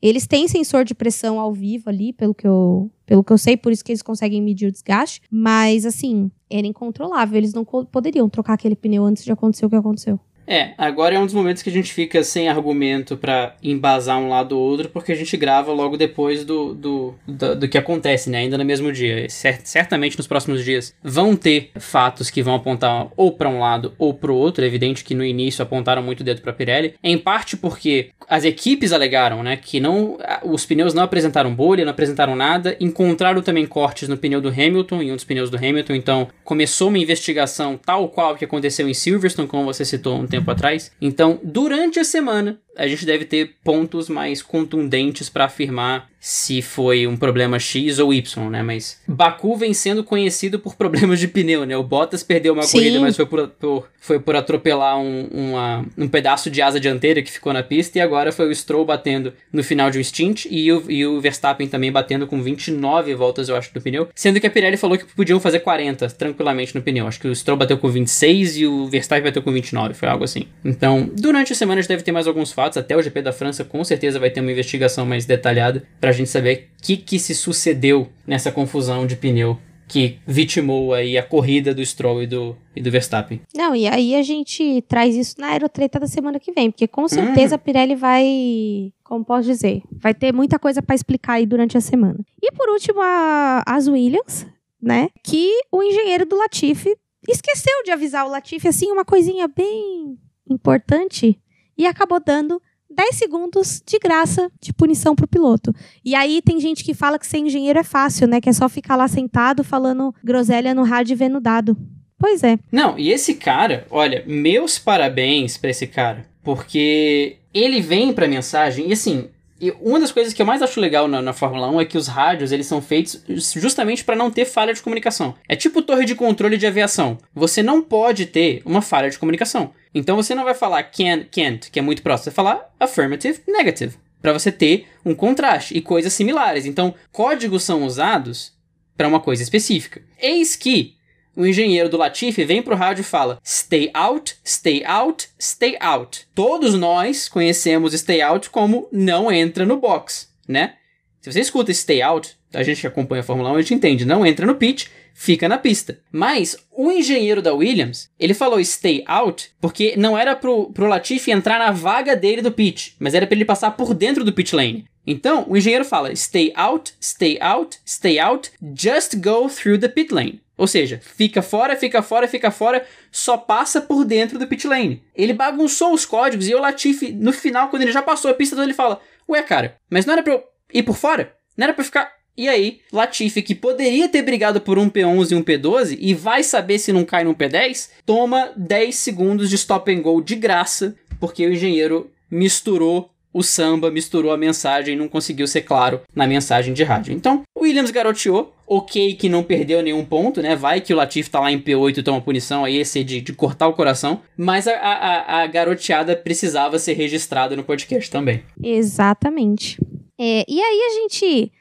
Eles 0.00 0.26
têm 0.26 0.48
sensor 0.48 0.84
de 0.84 0.94
pressão 0.94 1.38
ao 1.38 1.52
vivo 1.52 1.88
ali, 1.88 2.12
pelo 2.12 2.34
que 2.34 2.46
eu, 2.46 2.90
pelo 3.06 3.22
que 3.22 3.32
eu 3.32 3.38
sei, 3.38 3.56
por 3.56 3.70
isso 3.70 3.84
que 3.84 3.92
eles 3.92 4.02
conseguem 4.02 4.42
medir 4.42 4.66
o 4.66 4.72
desgaste. 4.72 5.22
Mas, 5.30 5.86
assim, 5.86 6.30
era 6.50 6.66
incontrolável. 6.66 7.36
Eles 7.36 7.52
não 7.52 7.64
poderiam 7.64 8.28
trocar 8.28 8.54
aquele 8.54 8.74
pneu 8.74 9.04
antes 9.04 9.24
de 9.24 9.30
acontecer 9.30 9.64
o 9.66 9.70
que 9.70 9.76
aconteceu. 9.76 10.18
É, 10.46 10.72
agora 10.76 11.14
é 11.14 11.18
um 11.18 11.24
dos 11.24 11.34
momentos 11.34 11.62
que 11.62 11.70
a 11.70 11.72
gente 11.72 11.92
fica 11.92 12.22
sem 12.24 12.48
argumento 12.48 13.16
para 13.16 13.54
embasar 13.62 14.18
um 14.18 14.28
lado 14.28 14.58
ou 14.58 14.62
outro, 14.62 14.88
porque 14.88 15.12
a 15.12 15.14
gente 15.14 15.36
grava 15.36 15.72
logo 15.72 15.96
depois 15.96 16.44
do, 16.44 16.74
do, 16.74 17.14
do, 17.26 17.56
do 17.56 17.68
que 17.68 17.78
acontece, 17.78 18.28
né? 18.28 18.38
Ainda 18.38 18.58
no 18.58 18.64
mesmo 18.64 18.92
dia. 18.92 19.26
Certamente 19.28 20.16
nos 20.16 20.26
próximos 20.26 20.64
dias 20.64 20.94
vão 21.02 21.36
ter 21.36 21.70
fatos 21.78 22.30
que 22.30 22.42
vão 22.42 22.54
apontar 22.54 23.08
ou 23.16 23.32
para 23.32 23.48
um 23.48 23.60
lado 23.60 23.94
ou 23.98 24.12
para 24.12 24.32
o 24.32 24.36
outro. 24.36 24.64
É 24.64 24.66
evidente 24.66 25.04
que 25.04 25.14
no 25.14 25.24
início 25.24 25.62
apontaram 25.62 26.02
muito 26.02 26.20
o 26.20 26.24
dedo 26.24 26.40
para 26.40 26.52
Pirelli, 26.52 26.94
em 27.02 27.16
parte 27.16 27.56
porque 27.56 28.10
as 28.28 28.44
equipes 28.44 28.92
alegaram, 28.92 29.42
né, 29.42 29.56
que 29.56 29.80
não 29.80 30.18
os 30.42 30.64
pneus 30.64 30.94
não 30.94 31.02
apresentaram 31.02 31.54
bolha, 31.54 31.84
não 31.84 31.92
apresentaram 31.92 32.34
nada, 32.34 32.76
encontraram 32.80 33.42
também 33.42 33.66
cortes 33.66 34.08
no 34.08 34.16
pneu 34.16 34.40
do 34.40 34.48
Hamilton, 34.48 35.02
em 35.02 35.12
um 35.12 35.16
dos 35.16 35.24
pneus 35.24 35.50
do 35.50 35.56
Hamilton, 35.56 35.94
então 35.94 36.28
começou 36.44 36.88
uma 36.88 36.98
investigação 36.98 37.78
tal 37.82 38.08
qual 38.08 38.36
que 38.36 38.44
aconteceu 38.44 38.88
em 38.88 38.94
Silverstone, 38.94 39.48
como 39.48 39.64
você 39.64 39.84
citou 39.84 40.18
um 40.18 40.26
tempo 40.32 40.50
atrás. 40.50 40.90
Então, 41.00 41.38
durante 41.42 42.00
a 42.00 42.04
semana, 42.04 42.58
a 42.76 42.86
gente 42.86 43.04
deve 43.04 43.24
ter 43.24 43.54
pontos 43.62 44.08
mais 44.08 44.42
contundentes 44.42 45.28
para 45.28 45.44
afirmar 45.44 46.10
se 46.24 46.62
foi 46.62 47.04
um 47.04 47.16
problema 47.16 47.58
X 47.58 47.98
ou 47.98 48.14
Y, 48.14 48.48
né? 48.48 48.62
Mas 48.62 49.00
Baku 49.08 49.56
vem 49.56 49.74
sendo 49.74 50.04
conhecido 50.04 50.56
por 50.56 50.76
problemas 50.76 51.18
de 51.18 51.26
pneu, 51.26 51.66
né? 51.66 51.76
O 51.76 51.82
Bottas 51.82 52.22
perdeu 52.22 52.52
uma 52.52 52.62
Sim. 52.62 52.78
corrida, 52.78 53.00
mas 53.00 53.16
foi 53.16 53.26
por, 53.26 53.48
por, 53.48 53.88
foi 54.00 54.20
por 54.20 54.36
atropelar 54.36 55.00
um, 55.00 55.24
uma, 55.32 55.84
um 55.98 56.06
pedaço 56.06 56.48
de 56.48 56.62
asa 56.62 56.78
dianteira 56.78 57.20
que 57.22 57.30
ficou 57.30 57.52
na 57.52 57.60
pista, 57.60 57.98
e 57.98 58.00
agora 58.00 58.30
foi 58.30 58.48
o 58.48 58.54
Stroll 58.54 58.84
batendo 58.84 59.32
no 59.52 59.64
final 59.64 59.90
de 59.90 59.98
um 59.98 60.04
stint 60.04 60.46
e 60.48 60.70
o, 60.70 60.84
e 60.88 61.04
o 61.04 61.20
Verstappen 61.20 61.66
também 61.66 61.90
batendo 61.90 62.24
com 62.24 62.40
29 62.40 63.12
voltas, 63.16 63.48
eu 63.48 63.56
acho, 63.56 63.74
do 63.74 63.80
pneu, 63.80 64.08
sendo 64.14 64.38
que 64.38 64.46
a 64.46 64.50
Pirelli 64.50 64.76
falou 64.76 64.96
que 64.96 65.04
podiam 65.04 65.40
fazer 65.40 65.58
40 65.58 66.06
tranquilamente 66.10 66.72
no 66.72 66.82
pneu. 66.82 67.08
Acho 67.08 67.18
que 67.18 67.26
o 67.26 67.34
Stroll 67.34 67.58
bateu 67.58 67.76
com 67.76 67.88
26 67.88 68.58
e 68.58 68.66
o 68.66 68.86
Verstappen 68.86 69.24
bateu 69.24 69.42
com 69.42 69.50
29, 69.50 69.94
foi 69.94 70.08
algo 70.08 70.22
assim. 70.22 70.46
Então, 70.64 71.10
durante 71.12 71.52
a 71.52 71.56
semana 71.56 71.80
a 71.80 71.82
gente 71.82 71.88
deve 71.88 72.04
ter 72.04 72.12
mais 72.12 72.28
alguns 72.28 72.52
fatos, 72.52 72.61
até 72.62 72.96
o 72.96 73.02
GP 73.02 73.22
da 73.22 73.32
França 73.32 73.64
com 73.64 73.82
certeza 73.84 74.18
vai 74.18 74.30
ter 74.30 74.40
uma 74.40 74.52
investigação 74.52 75.04
mais 75.04 75.24
detalhada 75.24 75.82
pra 76.00 76.12
gente 76.12 76.30
saber 76.30 76.68
o 76.78 76.82
que, 76.82 76.96
que 76.96 77.18
se 77.18 77.34
sucedeu 77.34 78.08
nessa 78.26 78.52
confusão 78.52 79.06
de 79.06 79.16
pneu 79.16 79.58
que 79.92 80.18
vitimou 80.26 80.94
aí 80.94 81.18
a 81.18 81.22
corrida 81.22 81.74
do 81.74 81.84
Stroll 81.84 82.22
e 82.22 82.26
do, 82.26 82.56
e 82.74 82.80
do 82.80 82.90
Verstappen. 82.90 83.42
Não, 83.54 83.76
e 83.76 83.86
aí 83.86 84.14
a 84.14 84.22
gente 84.22 84.80
traz 84.88 85.14
isso 85.14 85.34
na 85.38 85.48
aerotreta 85.48 86.00
da 86.00 86.06
semana 86.06 86.40
que 86.40 86.50
vem, 86.50 86.70
porque 86.70 86.88
com 86.88 87.06
certeza 87.06 87.54
uhum. 87.54 87.56
a 87.56 87.58
Pirelli 87.58 87.94
vai, 87.94 88.90
como 89.04 89.22
posso 89.22 89.46
dizer, 89.46 89.82
vai 89.92 90.14
ter 90.14 90.32
muita 90.32 90.58
coisa 90.58 90.80
para 90.80 90.94
explicar 90.94 91.34
aí 91.34 91.44
durante 91.44 91.76
a 91.76 91.80
semana. 91.80 92.24
E 92.42 92.50
por 92.52 92.70
último, 92.70 93.02
a, 93.02 93.62
as 93.66 93.86
Williams, 93.86 94.46
né, 94.80 95.08
que 95.22 95.50
o 95.70 95.82
engenheiro 95.82 96.24
do 96.24 96.38
Latifi 96.38 96.96
esqueceu 97.28 97.82
de 97.84 97.90
avisar 97.90 98.26
o 98.26 98.30
Latifi, 98.30 98.68
assim, 98.68 98.90
uma 98.90 99.04
coisinha 99.04 99.46
bem 99.46 100.16
importante, 100.48 101.38
e 101.76 101.86
acabou 101.86 102.20
dando 102.24 102.60
10 102.90 103.16
segundos 103.16 103.82
de 103.86 103.98
graça 103.98 104.50
de 104.60 104.72
punição 104.72 105.14
pro 105.14 105.26
piloto. 105.26 105.74
E 106.04 106.14
aí 106.14 106.42
tem 106.42 106.60
gente 106.60 106.84
que 106.84 106.94
fala 106.94 107.18
que 107.18 107.26
ser 107.26 107.38
engenheiro 107.38 107.78
é 107.78 107.84
fácil, 107.84 108.28
né? 108.28 108.40
Que 108.40 108.50
é 108.50 108.52
só 108.52 108.68
ficar 108.68 108.96
lá 108.96 109.08
sentado 109.08 109.64
falando 109.64 110.14
groselha 110.22 110.74
no 110.74 110.84
rádio 110.84 111.14
e 111.14 111.16
vendo 111.16 111.40
dado. 111.40 111.76
Pois 112.18 112.42
é. 112.44 112.58
Não, 112.70 112.98
e 112.98 113.10
esse 113.10 113.34
cara, 113.34 113.86
olha, 113.90 114.22
meus 114.26 114.78
parabéns 114.78 115.56
para 115.56 115.70
esse 115.70 115.86
cara. 115.86 116.26
Porque 116.44 117.38
ele 117.52 117.80
vem 117.80 118.12
pra 118.12 118.28
mensagem 118.28 118.88
e 118.88 118.92
assim, 118.92 119.28
e 119.60 119.72
uma 119.80 120.00
das 120.00 120.10
coisas 120.12 120.32
que 120.32 120.42
eu 120.42 120.46
mais 120.46 120.60
acho 120.60 120.80
legal 120.80 121.06
na, 121.06 121.22
na 121.22 121.32
Fórmula 121.32 121.70
1 121.70 121.80
é 121.80 121.84
que 121.84 121.96
os 121.96 122.08
rádios 122.08 122.50
eles 122.50 122.66
são 122.66 122.82
feitos 122.82 123.22
justamente 123.54 124.04
para 124.04 124.16
não 124.16 124.30
ter 124.30 124.44
falha 124.44 124.74
de 124.74 124.82
comunicação. 124.82 125.34
É 125.48 125.54
tipo 125.54 125.82
torre 125.82 126.04
de 126.04 126.16
controle 126.16 126.58
de 126.58 126.66
aviação. 126.66 127.16
Você 127.32 127.62
não 127.62 127.80
pode 127.80 128.26
ter 128.26 128.60
uma 128.64 128.82
falha 128.82 129.08
de 129.08 129.18
comunicação. 129.18 129.72
Então 129.94 130.16
você 130.16 130.34
não 130.34 130.44
vai 130.44 130.54
falar 130.54 130.82
can, 130.84 131.24
can't, 131.30 131.70
que 131.70 131.78
é 131.78 131.82
muito 131.82 132.02
próximo, 132.02 132.24
você 132.24 132.30
vai 132.30 132.36
falar 132.36 132.74
affirmative, 132.80 133.40
negative, 133.46 133.96
para 134.20 134.32
você 134.32 134.50
ter 134.50 134.86
um 135.04 135.14
contraste 135.14 135.76
e 135.76 135.80
coisas 135.80 136.12
similares. 136.12 136.64
Então, 136.64 136.94
códigos 137.10 137.62
são 137.62 137.84
usados 137.84 138.52
para 138.96 139.08
uma 139.08 139.20
coisa 139.20 139.42
específica. 139.42 140.02
Eis 140.20 140.56
que 140.56 140.94
o 141.34 141.46
engenheiro 141.46 141.88
do 141.88 141.96
Latifi 141.96 142.44
vem 142.44 142.62
pro 142.62 142.76
rádio 142.76 143.02
e 143.02 143.04
fala: 143.04 143.38
Stay 143.44 143.90
out, 143.94 144.36
stay 144.44 144.84
out, 144.84 145.28
stay 145.40 145.76
out. 145.80 146.26
Todos 146.34 146.74
nós 146.74 147.28
conhecemos 147.28 147.92
stay 147.94 148.20
out 148.20 148.50
como 148.50 148.88
não 148.92 149.30
entra 149.32 149.64
no 149.64 149.78
box, 149.78 150.28
né? 150.46 150.74
Se 151.20 151.32
você 151.32 151.40
escuta 151.40 151.72
stay 151.72 152.02
out, 152.02 152.36
a 152.52 152.62
gente 152.62 152.80
que 152.80 152.86
acompanha 152.86 153.20
a 153.20 153.24
Fórmula 153.24 153.52
1, 153.52 153.54
a 153.54 153.60
gente 153.62 153.74
entende, 153.74 154.04
não 154.04 154.26
entra 154.26 154.44
no 154.44 154.56
pit, 154.56 154.90
fica 155.14 155.48
na 155.48 155.58
pista. 155.58 155.98
Mas 156.10 156.56
o 156.70 156.90
engenheiro 156.90 157.42
da 157.42 157.52
Williams, 157.54 158.10
ele 158.18 158.34
falou 158.34 158.62
stay 158.64 159.04
out 159.06 159.50
porque 159.60 159.94
não 159.96 160.16
era 160.16 160.34
pro, 160.34 160.70
pro 160.72 160.86
Latifi 160.86 161.30
entrar 161.30 161.58
na 161.58 161.70
vaga 161.70 162.16
dele 162.16 162.42
do 162.42 162.52
pit, 162.52 162.96
mas 162.98 163.14
era 163.14 163.26
para 163.26 163.34
ele 163.34 163.44
passar 163.44 163.72
por 163.72 163.94
dentro 163.94 164.24
do 164.24 164.32
pit 164.32 164.54
lane. 164.54 164.84
Então, 165.06 165.44
o 165.48 165.56
engenheiro 165.56 165.84
fala 165.84 166.14
stay 166.14 166.52
out, 166.54 166.94
stay 167.00 167.38
out, 167.40 167.78
stay 167.84 168.18
out, 168.18 168.50
just 168.76 169.16
go 169.16 169.48
through 169.48 169.78
the 169.78 169.88
pit 169.88 170.14
lane. 170.14 170.40
Ou 170.56 170.66
seja, 170.66 171.00
fica 171.02 171.42
fora, 171.42 171.76
fica 171.76 172.02
fora, 172.02 172.28
fica 172.28 172.50
fora, 172.50 172.86
só 173.10 173.36
passa 173.36 173.80
por 173.80 174.04
dentro 174.04 174.38
do 174.38 174.46
pit 174.46 174.66
lane. 174.66 175.02
Ele 175.14 175.32
bagunçou 175.32 175.92
os 175.92 176.06
códigos 176.06 176.46
e 176.46 176.54
o 176.54 176.60
Latifi, 176.60 177.12
no 177.12 177.32
final, 177.32 177.68
quando 177.68 177.82
ele 177.82 177.90
já 177.92 178.02
passou 178.02 178.30
a 178.30 178.34
pista, 178.34 178.62
ele 178.62 178.74
fala: 178.74 179.00
Ué, 179.28 179.42
cara, 179.42 179.76
mas 179.90 180.06
não 180.06 180.12
era 180.12 180.22
pra 180.22 180.34
eu 180.34 180.44
ir 180.72 180.82
por 180.82 180.96
fora? 180.96 181.34
Não 181.56 181.64
era 181.64 181.72
pra 181.72 181.80
eu 181.80 181.86
ficar. 181.86 182.12
E 182.36 182.48
aí, 182.48 182.80
Latifi, 182.92 183.42
que 183.42 183.54
poderia 183.54 184.08
ter 184.08 184.22
brigado 184.22 184.60
por 184.60 184.78
um 184.78 184.88
P11 184.88 185.32
e 185.32 185.34
um 185.34 185.42
P12 185.42 185.98
e 186.00 186.14
vai 186.14 186.42
saber 186.42 186.78
se 186.78 186.92
não 186.92 187.04
cai 187.04 187.24
num 187.24 187.34
P10, 187.34 187.90
toma 188.06 188.52
10 188.56 188.94
segundos 188.94 189.50
de 189.50 189.56
stop 189.56 189.92
and 189.92 190.00
go 190.00 190.22
de 190.22 190.34
graça, 190.34 190.94
porque 191.20 191.46
o 191.46 191.52
engenheiro 191.52 192.10
misturou 192.30 193.12
o 193.32 193.42
samba 193.42 193.90
misturou 193.90 194.30
a 194.30 194.36
mensagem 194.36 194.94
e 194.94 194.98
não 194.98 195.08
conseguiu 195.08 195.46
ser 195.46 195.62
claro 195.62 196.02
na 196.14 196.26
mensagem 196.26 196.74
de 196.74 196.84
rádio. 196.84 197.14
Então, 197.14 197.42
Williams 197.58 197.90
garoteou, 197.90 198.54
ok 198.66 199.14
que 199.14 199.28
não 199.28 199.42
perdeu 199.42 199.82
nenhum 199.82 200.04
ponto, 200.04 200.42
né? 200.42 200.54
Vai 200.54 200.80
que 200.80 200.92
o 200.92 200.96
Latif 200.96 201.28
tá 201.28 201.40
lá 201.40 201.50
em 201.50 201.58
P8 201.58 201.98
e 201.98 202.02
toma 202.02 202.20
punição, 202.20 202.64
aí 202.64 202.76
esse 202.76 203.00
é 203.00 203.02
de, 203.02 203.20
de 203.20 203.32
cortar 203.32 203.68
o 203.68 203.72
coração. 203.72 204.20
Mas 204.36 204.68
a, 204.68 204.74
a, 204.74 205.42
a, 205.42 205.46
garoteada 205.46 206.14
precisava 206.14 206.78
ser 206.78 206.92
registrada 206.94 207.56
no 207.56 207.64
podcast 207.64 208.10
também. 208.10 208.42
Exatamente. 208.62 209.80
É, 210.20 210.44
e 210.46 210.60
aí 210.60 210.80
a 210.82 211.00
gente 211.00 211.52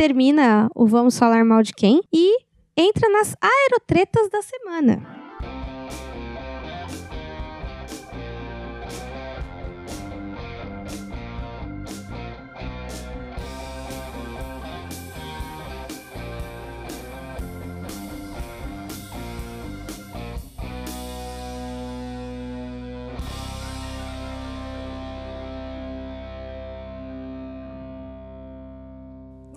termina 0.00 0.70
o 0.74 0.86
Vamos 0.86 1.18
Falar 1.18 1.44
Mal 1.44 1.62
de 1.62 1.74
Quem 1.74 2.00
e 2.10 2.38
entra 2.74 3.06
nas 3.10 3.36
aerotretas 3.38 4.30
da 4.30 4.40
semana. 4.40 5.19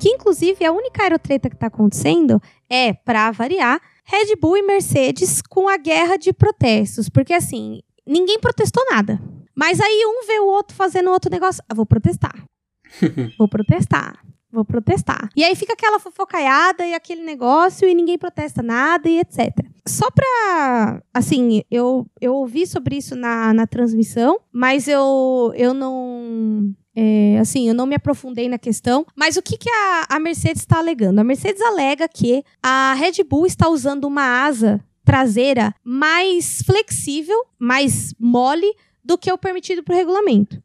Que 0.03 0.09
inclusive 0.09 0.65
a 0.65 0.71
única 0.73 1.01
aerotreta 1.01 1.49
que 1.49 1.55
está 1.55 1.67
acontecendo 1.67 2.41
é, 2.69 2.91
para 2.91 3.31
variar, 3.31 3.79
Red 4.03 4.35
Bull 4.35 4.57
e 4.57 4.61
Mercedes 4.61 5.41
com 5.41 5.69
a 5.69 5.77
guerra 5.77 6.17
de 6.17 6.33
protestos. 6.33 7.07
Porque 7.07 7.33
assim, 7.33 7.79
ninguém 8.05 8.37
protestou 8.37 8.83
nada. 8.91 9.17
Mas 9.55 9.79
aí 9.79 10.03
um 10.05 10.27
vê 10.27 10.41
o 10.41 10.47
outro 10.47 10.75
fazendo 10.75 11.09
outro 11.09 11.31
negócio. 11.31 11.63
Ah, 11.69 11.73
vou 11.73 11.85
protestar. 11.85 12.35
vou 13.39 13.47
protestar. 13.47 14.19
Vou 14.51 14.65
protestar. 14.65 15.29
E 15.37 15.41
aí 15.41 15.55
fica 15.55 15.71
aquela 15.71 15.97
fofocaiada 15.99 16.85
e 16.85 16.93
aquele 16.93 17.23
negócio 17.23 17.87
e 17.87 17.95
ninguém 17.95 18.17
protesta 18.17 18.61
nada 18.61 19.07
e 19.07 19.19
etc. 19.19 19.51
Só 19.87 20.11
pra. 20.11 21.01
Assim, 21.13 21.61
eu, 21.71 22.05
eu 22.19 22.35
ouvi 22.35 22.67
sobre 22.67 22.97
isso 22.97 23.15
na, 23.15 23.53
na 23.53 23.65
transmissão, 23.65 24.37
mas 24.51 24.89
eu, 24.89 25.53
eu 25.55 25.73
não 25.73 26.75
É, 26.95 27.39
assim, 27.39 27.67
eu 27.67 27.73
não 27.73 27.85
me 27.85 27.95
aprofundei 27.95 28.47
na 28.47 28.59
questão, 28.59 29.05
mas 29.15 29.35
o 29.35 29.41
que, 29.41 29.57
que 29.57 29.69
a, 29.69 30.05
a 30.09 30.19
Mercedes 30.19 30.61
está 30.61 30.77
alegando? 30.77 31.19
A 31.19 31.23
Mercedes 31.23 31.61
alega 31.61 32.07
que 32.07 32.43
a 32.61 32.93
Red 32.93 33.23
Bull 33.23 33.47
está 33.47 33.67
usando 33.67 34.05
uma 34.05 34.45
asa 34.45 34.83
traseira 35.03 35.73
mais 35.83 36.61
flexível, 36.65 37.37
mais 37.57 38.13
mole 38.19 38.71
do 39.03 39.17
que 39.17 39.31
o 39.31 39.37
permitido 39.37 39.83
por 39.83 39.95
regulamento. 39.95 40.61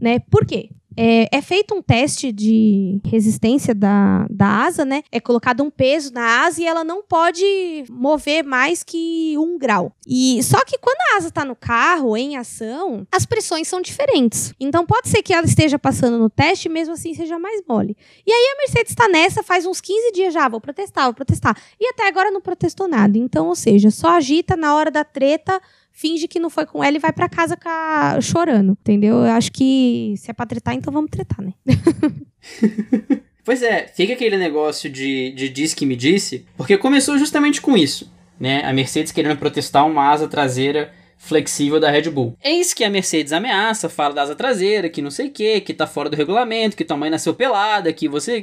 Né? 0.00 0.18
Por 0.18 0.46
quê? 0.46 0.70
É, 0.96 1.28
é, 1.30 1.42
feito 1.42 1.74
um 1.74 1.82
teste 1.82 2.32
de 2.32 3.00
resistência 3.04 3.74
da, 3.74 4.26
da 4.30 4.46
asa, 4.64 4.84
né? 4.84 5.02
É 5.12 5.20
colocado 5.20 5.62
um 5.62 5.70
peso 5.70 6.12
na 6.12 6.46
asa 6.46 6.62
e 6.62 6.66
ela 6.66 6.82
não 6.82 7.02
pode 7.02 7.44
mover 7.90 8.42
mais 8.42 8.82
que 8.82 9.36
um 9.38 9.58
grau. 9.58 9.92
E 10.06 10.42
só 10.42 10.64
que 10.64 10.78
quando 10.78 10.96
a 11.12 11.16
asa 11.18 11.28
está 11.28 11.44
no 11.44 11.54
carro, 11.54 12.16
em 12.16 12.36
ação, 12.36 13.06
as 13.12 13.26
pressões 13.26 13.68
são 13.68 13.80
diferentes. 13.80 14.54
Então 14.58 14.86
pode 14.86 15.08
ser 15.08 15.22
que 15.22 15.34
ela 15.34 15.46
esteja 15.46 15.78
passando 15.78 16.18
no 16.18 16.30
teste, 16.30 16.68
mesmo 16.68 16.94
assim 16.94 17.12
seja 17.14 17.38
mais 17.38 17.62
mole. 17.68 17.96
E 18.26 18.32
aí 18.32 18.54
a 18.54 18.58
Mercedes 18.58 18.92
está 18.92 19.08
nessa 19.08 19.42
faz 19.42 19.66
uns 19.66 19.80
15 19.80 20.12
dias 20.12 20.32
já, 20.32 20.48
vou 20.48 20.60
protestar, 20.60 21.04
vou 21.04 21.14
protestar. 21.14 21.56
E 21.78 21.88
até 21.88 22.08
agora 22.08 22.30
não 22.30 22.40
protestou 22.40 22.88
nada. 22.88 23.18
Então, 23.18 23.48
ou 23.48 23.54
seja, 23.54 23.90
só 23.90 24.08
agita 24.16 24.56
na 24.56 24.74
hora 24.74 24.90
da 24.90 25.04
treta 25.04 25.60
finge 25.96 26.28
que 26.28 26.38
não 26.38 26.50
foi 26.50 26.66
com 26.66 26.84
ela 26.84 26.96
e 26.96 27.00
vai 27.00 27.10
para 27.10 27.28
casa 27.28 27.56
a... 27.64 28.20
chorando, 28.20 28.72
entendeu? 28.72 29.16
Eu 29.16 29.32
acho 29.32 29.50
que 29.50 30.14
se 30.18 30.30
é 30.30 30.34
pra 30.34 30.44
tretar, 30.44 30.74
então 30.74 30.92
vamos 30.92 31.10
tretar, 31.10 31.40
né? 31.40 31.54
pois 33.42 33.62
é, 33.62 33.86
fica 33.88 34.12
aquele 34.12 34.36
negócio 34.36 34.90
de, 34.90 35.32
de 35.32 35.48
diz 35.48 35.72
que 35.72 35.86
me 35.86 35.96
disse, 35.96 36.44
porque 36.54 36.76
começou 36.76 37.18
justamente 37.18 37.62
com 37.62 37.76
isso, 37.76 38.12
né? 38.38 38.62
A 38.64 38.74
Mercedes 38.74 39.10
querendo 39.10 39.38
protestar 39.38 39.86
uma 39.86 40.10
asa 40.10 40.28
traseira 40.28 40.92
flexível 41.16 41.80
da 41.80 41.90
Red 41.90 42.10
Bull. 42.10 42.36
Eis 42.44 42.74
que 42.74 42.84
a 42.84 42.90
Mercedes 42.90 43.32
ameaça, 43.32 43.88
fala 43.88 44.12
da 44.12 44.22
asa 44.22 44.34
traseira, 44.34 44.90
que 44.90 45.00
não 45.00 45.10
sei 45.10 45.28
o 45.28 45.30
que, 45.30 45.62
que 45.62 45.72
tá 45.72 45.86
fora 45.86 46.10
do 46.10 46.16
regulamento, 46.16 46.76
que 46.76 46.84
tua 46.84 46.98
mãe 46.98 47.08
nasceu 47.08 47.32
pelada, 47.32 47.90
que 47.90 48.06
você. 48.06 48.42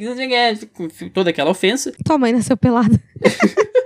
toda 1.14 1.30
aquela 1.30 1.51
ofensa. 1.51 1.93
Tua 2.04 2.18
mãe 2.18 2.34
nasceu 2.34 2.58
pelada. 2.58 2.99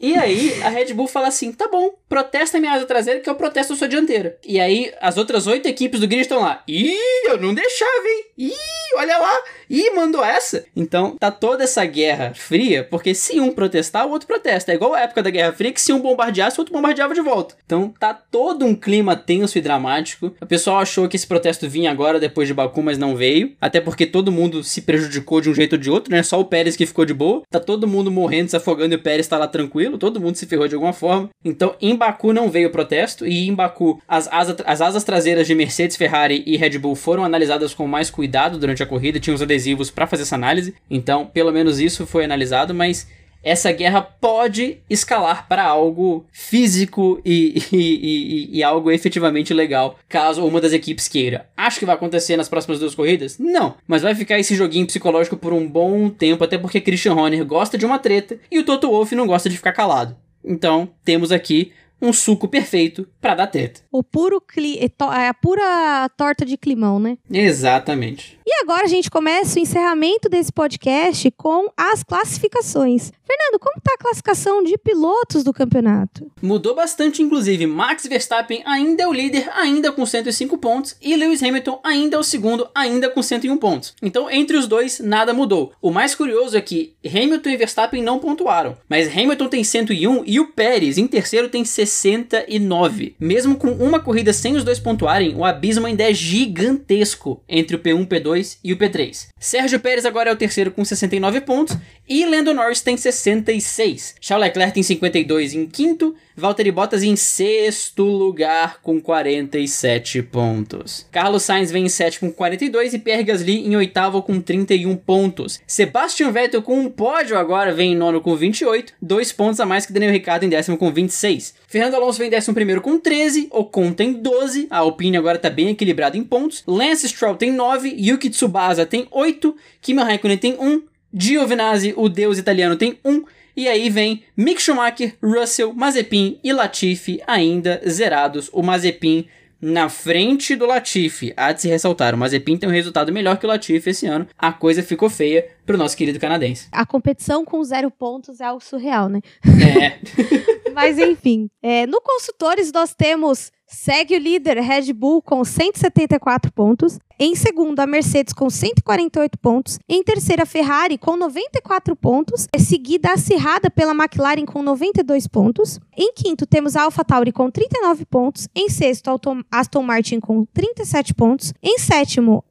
E 0.00 0.16
aí 0.16 0.62
a 0.62 0.68
Red 0.68 0.94
Bull 0.94 1.08
fala 1.08 1.28
assim: 1.28 1.52
tá 1.52 1.68
bom, 1.68 1.92
protesta 2.08 2.60
minha 2.60 2.72
asa 2.72 2.86
traseira 2.86 3.20
que 3.20 3.28
eu 3.28 3.34
protesto 3.34 3.72
a 3.72 3.76
sua 3.76 3.88
dianteira. 3.88 4.38
E 4.46 4.60
aí 4.60 4.92
as 5.00 5.16
outras 5.16 5.46
oito 5.46 5.66
equipes 5.66 6.00
do 6.00 6.06
grid 6.06 6.22
estão 6.22 6.40
lá. 6.40 6.62
Ih, 6.68 6.94
eu 7.26 7.40
não 7.40 7.52
deixava, 7.52 8.06
hein? 8.06 8.24
Ih, 8.38 8.96
olha 8.96 9.18
lá. 9.18 9.36
Ih, 9.68 9.90
mandou 9.90 10.24
essa. 10.24 10.64
Então 10.74 11.16
tá 11.18 11.30
toda 11.30 11.64
essa 11.64 11.84
guerra 11.84 12.32
fria, 12.34 12.84
porque 12.84 13.14
se 13.14 13.40
um 13.40 13.52
protestar, 13.52 14.06
o 14.06 14.10
outro 14.10 14.28
protesta. 14.28 14.72
É 14.72 14.76
igual 14.76 14.94
a 14.94 15.00
época 15.00 15.22
da 15.22 15.30
Guerra 15.30 15.52
Fria 15.52 15.72
que 15.72 15.80
se 15.80 15.92
um 15.92 16.00
bombardeasse, 16.00 16.58
o 16.58 16.60
outro 16.60 16.72
bombardeava 16.72 17.14
de 17.14 17.20
volta. 17.20 17.56
Então 17.66 17.92
tá 17.98 18.14
todo 18.14 18.64
um 18.64 18.74
clima 18.74 19.16
tenso 19.16 19.58
e 19.58 19.60
dramático. 19.60 20.34
O 20.40 20.46
pessoal 20.46 20.78
achou 20.78 21.08
que 21.08 21.16
esse 21.16 21.26
protesto 21.26 21.68
vinha 21.68 21.90
agora 21.90 22.20
depois 22.20 22.46
de 22.46 22.54
Baku, 22.54 22.82
mas 22.82 22.98
não 22.98 23.16
veio. 23.16 23.54
Até 23.60 23.80
porque 23.80 24.06
todo 24.06 24.32
mundo 24.32 24.62
se 24.62 24.82
prejudicou 24.82 25.40
de 25.40 25.50
um 25.50 25.54
jeito 25.54 25.72
ou 25.74 25.78
de 25.78 25.90
outro, 25.90 26.12
né? 26.12 26.22
Só 26.22 26.40
o 26.40 26.44
Pérez 26.44 26.76
que 26.76 26.86
ficou 26.86 27.04
de 27.04 27.14
boa. 27.14 27.42
Tá 27.50 27.58
todo 27.58 27.88
mundo 27.88 28.10
morrendo, 28.10 28.50
se 28.50 28.56
afogando 28.56 28.94
e 28.94 28.96
o 28.96 29.02
Pérez 29.02 29.26
tá 29.26 29.36
lá 29.36 29.46
tranquilo 29.46 29.87
tranquilo, 29.88 29.98
todo 29.98 30.20
mundo 30.20 30.36
se 30.36 30.46
ferrou 30.46 30.68
de 30.68 30.74
alguma 30.74 30.92
forma. 30.92 31.30
Então, 31.44 31.74
em 31.80 31.96
Baku 31.96 32.32
não 32.32 32.50
veio 32.50 32.70
protesto, 32.70 33.26
e 33.26 33.48
em 33.48 33.54
Baku 33.54 34.00
as, 34.06 34.28
asa, 34.30 34.56
as 34.64 34.80
asas 34.80 35.04
traseiras 35.04 35.46
de 35.46 35.54
Mercedes, 35.54 35.96
Ferrari 35.96 36.42
e 36.46 36.56
Red 36.56 36.78
Bull 36.78 36.94
foram 36.94 37.24
analisadas 37.24 37.72
com 37.72 37.86
mais 37.86 38.10
cuidado 38.10 38.58
durante 38.58 38.82
a 38.82 38.86
corrida, 38.86 39.18
tinha 39.18 39.34
os 39.34 39.42
adesivos 39.42 39.90
para 39.90 40.06
fazer 40.06 40.22
essa 40.22 40.34
análise. 40.34 40.74
Então, 40.90 41.26
pelo 41.26 41.52
menos 41.52 41.80
isso 41.80 42.06
foi 42.06 42.24
analisado, 42.24 42.74
mas 42.74 43.08
essa 43.48 43.72
guerra 43.72 44.02
pode 44.02 44.78
escalar 44.90 45.48
para 45.48 45.64
algo 45.64 46.26
físico 46.30 47.20
e, 47.24 47.62
e, 47.72 47.76
e, 47.76 48.58
e, 48.58 48.62
algo 48.62 48.90
efetivamente 48.90 49.54
legal, 49.54 49.98
caso 50.08 50.44
uma 50.44 50.60
das 50.60 50.72
equipes 50.72 51.08
queira. 51.08 51.48
Acho 51.56 51.78
que 51.78 51.86
vai 51.86 51.94
acontecer 51.94 52.36
nas 52.36 52.48
próximas 52.48 52.78
duas 52.78 52.94
corridas? 52.94 53.38
Não, 53.38 53.74
mas 53.86 54.02
vai 54.02 54.14
ficar 54.14 54.38
esse 54.38 54.54
joguinho 54.54 54.86
psicológico 54.86 55.36
por 55.36 55.52
um 55.52 55.66
bom 55.66 56.10
tempo, 56.10 56.44
até 56.44 56.58
porque 56.58 56.80
Christian 56.80 57.14
Horner 57.14 57.44
gosta 57.44 57.78
de 57.78 57.86
uma 57.86 57.98
treta 57.98 58.38
e 58.50 58.58
o 58.58 58.64
Toto 58.64 58.90
Wolff 58.90 59.14
não 59.14 59.26
gosta 59.26 59.48
de 59.48 59.56
ficar 59.56 59.72
calado. 59.72 60.16
Então, 60.44 60.88
temos 61.04 61.32
aqui 61.32 61.72
um 62.00 62.12
suco 62.12 62.48
perfeito 62.48 63.08
para 63.20 63.34
dar 63.34 63.46
treta. 63.46 63.80
O 63.90 64.02
puro 64.02 64.40
cli... 64.40 64.78
É, 64.78 64.84
é 64.84 65.28
a 65.28 65.34
pura 65.34 66.08
torta 66.16 66.44
de 66.44 66.56
climão, 66.56 66.98
né? 66.98 67.18
Exatamente. 67.30 68.38
E 68.46 68.62
agora 68.62 68.84
a 68.84 68.88
gente 68.88 69.10
começa 69.10 69.58
o 69.58 69.62
encerramento 69.62 70.28
desse 70.28 70.50
podcast 70.50 71.30
com 71.32 71.70
as 71.76 72.02
classificações. 72.02 73.12
Fernando, 73.26 73.60
como 73.60 73.76
está 73.76 73.92
a 73.92 73.98
classificação 73.98 74.64
de 74.64 74.78
pilotos 74.78 75.44
do 75.44 75.52
campeonato? 75.52 76.32
Mudou 76.40 76.74
bastante, 76.74 77.20
inclusive. 77.20 77.66
Max 77.66 78.06
Verstappen 78.06 78.62
ainda 78.64 79.02
é 79.02 79.06
o 79.06 79.12
líder, 79.12 79.50
ainda 79.54 79.92
com 79.92 80.06
105 80.06 80.56
pontos, 80.56 80.96
e 81.02 81.14
Lewis 81.14 81.42
Hamilton 81.42 81.78
ainda 81.84 82.16
é 82.16 82.18
o 82.18 82.22
segundo, 82.22 82.66
ainda 82.74 83.10
com 83.10 83.22
101 83.22 83.54
pontos. 83.58 83.94
Então, 84.00 84.30
entre 84.30 84.56
os 84.56 84.66
dois, 84.66 84.98
nada 84.98 85.34
mudou. 85.34 85.72
O 85.82 85.90
mais 85.90 86.14
curioso 86.14 86.56
é 86.56 86.60
que 86.62 86.94
Hamilton 87.04 87.50
e 87.50 87.56
Verstappen 87.58 88.02
não 88.02 88.18
pontuaram, 88.18 88.78
mas 88.88 89.14
Hamilton 89.14 89.48
tem 89.48 89.62
101 89.62 90.22
e 90.24 90.40
o 90.40 90.48
Pérez, 90.52 90.96
em 90.96 91.06
terceiro, 91.06 91.50
tem 91.50 91.66
69. 91.88 93.16
Mesmo 93.18 93.56
com 93.56 93.70
uma 93.72 94.00
corrida 94.00 94.32
sem 94.32 94.56
os 94.56 94.64
dois 94.64 94.78
pontuarem, 94.78 95.34
o 95.34 95.44
abismo 95.44 95.86
ainda 95.86 96.08
é 96.08 96.14
gigantesco 96.14 97.42
entre 97.48 97.76
o 97.76 97.78
P1, 97.78 98.06
P2 98.06 98.58
e 98.62 98.72
o 98.72 98.76
P3. 98.76 99.28
Sérgio 99.38 99.80
Pérez 99.80 100.04
agora 100.04 100.30
é 100.30 100.32
o 100.32 100.36
terceiro 100.36 100.70
com 100.70 100.84
69 100.84 101.40
pontos 101.42 101.76
e 102.08 102.24
Lando 102.24 102.54
Norris 102.54 102.80
tem 102.80 102.96
66. 102.96 104.16
Charles 104.20 104.48
Leclerc 104.48 104.74
tem 104.74 104.82
52 104.82 105.54
em 105.54 105.66
quinto, 105.66 106.14
Valtteri 106.34 106.70
Bottas 106.70 107.02
em 107.02 107.16
sexto 107.16 108.04
lugar 108.04 108.80
com 108.80 109.00
47 109.00 110.22
pontos. 110.22 111.06
Carlos 111.10 111.42
Sainz 111.42 111.70
vem 111.70 111.84
em 111.84 111.88
sétimo 111.88 112.30
com 112.30 112.36
42 112.36 112.94
e 112.94 112.98
Pierre 112.98 113.24
Gasly 113.24 113.66
em 113.66 113.76
oitavo 113.76 114.22
com 114.22 114.40
31 114.40 114.96
pontos. 114.96 115.60
Sebastian 115.66 116.30
Vettel 116.30 116.62
com 116.62 116.78
um 116.80 116.90
pódio 116.90 117.36
agora 117.36 117.72
vem 117.72 117.92
em 117.92 117.96
nono 117.96 118.20
com 118.20 118.34
28, 118.34 118.94
dois 119.02 119.32
pontos 119.32 119.60
a 119.60 119.66
mais 119.66 119.84
que 119.84 119.92
Daniel 119.92 120.12
Ricciardo 120.12 120.46
em 120.46 120.48
décimo 120.48 120.78
com 120.78 120.92
26. 120.92 121.54
Fernando 121.78 121.94
Alonso 121.94 122.18
vem 122.18 122.26
em 122.26 122.30
décimo 122.30 122.56
primeiro 122.56 122.80
com 122.80 122.98
13, 122.98 123.50
Ocon 123.52 123.92
tem 123.92 124.12
12, 124.12 124.66
a 124.68 124.78
Alpine 124.78 125.16
agora 125.16 125.36
está 125.36 125.48
bem 125.48 125.68
equilibrada 125.68 126.16
em 126.16 126.24
pontos, 126.24 126.64
Lance 126.66 127.08
Stroll 127.08 127.36
tem 127.36 127.52
9, 127.52 127.94
Yuki 127.96 128.30
Tsubasa 128.30 128.84
tem 128.84 129.06
8, 129.12 129.54
Kimi 129.80 130.02
Raikkonen 130.02 130.38
tem 130.38 130.56
1, 130.58 130.82
Giovinazzi, 131.14 131.94
o 131.96 132.08
deus 132.08 132.36
italiano, 132.36 132.74
tem 132.74 132.98
1, 133.04 133.22
e 133.56 133.68
aí 133.68 133.88
vem 133.90 134.24
Mick 134.36 134.60
Schumacher, 134.60 135.14
Russell, 135.22 135.72
Mazepin 135.72 136.40
e 136.42 136.52
Latifi 136.52 137.22
ainda 137.28 137.80
zerados. 137.88 138.50
O 138.52 138.60
Mazepin 138.60 139.28
na 139.60 139.88
frente 139.88 140.54
do 140.54 140.66
Latifi. 140.66 141.32
Há 141.36 141.52
de 141.52 141.62
se 141.62 141.68
ressaltar, 141.68 142.14
o 142.14 142.18
Mazepin 142.18 142.56
tem 142.56 142.68
um 142.68 142.72
resultado 142.72 143.12
melhor 143.12 143.38
que 143.38 143.46
o 143.46 143.48
Latifi 143.48 143.90
esse 143.90 144.06
ano. 144.06 144.26
A 144.38 144.52
coisa 144.52 144.82
ficou 144.82 145.10
feia 145.10 145.46
pro 145.66 145.76
nosso 145.76 145.96
querido 145.96 146.18
canadense. 146.18 146.68
A 146.72 146.86
competição 146.86 147.44
com 147.44 147.62
zero 147.64 147.90
pontos 147.90 148.40
é 148.40 148.44
algo 148.44 148.62
surreal, 148.62 149.08
né? 149.08 149.20
É. 149.44 149.98
Mas 150.72 150.98
enfim, 150.98 151.50
é, 151.62 151.86
no 151.86 152.00
consultores 152.00 152.70
nós 152.72 152.94
temos 152.94 153.50
Segue 153.68 154.16
o 154.16 154.18
líder 154.18 154.58
Red 154.60 154.92
Bull 154.94 155.20
com 155.20 155.44
174 155.44 156.50
pontos. 156.52 156.98
Em 157.18 157.34
segundo, 157.34 157.80
a 157.80 157.86
Mercedes 157.86 158.32
com 158.32 158.48
148 158.48 159.38
pontos. 159.38 159.78
Em 159.86 160.02
terceira, 160.02 160.44
a 160.44 160.46
Ferrari 160.46 160.96
com 160.96 161.16
94 161.16 161.94
pontos. 161.94 162.46
É 162.50 162.58
seguida 162.58 163.12
acirrada 163.12 163.68
pela 163.68 163.92
McLaren 163.92 164.46
com 164.46 164.62
92 164.62 165.26
pontos. 165.26 165.78
Em 165.94 166.14
quinto, 166.14 166.46
temos 166.46 166.76
a 166.76 166.84
AlphaTauri 166.84 167.30
com 167.30 167.50
39 167.50 168.06
pontos. 168.06 168.48
Em 168.54 168.70
sexto, 168.70 169.10
a 169.10 169.58
Aston 169.60 169.82
Martin 169.82 170.18
com 170.18 170.46
37 170.46 171.12
pontos. 171.12 171.52
Em 171.62 171.78
sétimo, 171.78 172.42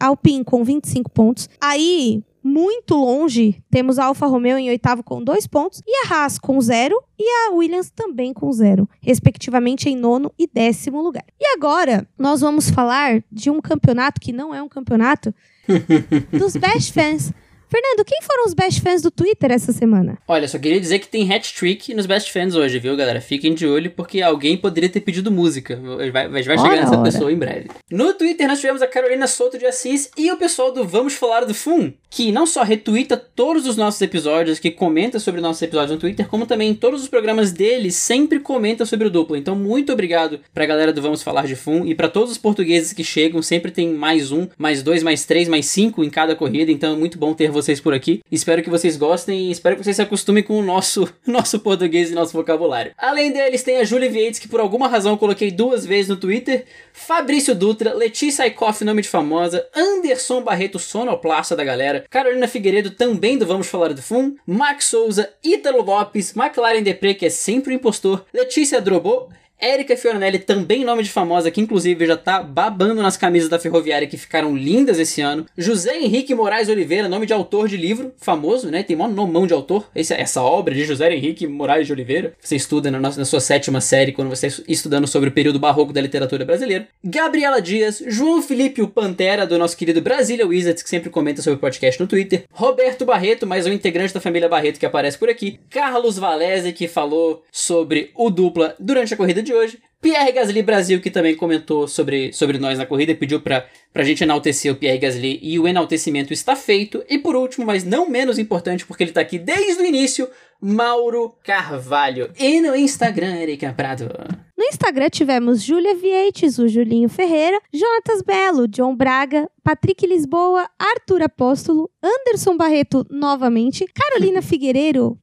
Alpine 0.00 0.44
com 0.44 0.64
25 0.64 1.10
pontos. 1.10 1.50
Aí, 1.60 2.22
muito 2.46 2.94
longe, 2.94 3.60
temos 3.68 3.98
a 3.98 4.04
Alfa 4.04 4.26
Romeo 4.26 4.56
em 4.56 4.70
oitavo 4.70 5.02
com 5.02 5.22
dois 5.22 5.48
pontos 5.48 5.82
e 5.84 6.06
a 6.06 6.14
Haas 6.14 6.38
com 6.38 6.60
zero 6.60 6.96
e 7.18 7.28
a 7.28 7.50
Williams 7.52 7.90
também 7.90 8.32
com 8.32 8.52
zero, 8.52 8.88
respectivamente 9.00 9.88
em 9.88 9.96
nono 9.96 10.32
e 10.38 10.46
décimo 10.46 11.02
lugar. 11.02 11.24
E 11.40 11.46
agora 11.56 12.08
nós 12.16 12.40
vamos 12.40 12.70
falar 12.70 13.22
de 13.32 13.50
um 13.50 13.60
campeonato 13.60 14.20
que 14.20 14.32
não 14.32 14.54
é 14.54 14.62
um 14.62 14.68
campeonato 14.68 15.34
dos 16.30 16.56
best 16.56 16.92
fans 16.92 17.32
Fernando, 17.68 18.04
quem 18.04 18.22
foram 18.22 18.46
os 18.46 18.54
best 18.54 18.80
fans 18.80 19.02
do 19.02 19.10
Twitter 19.10 19.50
essa 19.50 19.72
semana? 19.72 20.18
Olha, 20.28 20.46
só 20.46 20.58
queria 20.58 20.80
dizer 20.80 21.00
que 21.00 21.08
tem 21.08 21.32
hat-trick 21.32 21.92
nos 21.94 22.06
best 22.06 22.32
fans 22.32 22.54
hoje, 22.54 22.78
viu, 22.78 22.96
galera? 22.96 23.20
Fiquem 23.20 23.54
de 23.54 23.66
olho 23.66 23.90
porque 23.90 24.22
alguém 24.22 24.56
poderia 24.56 24.88
ter 24.88 25.00
pedido 25.00 25.32
música. 25.32 25.78
Vai, 26.12 26.28
vai 26.28 26.42
chegar 26.42 26.76
nessa 26.76 27.02
pessoa 27.02 27.32
em 27.32 27.36
breve. 27.36 27.68
No 27.90 28.14
Twitter 28.14 28.46
nós 28.46 28.60
tivemos 28.60 28.82
a 28.82 28.86
Carolina 28.86 29.26
Souto 29.26 29.58
de 29.58 29.66
Assis 29.66 30.10
e 30.16 30.30
o 30.30 30.36
pessoal 30.36 30.72
do 30.72 30.86
Vamos 30.86 31.14
Falar 31.14 31.44
do 31.44 31.54
FUM, 31.54 31.92
que 32.08 32.32
não 32.32 32.46
só 32.46 32.62
retuita 32.62 33.16
todos 33.16 33.66
os 33.66 33.76
nossos 33.76 34.00
episódios, 34.00 34.58
que 34.58 34.70
comenta 34.70 35.18
sobre 35.18 35.40
nossos 35.40 35.62
episódios 35.62 35.92
no 35.92 35.98
Twitter, 35.98 36.26
como 36.28 36.46
também 36.46 36.70
em 36.70 36.74
todos 36.74 37.02
os 37.02 37.08
programas 37.08 37.52
dele 37.52 37.90
sempre 37.90 38.40
comenta 38.40 38.86
sobre 38.86 39.06
o 39.06 39.10
duplo. 39.10 39.36
Então, 39.36 39.54
muito 39.54 39.92
obrigado 39.92 40.40
pra 40.54 40.66
galera 40.66 40.92
do 40.92 41.02
Vamos 41.02 41.22
Falar 41.22 41.46
de 41.46 41.56
Fum 41.56 41.84
e 41.84 41.94
para 41.94 42.08
todos 42.08 42.30
os 42.30 42.38
portugueses 42.38 42.92
que 42.92 43.04
chegam, 43.04 43.42
sempre 43.42 43.70
tem 43.70 43.88
mais 43.88 44.32
um, 44.32 44.48
mais 44.56 44.82
dois, 44.82 45.02
mais 45.02 45.24
três, 45.24 45.48
mais 45.48 45.66
cinco 45.66 46.02
em 46.02 46.10
cada 46.10 46.34
corrida. 46.34 46.72
Então, 46.72 46.94
é 46.94 46.96
muito 46.96 47.18
bom 47.18 47.34
ter 47.34 47.50
vocês 47.50 47.80
por 47.80 47.92
aqui. 47.92 48.20
Espero 48.30 48.62
que 48.62 48.70
vocês 48.70 48.96
gostem 48.96 49.48
e 49.48 49.50
espero 49.50 49.76
que 49.76 49.84
vocês 49.84 49.96
se 49.96 50.02
acostumem 50.02 50.42
com 50.42 50.58
o 50.58 50.62
nosso, 50.62 51.08
nosso 51.26 51.58
português 51.60 52.10
e 52.10 52.14
nosso 52.14 52.32
vocabulário. 52.32 52.92
Além 52.96 53.32
deles, 53.32 53.62
tem 53.62 53.78
a 53.78 53.84
Julie 53.84 54.08
Vieites, 54.08 54.40
que 54.40 54.48
por 54.48 54.60
alguma 54.60 54.88
razão 54.88 55.12
eu 55.12 55.18
coloquei 55.18 55.50
duas 55.50 55.84
vezes 55.84 56.08
no 56.08 56.16
Twitter, 56.16 56.64
Fabrício 56.92 57.54
Dutra, 57.54 57.92
Letícia 57.94 58.44
Aikoff, 58.44 58.84
nome 58.84 59.02
de 59.02 59.08
famosa, 59.08 59.66
Anderson 59.74 60.42
Barreto, 60.42 60.78
sonoplasta 60.78 61.54
da 61.54 61.64
galera, 61.64 61.95
Carolina 62.08 62.48
Figueiredo, 62.48 62.90
também 62.90 63.38
do 63.38 63.46
Vamos 63.46 63.66
Falar 63.66 63.92
do 63.92 64.02
Fum, 64.02 64.36
Max 64.46 64.86
Souza, 64.86 65.32
Ítalo 65.42 65.82
Lopes, 65.82 66.34
McLaren 66.36 66.82
Depre, 66.82 67.14
que 67.14 67.26
é 67.26 67.30
sempre 67.30 67.72
o 67.72 67.76
impostor, 67.76 68.24
Letícia 68.32 68.80
Drobô, 68.80 69.28
Érica 69.58 69.96
Fioranelli, 69.96 70.38
também 70.38 70.84
nome 70.84 71.02
de 71.02 71.10
famosa, 71.10 71.50
que 71.50 71.60
inclusive 71.60 72.06
já 72.06 72.16
tá 72.16 72.42
babando 72.42 73.02
nas 73.02 73.16
camisas 73.16 73.48
da 73.48 73.58
Ferroviária 73.58 74.06
que 74.06 74.16
ficaram 74.16 74.54
lindas 74.54 74.98
esse 74.98 75.20
ano. 75.20 75.46
José 75.56 75.98
Henrique 75.98 76.34
Moraes 76.34 76.68
Oliveira, 76.68 77.08
nome 77.08 77.26
de 77.26 77.32
autor 77.32 77.68
de 77.68 77.76
livro, 77.76 78.12
famoso, 78.18 78.70
né? 78.70 78.82
Tem 78.82 78.96
mó 78.96 79.08
nomão 79.08 79.46
de 79.46 79.54
autor. 79.54 79.88
Esse, 79.94 80.12
essa 80.14 80.42
obra 80.42 80.74
de 80.74 80.84
José 80.84 81.14
Henrique 81.14 81.46
Moraes 81.46 81.86
de 81.86 81.92
Oliveira. 81.92 82.34
Você 82.40 82.56
estuda 82.56 82.90
na, 82.90 83.00
na 83.00 83.24
sua 83.24 83.40
sétima 83.40 83.80
série, 83.80 84.12
quando 84.12 84.28
você 84.28 84.48
está 84.48 84.62
estudando 84.68 85.06
sobre 85.06 85.30
o 85.30 85.32
período 85.32 85.58
barroco 85.58 85.92
da 85.92 86.00
literatura 86.00 86.44
brasileira. 86.44 86.88
Gabriela 87.02 87.60
Dias, 87.60 88.02
João 88.06 88.42
Felipe 88.42 88.82
o 88.82 88.88
Pantera, 88.88 89.46
do 89.46 89.58
nosso 89.58 89.76
querido 89.76 90.02
Brasília 90.02 90.46
Wizards, 90.46 90.82
que 90.82 90.88
sempre 90.88 91.08
comenta 91.08 91.40
sobre 91.40 91.56
o 91.56 91.60
podcast 91.60 92.00
no 92.00 92.06
Twitter. 92.06 92.44
Roberto 92.52 93.04
Barreto, 93.04 93.46
mais 93.46 93.66
um 93.66 93.72
integrante 93.72 94.12
da 94.12 94.20
família 94.20 94.48
Barreto 94.48 94.78
que 94.78 94.86
aparece 94.86 95.16
por 95.16 95.30
aqui. 95.30 95.58
Carlos 95.70 96.18
Valese, 96.18 96.72
que 96.72 96.86
falou 96.86 97.42
sobre 97.50 98.10
o 98.14 98.28
dupla 98.28 98.74
durante 98.78 99.14
a 99.14 99.16
corrida 99.16 99.45
de 99.46 99.54
hoje. 99.54 99.78
Pierre 100.00 100.30
Gasly 100.32 100.62
Brasil, 100.62 101.00
que 101.00 101.10
também 101.10 101.34
comentou 101.34 101.88
sobre, 101.88 102.32
sobre 102.32 102.58
nós 102.58 102.78
na 102.78 102.86
corrida 102.86 103.12
e 103.12 103.14
pediu 103.14 103.40
pra, 103.40 103.66
pra 103.92 104.04
gente 104.04 104.22
enaltecer 104.22 104.70
o 104.70 104.76
Pierre 104.76 104.98
Gasly. 104.98 105.40
E 105.42 105.58
o 105.58 105.66
enaltecimento 105.66 106.32
está 106.32 106.54
feito. 106.54 107.02
E 107.08 107.18
por 107.18 107.34
último, 107.34 107.66
mas 107.66 107.82
não 107.82 108.08
menos 108.08 108.38
importante, 108.38 108.86
porque 108.86 109.02
ele 109.02 109.12
tá 109.12 109.20
aqui 109.20 109.38
desde 109.38 109.82
o 109.82 109.86
início, 109.86 110.28
Mauro 110.60 111.34
Carvalho. 111.42 112.30
E 112.38 112.60
no 112.60 112.76
Instagram, 112.76 113.36
Erika 113.36 113.72
Prado. 113.72 114.10
No 114.56 114.64
Instagram 114.64 115.10
tivemos 115.10 115.62
Júlia 115.62 115.94
Vieites, 115.94 116.58
o 116.58 116.66
Julinho 116.66 117.08
Ferreira, 117.08 117.60
Jonatas 117.72 118.22
Belo, 118.22 118.66
John 118.66 118.94
Braga, 118.96 119.50
Patrick 119.62 120.06
Lisboa, 120.06 120.68
Arthur 120.78 121.22
Apóstolo, 121.22 121.90
Anderson 122.02 122.56
Barreto 122.56 123.06
novamente, 123.10 123.86
Carolina 123.94 124.40
Figueiredo, 124.42 125.18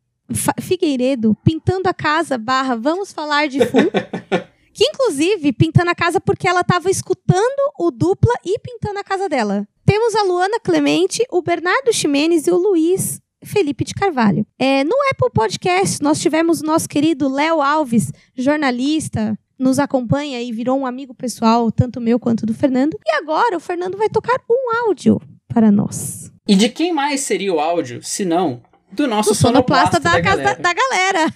Figueiredo, 0.61 1.35
pintando 1.43 1.87
a 1.87 1.93
casa, 1.93 2.37
barra, 2.37 2.75
vamos 2.75 3.11
falar 3.11 3.47
de 3.47 3.65
full. 3.65 3.91
que 4.73 4.85
inclusive 4.85 5.53
pintando 5.53 5.91
a 5.91 5.95
casa 5.95 6.19
porque 6.19 6.47
ela 6.47 6.61
estava 6.61 6.89
escutando 6.89 7.71
o 7.79 7.91
dupla 7.91 8.33
e 8.43 8.57
pintando 8.59 8.99
a 8.99 9.03
casa 9.03 9.29
dela. 9.29 9.67
Temos 9.85 10.15
a 10.15 10.23
Luana 10.23 10.59
Clemente, 10.59 11.23
o 11.31 11.41
Bernardo 11.41 11.93
Ximenes 11.93 12.47
e 12.47 12.51
o 12.51 12.57
Luiz 12.57 13.21
Felipe 13.43 13.83
de 13.83 13.93
Carvalho. 13.93 14.45
É, 14.57 14.83
no 14.83 14.95
Apple 15.11 15.29
Podcast, 15.33 16.01
nós 16.01 16.19
tivemos 16.19 16.61
o 16.61 16.65
nosso 16.65 16.87
querido 16.89 17.29
Léo 17.29 17.61
Alves, 17.61 18.11
jornalista, 18.35 19.37
nos 19.59 19.79
acompanha 19.79 20.41
e 20.41 20.51
virou 20.51 20.77
um 20.77 20.85
amigo 20.85 21.13
pessoal, 21.13 21.71
tanto 21.71 22.01
meu 22.01 22.19
quanto 22.19 22.45
do 22.45 22.53
Fernando. 22.53 22.97
E 23.05 23.15
agora 23.15 23.57
o 23.57 23.59
Fernando 23.59 23.97
vai 23.97 24.09
tocar 24.09 24.39
um 24.49 24.87
áudio 24.87 25.21
para 25.47 25.71
nós. 25.71 26.31
E 26.47 26.55
de 26.55 26.69
quem 26.69 26.91
mais 26.91 27.21
seria 27.21 27.53
o 27.53 27.59
áudio, 27.59 28.01
se 28.01 28.25
não 28.25 28.61
do 28.93 29.07
nosso 29.07 29.29
do 29.31 29.35
sonoplasta, 29.35 29.97
sonoplasta 29.97 29.99
da, 29.99 30.11
da, 30.11 30.21
casa 30.21 30.43
galera. 30.43 30.61
da, 30.61 30.69
da 30.69 30.73
galera. 30.73 31.33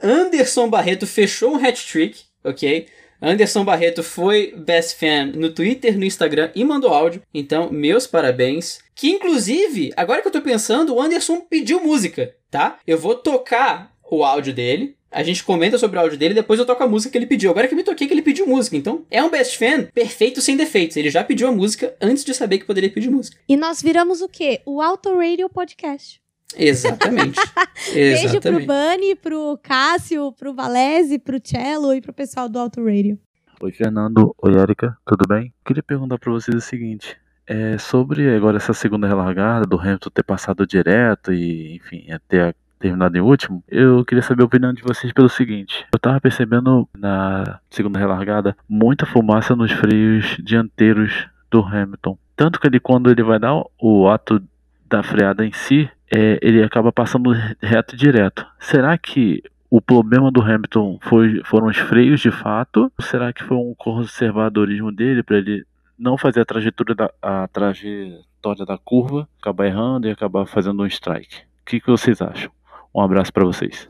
Anderson 0.02 0.68
Barreto 0.68 1.06
fechou 1.06 1.52
um 1.52 1.64
hat-trick, 1.64 2.22
ok? 2.42 2.88
Anderson 3.22 3.64
Barreto 3.64 4.02
foi 4.02 4.54
best 4.56 4.98
fan 4.98 5.26
no 5.34 5.50
Twitter, 5.50 5.98
no 5.98 6.06
Instagram 6.06 6.50
e 6.54 6.64
mandou 6.64 6.92
áudio. 6.92 7.22
Então, 7.34 7.70
meus 7.70 8.06
parabéns. 8.06 8.78
Que 8.94 9.10
inclusive, 9.10 9.92
agora 9.96 10.22
que 10.22 10.28
eu 10.28 10.32
tô 10.32 10.40
pensando, 10.40 10.94
o 10.94 11.00
Anderson 11.00 11.40
pediu 11.40 11.80
música, 11.80 12.34
tá? 12.50 12.78
Eu 12.86 12.98
vou 12.98 13.14
tocar 13.14 13.94
o 14.10 14.24
áudio 14.24 14.54
dele. 14.54 14.96
A 15.10 15.22
gente 15.22 15.42
comenta 15.42 15.76
sobre 15.76 15.98
o 15.98 16.00
áudio 16.00 16.16
dele, 16.16 16.34
depois 16.34 16.58
eu 16.58 16.64
toco 16.64 16.82
a 16.82 16.88
música 16.88 17.10
que 17.10 17.18
ele 17.18 17.26
pediu. 17.26 17.50
Agora 17.50 17.66
que 17.66 17.74
eu 17.74 17.76
me 17.76 17.82
toquei 17.82 18.06
que 18.06 18.14
ele 18.14 18.22
pediu 18.22 18.46
música. 18.46 18.76
Então, 18.76 19.04
é 19.10 19.22
um 19.22 19.28
best 19.28 19.58
fan 19.58 19.84
perfeito 19.92 20.40
sem 20.40 20.56
defeitos. 20.56 20.96
Ele 20.96 21.10
já 21.10 21.22
pediu 21.22 21.48
a 21.48 21.52
música 21.52 21.94
antes 22.00 22.24
de 22.24 22.32
saber 22.32 22.58
que 22.58 22.64
poderia 22.64 22.90
pedir 22.90 23.10
música. 23.10 23.36
E 23.48 23.56
nós 23.56 23.82
viramos 23.82 24.22
o 24.22 24.28
quê? 24.28 24.62
O 24.64 24.80
Auto 24.80 25.14
Radio 25.16 25.48
Podcast. 25.48 26.20
Exatamente. 26.56 27.40
Beijo 27.92 28.40
pro. 28.40 28.66
Bani, 28.66 29.14
pro 29.16 29.58
Cássio, 29.62 30.32
pro 30.32 30.54
Valese, 30.54 31.18
pro 31.18 31.40
Cello 31.42 31.94
e 31.94 32.00
pro 32.00 32.12
pessoal 32.12 32.48
do 32.48 32.58
Auto 32.58 32.84
Radio. 32.84 33.18
Oi, 33.60 33.72
Fernando. 33.72 34.34
Oi, 34.42 34.54
Erika. 34.54 34.96
Tudo 35.06 35.26
bem? 35.28 35.52
Queria 35.64 35.82
perguntar 35.82 36.18
para 36.18 36.32
vocês 36.32 36.56
o 36.56 36.60
seguinte. 36.60 37.16
É 37.46 37.76
sobre 37.78 38.34
agora 38.34 38.56
essa 38.56 38.72
segunda 38.72 39.06
relargada 39.06 39.66
do 39.66 39.78
Hamilton 39.78 40.10
ter 40.10 40.22
passado 40.22 40.66
direto 40.66 41.32
e, 41.32 41.76
enfim, 41.76 42.04
é 42.08 42.18
ter 42.28 42.54
terminado 42.78 43.16
em 43.16 43.20
último. 43.20 43.62
Eu 43.68 44.04
queria 44.04 44.22
saber 44.22 44.42
a 44.42 44.46
opinião 44.46 44.72
de 44.72 44.82
vocês 44.82 45.12
pelo 45.12 45.28
seguinte. 45.28 45.86
Eu 45.92 45.98
tava 45.98 46.20
percebendo 46.20 46.88
na 46.96 47.60
segunda 47.68 47.98
relargada 47.98 48.56
muita 48.68 49.04
fumaça 49.04 49.54
nos 49.54 49.70
freios 49.70 50.36
dianteiros 50.42 51.28
do 51.50 51.60
Hamilton. 51.60 52.18
Tanto 52.34 52.58
que 52.58 52.66
ele, 52.66 52.80
quando 52.80 53.10
ele 53.10 53.22
vai 53.22 53.38
dar 53.38 53.62
o 53.78 54.08
ato 54.08 54.42
da 54.88 55.02
freada 55.02 55.44
em 55.44 55.52
si, 55.52 55.90
é, 56.10 56.38
ele 56.42 56.62
acaba 56.62 56.92
passando 56.92 57.30
reto 57.60 57.96
direto. 57.96 58.46
Será 58.58 58.98
que 58.98 59.42
o 59.70 59.80
problema 59.80 60.30
do 60.30 60.42
Hamilton 60.42 60.98
foi, 61.02 61.40
foram 61.44 61.68
os 61.68 61.76
freios 61.76 62.20
de 62.20 62.30
fato? 62.30 62.92
Ou 62.98 63.04
será 63.04 63.32
que 63.32 63.44
foi 63.44 63.56
um 63.56 63.74
conservadorismo 63.76 64.90
dele 64.90 65.22
para 65.22 65.38
ele 65.38 65.64
não 65.96 66.18
fazer 66.18 66.40
a 66.40 66.44
trajetória 66.44 66.94
da, 66.94 67.10
a 67.22 67.46
trajetória 67.48 68.66
da 68.66 68.76
curva, 68.76 69.28
acabar 69.38 69.66
errando 69.66 70.08
e 70.08 70.10
acabar 70.10 70.46
fazendo 70.46 70.82
um 70.82 70.86
strike? 70.86 71.42
O 71.62 71.66
que, 71.66 71.80
que 71.80 71.86
vocês 71.86 72.20
acham? 72.20 72.50
Um 72.92 73.00
abraço 73.00 73.32
para 73.32 73.44
vocês. 73.44 73.88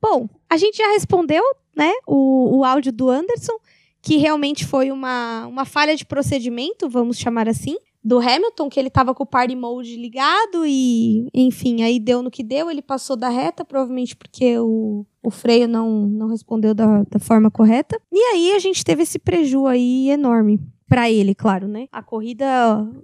Bom, 0.00 0.28
a 0.48 0.56
gente 0.56 0.76
já 0.76 0.92
respondeu, 0.92 1.42
né, 1.76 1.90
o, 2.06 2.58
o 2.58 2.64
áudio 2.64 2.92
do 2.92 3.10
Anderson, 3.10 3.54
que 4.00 4.18
realmente 4.18 4.64
foi 4.64 4.92
uma, 4.92 5.46
uma 5.46 5.64
falha 5.64 5.96
de 5.96 6.04
procedimento, 6.04 6.88
vamos 6.88 7.18
chamar 7.18 7.48
assim, 7.48 7.76
do 8.06 8.20
Hamilton, 8.20 8.68
que 8.68 8.78
ele 8.78 8.88
tava 8.88 9.12
com 9.12 9.24
o 9.24 9.26
party 9.26 9.56
mode 9.56 9.96
ligado 9.96 10.64
e, 10.64 11.26
enfim, 11.34 11.82
aí 11.82 11.98
deu 11.98 12.22
no 12.22 12.30
que 12.30 12.44
deu, 12.44 12.70
ele 12.70 12.80
passou 12.80 13.16
da 13.16 13.28
reta, 13.28 13.64
provavelmente 13.64 14.14
porque 14.14 14.56
o, 14.60 15.04
o 15.20 15.28
freio 15.28 15.66
não, 15.66 16.06
não 16.06 16.28
respondeu 16.28 16.72
da, 16.72 17.02
da 17.02 17.18
forma 17.18 17.50
correta. 17.50 18.00
E 18.12 18.18
aí 18.32 18.52
a 18.52 18.60
gente 18.60 18.84
teve 18.84 19.02
esse 19.02 19.18
preju 19.18 19.66
aí 19.66 20.08
enorme. 20.08 20.60
Pra 20.88 21.10
ele, 21.10 21.34
claro, 21.34 21.66
né? 21.66 21.88
A 21.90 22.00
corrida 22.00 22.46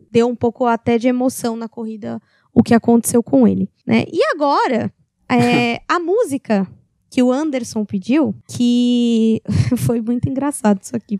deu 0.09 0.29
um 0.29 0.37
pouco 0.37 0.67
até 0.67 0.97
de 0.99 1.09
emoção 1.09 1.57
na 1.57 1.69
corrida, 1.69 2.23
o 2.55 2.63
que 2.63 2.73
aconteceu 2.73 3.25
com 3.25 3.49
ele, 3.49 3.69
né? 3.85 4.05
E 4.07 4.23
agora, 4.33 4.95
é, 5.29 5.81
a 5.91 5.99
música 5.99 6.65
que 7.11 7.25
o 7.25 7.33
Anderson 7.33 7.85
pediu, 7.85 8.33
que 8.49 9.43
foi 9.79 10.01
muito 10.01 10.29
engraçado 10.29 10.81
isso 10.81 10.95
aqui. 10.95 11.19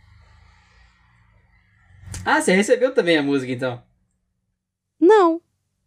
Ah, 2.25 2.41
você 2.41 2.53
recebeu 2.53 2.93
também 2.95 3.17
a 3.19 3.23
música 3.23 3.53
então? 3.53 3.83
Não, 5.01 5.41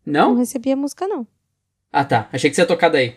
não 0.06 0.30
Não? 0.32 0.36
recebi 0.38 0.72
a 0.72 0.76
música, 0.76 1.08
não. 1.08 1.26
Ah 1.92 2.04
tá, 2.04 2.28
achei 2.34 2.50
que 2.50 2.56
você 2.56 2.62
ia 2.62 2.68
tocar 2.68 2.90
daí. 2.90 3.16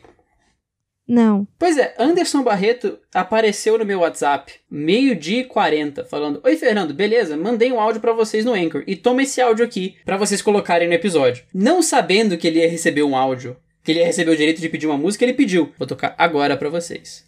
Não. 1.07 1.49
Pois 1.59 1.77
é, 1.79 1.95
Anderson 1.99 2.43
Barreto 2.43 2.99
apareceu 3.15 3.79
no 3.79 3.85
meu 3.85 4.01
WhatsApp, 4.01 4.53
meio-dia 4.71 5.41
e 5.41 5.45
40, 5.45 6.05
falando: 6.05 6.41
Oi, 6.45 6.55
Fernando, 6.57 6.93
beleza? 6.95 7.35
Mandei 7.37 7.73
um 7.73 7.81
áudio 7.81 8.01
pra 8.01 8.13
vocês 8.13 8.45
no 8.45 8.53
Anchor 8.53 8.85
e 8.87 8.95
toma 8.95 9.23
esse 9.23 9.41
áudio 9.41 9.65
aqui 9.65 9.97
pra 10.05 10.19
vocês 10.19 10.43
colocarem 10.43 10.87
no 10.87 10.93
episódio. 10.95 11.45
Não 11.53 11.83
sabendo 11.83 12.37
que 12.37 12.47
ele 12.47 12.59
ia 12.61 12.71
receber 12.71 13.03
um 13.03 13.17
áudio, 13.17 13.57
que 13.83 13.91
ele 13.93 14.01
ia 14.01 14.07
receber 14.07 14.31
o 14.31 14.37
direito 14.37 14.61
de 14.61 14.69
pedir 14.69 14.87
uma 14.87 14.99
música, 14.99 15.25
ele 15.25 15.33
pediu. 15.35 15.73
Vou 15.79 15.89
tocar 15.89 16.15
agora 16.19 16.57
pra 16.59 16.69
vocês. 16.69 17.25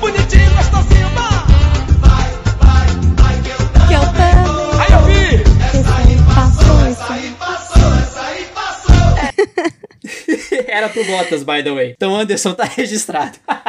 Bonitinho, 0.00 0.50
gostosinho, 0.56 0.88
vai! 0.90 0.97
Que 3.88 3.94
eu 3.94 4.00
também. 4.00 4.34
Aí 4.78 4.92
eu 4.92 5.02
vi! 5.04 5.44
Passou 6.34 6.86
esse- 6.88 7.08
Era 10.68 10.88
pro 10.88 11.04
Bottas, 11.04 11.42
by 11.42 11.62
the 11.62 11.70
way. 11.72 11.92
Então 11.96 12.14
Anderson 12.14 12.54
tá 12.54 12.64
registrado. 12.64 13.38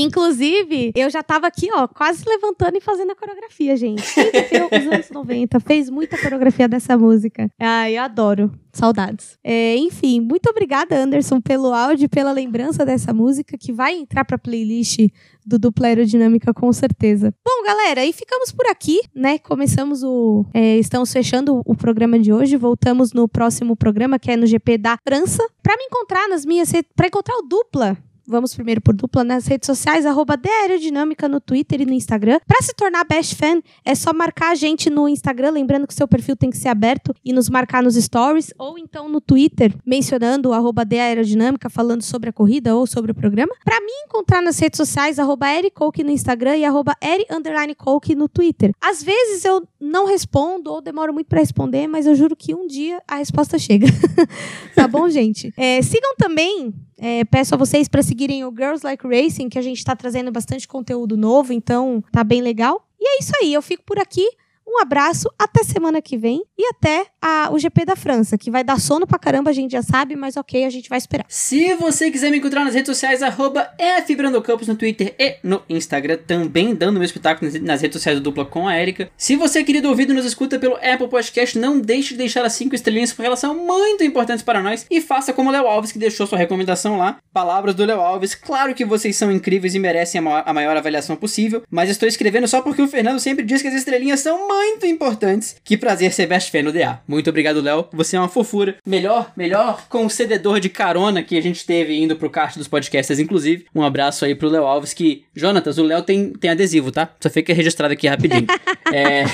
Inclusive, 0.00 0.92
eu 0.94 1.10
já 1.10 1.24
tava 1.24 1.48
aqui, 1.48 1.68
ó, 1.72 1.88
quase 1.88 2.22
levantando 2.24 2.76
e 2.76 2.80
fazendo 2.80 3.10
a 3.10 3.16
coreografia, 3.16 3.76
gente. 3.76 4.02
Quem 4.14 4.30
viveu 4.30 4.66
os 4.66 4.86
anos 4.94 5.10
90 5.10 5.58
fez 5.58 5.90
muita 5.90 6.16
coreografia 6.16 6.68
dessa 6.68 6.96
música. 6.96 7.50
Ai, 7.58 7.98
eu 7.98 8.02
adoro. 8.02 8.52
Saudades. 8.72 9.36
É, 9.42 9.76
enfim, 9.76 10.20
muito 10.20 10.48
obrigada, 10.48 10.96
Anderson, 10.96 11.40
pelo 11.40 11.72
áudio 11.72 12.04
e 12.04 12.08
pela 12.08 12.30
lembrança 12.30 12.86
dessa 12.86 13.12
música 13.12 13.58
que 13.58 13.72
vai 13.72 13.94
entrar 13.94 14.24
pra 14.24 14.38
playlist 14.38 14.98
do 15.44 15.58
Dupla 15.58 15.88
Aerodinâmica, 15.88 16.54
com 16.54 16.72
certeza. 16.72 17.34
Bom, 17.44 17.64
galera, 17.64 18.04
e 18.04 18.12
ficamos 18.12 18.52
por 18.52 18.66
aqui, 18.66 19.00
né? 19.12 19.38
Começamos 19.38 20.04
o. 20.04 20.44
é, 20.54 20.76
estamos 20.76 21.12
fechando 21.12 21.60
o 21.64 21.74
programa 21.74 22.18
de 22.20 22.32
hoje. 22.32 22.56
Voltamos 22.56 23.12
no 23.12 23.26
próximo 23.26 23.74
programa, 23.74 24.18
que 24.18 24.30
é 24.30 24.36
no 24.36 24.46
GP 24.46 24.78
da 24.78 24.96
França. 25.02 25.44
Pra 25.60 25.76
me 25.76 25.84
encontrar 25.84 26.28
nas 26.28 26.44
minhas. 26.44 26.70
Pra 26.94 27.08
encontrar 27.08 27.34
o 27.36 27.42
dupla. 27.42 27.96
Vamos 28.30 28.54
primeiro 28.54 28.82
por 28.82 28.94
dupla 28.94 29.24
nas 29.24 29.46
redes 29.46 29.66
sociais, 29.66 30.04
arroba 30.04 30.38
Aerodinâmica 30.60 31.26
no 31.26 31.40
Twitter 31.40 31.80
e 31.80 31.86
no 31.86 31.94
Instagram. 31.94 32.38
Pra 32.46 32.60
se 32.60 32.74
tornar 32.74 33.02
Best 33.04 33.34
Fan, 33.34 33.62
é 33.82 33.94
só 33.94 34.12
marcar 34.12 34.50
a 34.50 34.54
gente 34.54 34.90
no 34.90 35.08
Instagram, 35.08 35.52
lembrando 35.52 35.86
que 35.86 35.94
seu 35.94 36.06
perfil 36.06 36.36
tem 36.36 36.50
que 36.50 36.58
ser 36.58 36.68
aberto 36.68 37.14
e 37.24 37.32
nos 37.32 37.48
marcar 37.48 37.82
nos 37.82 37.94
stories, 37.94 38.52
ou 38.58 38.78
então 38.78 39.08
no 39.08 39.18
Twitter, 39.18 39.74
mencionando 39.86 40.52
arroba 40.52 40.86
Aerodinâmica, 40.90 41.70
falando 41.70 42.02
sobre 42.02 42.28
a 42.28 42.32
corrida 42.32 42.76
ou 42.76 42.86
sobre 42.86 43.12
o 43.12 43.14
programa. 43.14 43.54
Pra 43.64 43.80
me 43.80 43.92
encontrar 44.04 44.42
nas 44.42 44.58
redes 44.58 44.76
sociais, 44.76 45.18
arroba 45.18 45.50
Eri 45.50 45.70
Coke 45.70 46.04
no 46.04 46.10
Instagram 46.10 46.58
e 46.58 46.66
arroba 46.66 46.94
Eri 47.02 47.24
underline 47.30 47.74
Coke 47.74 48.14
no 48.14 48.28
Twitter. 48.28 48.72
Às 48.78 49.02
vezes 49.02 49.46
eu 49.46 49.66
não 49.80 50.06
respondo 50.06 50.70
ou 50.70 50.82
demoro 50.82 51.14
muito 51.14 51.28
pra 51.28 51.40
responder, 51.40 51.86
mas 51.86 52.04
eu 52.06 52.14
juro 52.14 52.36
que 52.36 52.54
um 52.54 52.66
dia 52.66 53.02
a 53.08 53.16
resposta 53.16 53.58
chega. 53.58 53.86
tá 54.76 54.86
bom, 54.86 55.08
gente? 55.08 55.50
É, 55.56 55.80
sigam 55.80 56.14
também 56.18 56.74
é, 56.98 57.24
peço 57.24 57.54
a 57.54 57.58
vocês 57.58 57.88
para 57.88 58.02
seguirem 58.02 58.44
o 58.44 58.50
Girls 58.50 58.84
Like 58.84 59.06
Racing, 59.06 59.48
que 59.48 59.58
a 59.58 59.62
gente 59.62 59.84
tá 59.84 59.94
trazendo 59.94 60.32
bastante 60.32 60.66
conteúdo 60.66 61.16
novo, 61.16 61.52
então 61.52 62.02
tá 62.12 62.24
bem 62.24 62.42
legal. 62.42 62.86
E 63.00 63.08
é 63.08 63.18
isso 63.20 63.32
aí, 63.40 63.54
eu 63.54 63.62
fico 63.62 63.84
por 63.84 63.98
aqui. 63.98 64.28
Um 64.70 64.80
abraço, 64.82 65.28
até 65.38 65.64
semana 65.64 66.00
que 66.02 66.16
vem 66.18 66.42
e 66.56 66.66
até 66.66 67.06
a- 67.22 67.48
o 67.50 67.58
GP 67.58 67.84
da 67.86 67.96
França, 67.96 68.36
que 68.36 68.50
vai 68.50 68.62
dar 68.62 68.78
sono 68.78 69.06
pra 69.06 69.18
caramba, 69.18 69.50
a 69.50 69.52
gente 69.52 69.72
já 69.72 69.82
sabe, 69.82 70.14
mas 70.14 70.36
ok, 70.36 70.64
a 70.64 70.70
gente 70.70 70.88
vai 70.88 70.98
esperar. 70.98 71.24
Se 71.28 71.74
você 71.74 72.10
quiser 72.10 72.30
me 72.30 72.36
encontrar 72.38 72.64
nas 72.64 72.74
redes 72.74 72.86
sociais, 72.88 73.22
arroba 73.22 73.68
FBrandocampos 74.06 74.68
no 74.68 74.76
Twitter 74.76 75.14
e 75.18 75.36
no 75.42 75.62
Instagram, 75.68 76.18
também 76.26 76.74
dando 76.74 76.94
meu 76.98 77.04
espetáculo 77.04 77.50
nas- 77.62 77.80
redes 77.80 77.94
sociais 77.96 78.18
do 78.18 78.22
Dupla 78.22 78.44
com 78.44 78.68
a 78.68 78.78
Erika. 78.78 79.10
Se 79.16 79.36
você, 79.36 79.64
querido 79.64 79.88
ouvido, 79.88 80.12
nos 80.12 80.26
escuta 80.26 80.58
pelo 80.58 80.76
Apple 80.76 81.08
Podcast, 81.08 81.58
não 81.58 81.80
deixe 81.80 82.10
de 82.10 82.18
deixar 82.18 82.44
as 82.44 82.52
5 82.52 82.74
estrelinhas, 82.74 83.12
porque 83.12 83.26
elas 83.26 83.38
são 83.38 83.54
muito 83.54 84.04
importantes 84.04 84.42
para 84.44 84.62
nós. 84.62 84.86
E 84.90 85.00
faça 85.00 85.32
como 85.32 85.48
o 85.48 85.52
Léo 85.52 85.66
Alves, 85.66 85.92
que 85.92 85.98
deixou 85.98 86.26
sua 86.26 86.38
recomendação 86.38 86.98
lá. 86.98 87.18
Palavras 87.32 87.74
do 87.74 87.84
Léo 87.86 88.00
Alves. 88.00 88.34
Claro 88.34 88.74
que 88.74 88.84
vocês 88.84 89.16
são 89.16 89.32
incríveis 89.32 89.74
e 89.74 89.78
merecem 89.78 90.18
a 90.18 90.22
maior, 90.22 90.42
a 90.46 90.52
maior 90.52 90.76
avaliação 90.76 91.16
possível, 91.16 91.62
mas 91.70 91.88
estou 91.88 92.08
escrevendo 92.08 92.46
só 92.46 92.60
porque 92.60 92.82
o 92.82 92.88
Fernando 92.88 93.18
sempre 93.18 93.44
diz 93.44 93.62
que 93.62 93.68
as 93.68 93.74
estrelinhas 93.74 94.20
são 94.20 94.46
muito 94.46 94.57
importantes. 94.84 95.56
Que 95.64 95.76
prazer 95.76 96.12
ser 96.12 96.26
best 96.26 96.50
fan 96.50 96.62
no 96.62 96.72
DA. 96.72 97.00
Muito 97.06 97.30
obrigado, 97.30 97.60
Léo. 97.60 97.86
Você 97.92 98.16
é 98.16 98.20
uma 98.20 98.28
fofura. 98.28 98.76
Melhor, 98.84 99.32
melhor 99.36 99.86
concededor 99.88 100.60
de 100.60 100.68
carona 100.68 101.22
que 101.22 101.36
a 101.36 101.40
gente 101.40 101.64
teve 101.64 101.96
indo 101.96 102.16
pro 102.16 102.30
kart 102.30 102.56
dos 102.56 102.68
podcasters, 102.68 103.18
inclusive. 103.18 103.66
Um 103.74 103.82
abraço 103.82 104.24
aí 104.24 104.34
pro 104.34 104.48
Léo 104.48 104.64
Alves, 104.64 104.92
que... 104.92 105.24
Jonatas, 105.34 105.78
o 105.78 105.84
Léo 105.84 106.02
tem, 106.02 106.32
tem 106.32 106.50
adesivo, 106.50 106.90
tá? 106.90 107.10
Só 107.20 107.30
fica 107.30 107.52
registrado 107.52 107.92
aqui 107.92 108.06
rapidinho. 108.06 108.46
é... 108.92 109.24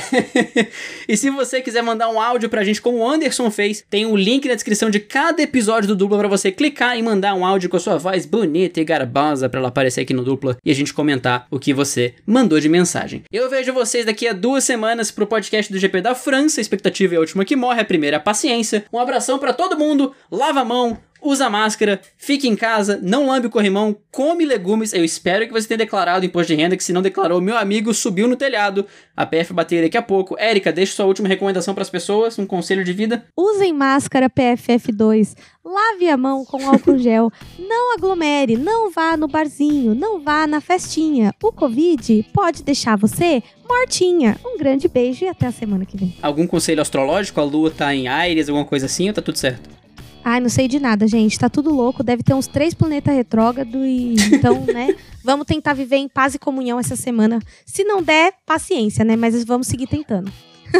e 1.08 1.16
se 1.16 1.30
você 1.30 1.60
quiser 1.60 1.82
mandar 1.82 2.08
um 2.08 2.20
áudio 2.20 2.48
pra 2.48 2.64
gente, 2.64 2.80
como 2.80 2.98
o 2.98 3.08
Anderson 3.08 3.50
fez, 3.50 3.84
tem 3.88 4.06
um 4.06 4.16
link 4.16 4.46
na 4.48 4.54
descrição 4.54 4.90
de 4.90 5.00
cada 5.00 5.42
episódio 5.42 5.88
do 5.88 5.96
Dupla 5.96 6.18
pra 6.18 6.28
você 6.28 6.50
clicar 6.50 6.98
e 6.98 7.02
mandar 7.02 7.34
um 7.34 7.44
áudio 7.44 7.68
com 7.68 7.76
a 7.76 7.80
sua 7.80 7.96
voz 7.96 8.26
bonita 8.26 8.80
e 8.80 8.84
garbosa 8.84 9.48
pra 9.48 9.60
ela 9.60 9.68
aparecer 9.68 10.02
aqui 10.02 10.12
no 10.12 10.24
Dupla 10.24 10.56
e 10.64 10.70
a 10.70 10.74
gente 10.74 10.92
comentar 10.92 11.46
o 11.50 11.58
que 11.58 11.72
você 11.72 12.14
mandou 12.26 12.60
de 12.60 12.68
mensagem. 12.68 13.22
Eu 13.32 13.48
vejo 13.48 13.72
vocês 13.72 14.04
daqui 14.06 14.26
a 14.28 14.32
duas 14.32 14.64
semanas 14.64 15.10
pro 15.14 15.26
podcast 15.26 15.72
do 15.72 15.78
GP 15.78 16.00
da 16.00 16.14
França. 16.14 16.60
A 16.60 16.62
expectativa 16.62 17.14
é 17.14 17.16
a 17.16 17.20
última 17.20 17.44
que 17.44 17.56
morre, 17.56 17.80
a 17.80 17.84
primeira 17.84 18.16
é 18.16 18.18
a 18.18 18.20
paciência. 18.20 18.84
Um 18.92 18.98
abração 18.98 19.38
pra 19.38 19.52
todo 19.52 19.78
mundo, 19.78 20.14
lava 20.30 20.60
a 20.60 20.64
mão, 20.64 20.98
usa 21.24 21.48
máscara, 21.48 22.00
fique 22.16 22.46
em 22.46 22.54
casa, 22.54 23.00
não 23.02 23.26
lambe 23.26 23.46
o 23.46 23.50
corrimão, 23.50 23.96
come 24.12 24.44
legumes. 24.44 24.92
Eu 24.92 25.04
espero 25.04 25.46
que 25.46 25.52
você 25.52 25.66
tenha 25.66 25.78
declarado 25.78 26.26
imposto 26.26 26.52
de 26.52 26.60
renda, 26.60 26.76
que 26.76 26.84
se 26.84 26.92
não 26.92 27.02
declarou, 27.02 27.40
meu 27.40 27.56
amigo 27.56 27.94
subiu 27.94 28.28
no 28.28 28.36
telhado. 28.36 28.86
A 29.16 29.24
PF 29.24 29.52
bater 29.52 29.82
daqui 29.82 29.96
a 29.96 30.02
pouco. 30.02 30.36
Érica, 30.38 30.72
deixa 30.72 30.94
sua 30.94 31.06
última 31.06 31.28
recomendação 31.28 31.74
pras 31.74 31.88
pessoas, 31.88 32.38
um 32.38 32.46
conselho 32.46 32.84
de 32.84 32.92
vida. 32.92 33.24
Usem 33.36 33.72
máscara 33.72 34.28
PFF2, 34.28 35.34
lave 35.64 36.08
a 36.08 36.16
mão 36.16 36.44
com 36.44 36.68
álcool 36.68 36.98
gel, 36.98 37.30
não 37.58 37.94
aglomere, 37.94 38.56
não 38.56 38.90
vá 38.90 39.16
no 39.16 39.26
barzinho, 39.26 39.94
não 39.94 40.20
vá 40.20 40.46
na 40.46 40.60
festinha. 40.60 41.32
O 41.42 41.52
Covid 41.52 42.26
pode 42.32 42.62
deixar 42.62 42.96
você 42.96 43.42
mortinha. 43.66 44.36
Um 44.44 44.58
grande 44.58 44.88
beijo 44.88 45.24
e 45.24 45.28
até 45.28 45.46
a 45.46 45.52
semana 45.52 45.86
que 45.86 45.96
vem. 45.96 46.14
Algum 46.20 46.46
conselho 46.46 46.82
astrológico? 46.82 47.40
A 47.40 47.44
lua 47.44 47.70
tá 47.70 47.94
em 47.94 48.08
Ares, 48.08 48.48
alguma 48.48 48.66
coisa 48.66 48.86
assim, 48.86 49.08
ou 49.08 49.14
tá 49.14 49.22
tudo 49.22 49.38
certo? 49.38 49.83
Ai, 50.24 50.40
não 50.40 50.48
sei 50.48 50.66
de 50.66 50.80
nada, 50.80 51.06
gente. 51.06 51.38
Tá 51.38 51.48
tudo 51.50 51.72
louco. 51.72 52.02
Deve 52.02 52.22
ter 52.22 52.32
uns 52.34 52.46
três 52.46 52.72
planetas 52.72 53.14
retrógrados 53.14 53.74
e 53.84 54.14
então, 54.32 54.64
né? 54.72 54.96
Vamos 55.22 55.46
tentar 55.46 55.74
viver 55.74 55.96
em 55.96 56.08
paz 56.08 56.34
e 56.34 56.38
comunhão 56.38 56.78
essa 56.80 56.96
semana. 56.96 57.40
Se 57.66 57.84
não 57.84 58.02
der, 58.02 58.32
paciência, 58.46 59.04
né? 59.04 59.16
Mas 59.16 59.44
vamos 59.44 59.66
seguir 59.66 59.86
tentando. 59.86 60.32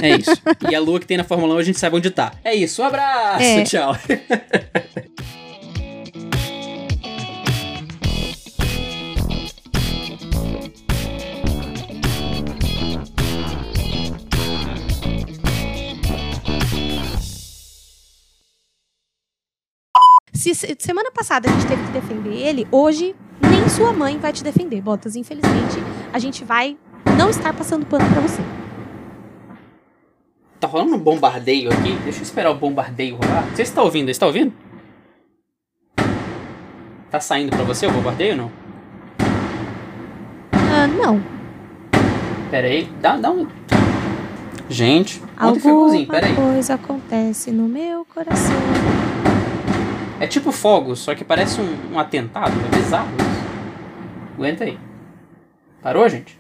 É 0.02 0.16
isso. 0.16 0.30
e 0.70 0.74
a 0.74 0.80
lua 0.80 0.98
que 0.98 1.06
tem 1.06 1.16
na 1.18 1.24
Fórmula 1.24 1.54
1 1.54 1.58
a 1.58 1.62
gente 1.62 1.78
sabe 1.78 1.96
onde 1.96 2.10
tá. 2.10 2.32
É 2.42 2.54
isso, 2.54 2.82
um 2.82 2.86
abraço, 2.86 3.44
É. 3.44 3.62
tchau. 3.64 3.94
Se 20.34 20.54
se- 20.54 20.76
semana 20.78 21.10
passada 21.12 21.48
a 21.48 21.52
gente 21.52 21.66
teve 21.66 21.82
que 21.84 21.92
defender 21.92 22.34
ele, 22.34 22.66
hoje 22.70 23.14
nem 23.40 23.68
sua 23.68 23.92
mãe 23.92 24.18
vai 24.18 24.32
te 24.32 24.42
defender, 24.42 24.80
Botas. 24.80 25.16
Infelizmente, 25.16 25.76
a 26.12 26.18
gente 26.18 26.44
vai 26.44 26.76
não 27.16 27.30
estar 27.30 27.52
passando 27.54 27.86
pano 27.86 28.04
pra 28.10 28.20
você. 28.20 28.42
Tá 30.58 30.66
rolando 30.66 30.96
um 30.96 30.98
bombardeio 30.98 31.70
aqui? 31.72 31.94
Deixa 32.02 32.18
eu 32.18 32.22
esperar 32.22 32.50
o 32.50 32.54
bombardeio 32.54 33.16
rolar. 33.16 33.44
Você 33.54 33.62
está 33.62 33.82
ouvindo? 33.82 34.08
Está 34.10 34.26
ouvindo? 34.26 34.52
Tá 37.10 37.20
saindo 37.20 37.50
pra 37.54 37.64
você 37.64 37.86
o 37.86 37.92
bombardeio 37.92 38.32
ou 38.32 38.36
não? 38.38 38.52
Ah, 40.52 40.86
não. 40.88 41.22
Pera 42.50 42.66
aí, 42.66 42.90
dá, 43.00 43.16
dá 43.16 43.30
um... 43.30 43.46
Gente, 44.68 45.22
Alguma 45.36 46.06
coisa 46.34 46.74
acontece 46.74 47.50
no 47.52 47.68
meu 47.68 48.04
coração. 48.06 48.56
É 50.20 50.26
tipo 50.26 50.52
fogos, 50.52 51.00
só 51.00 51.14
que 51.14 51.24
parece 51.24 51.60
um, 51.60 51.94
um 51.94 51.98
atentado. 51.98 52.52
É 52.72 52.76
bizarro 52.76 53.10
isso. 53.16 54.34
Aguenta 54.34 54.64
aí. 54.64 54.78
Parou, 55.82 56.08
gente? 56.08 56.38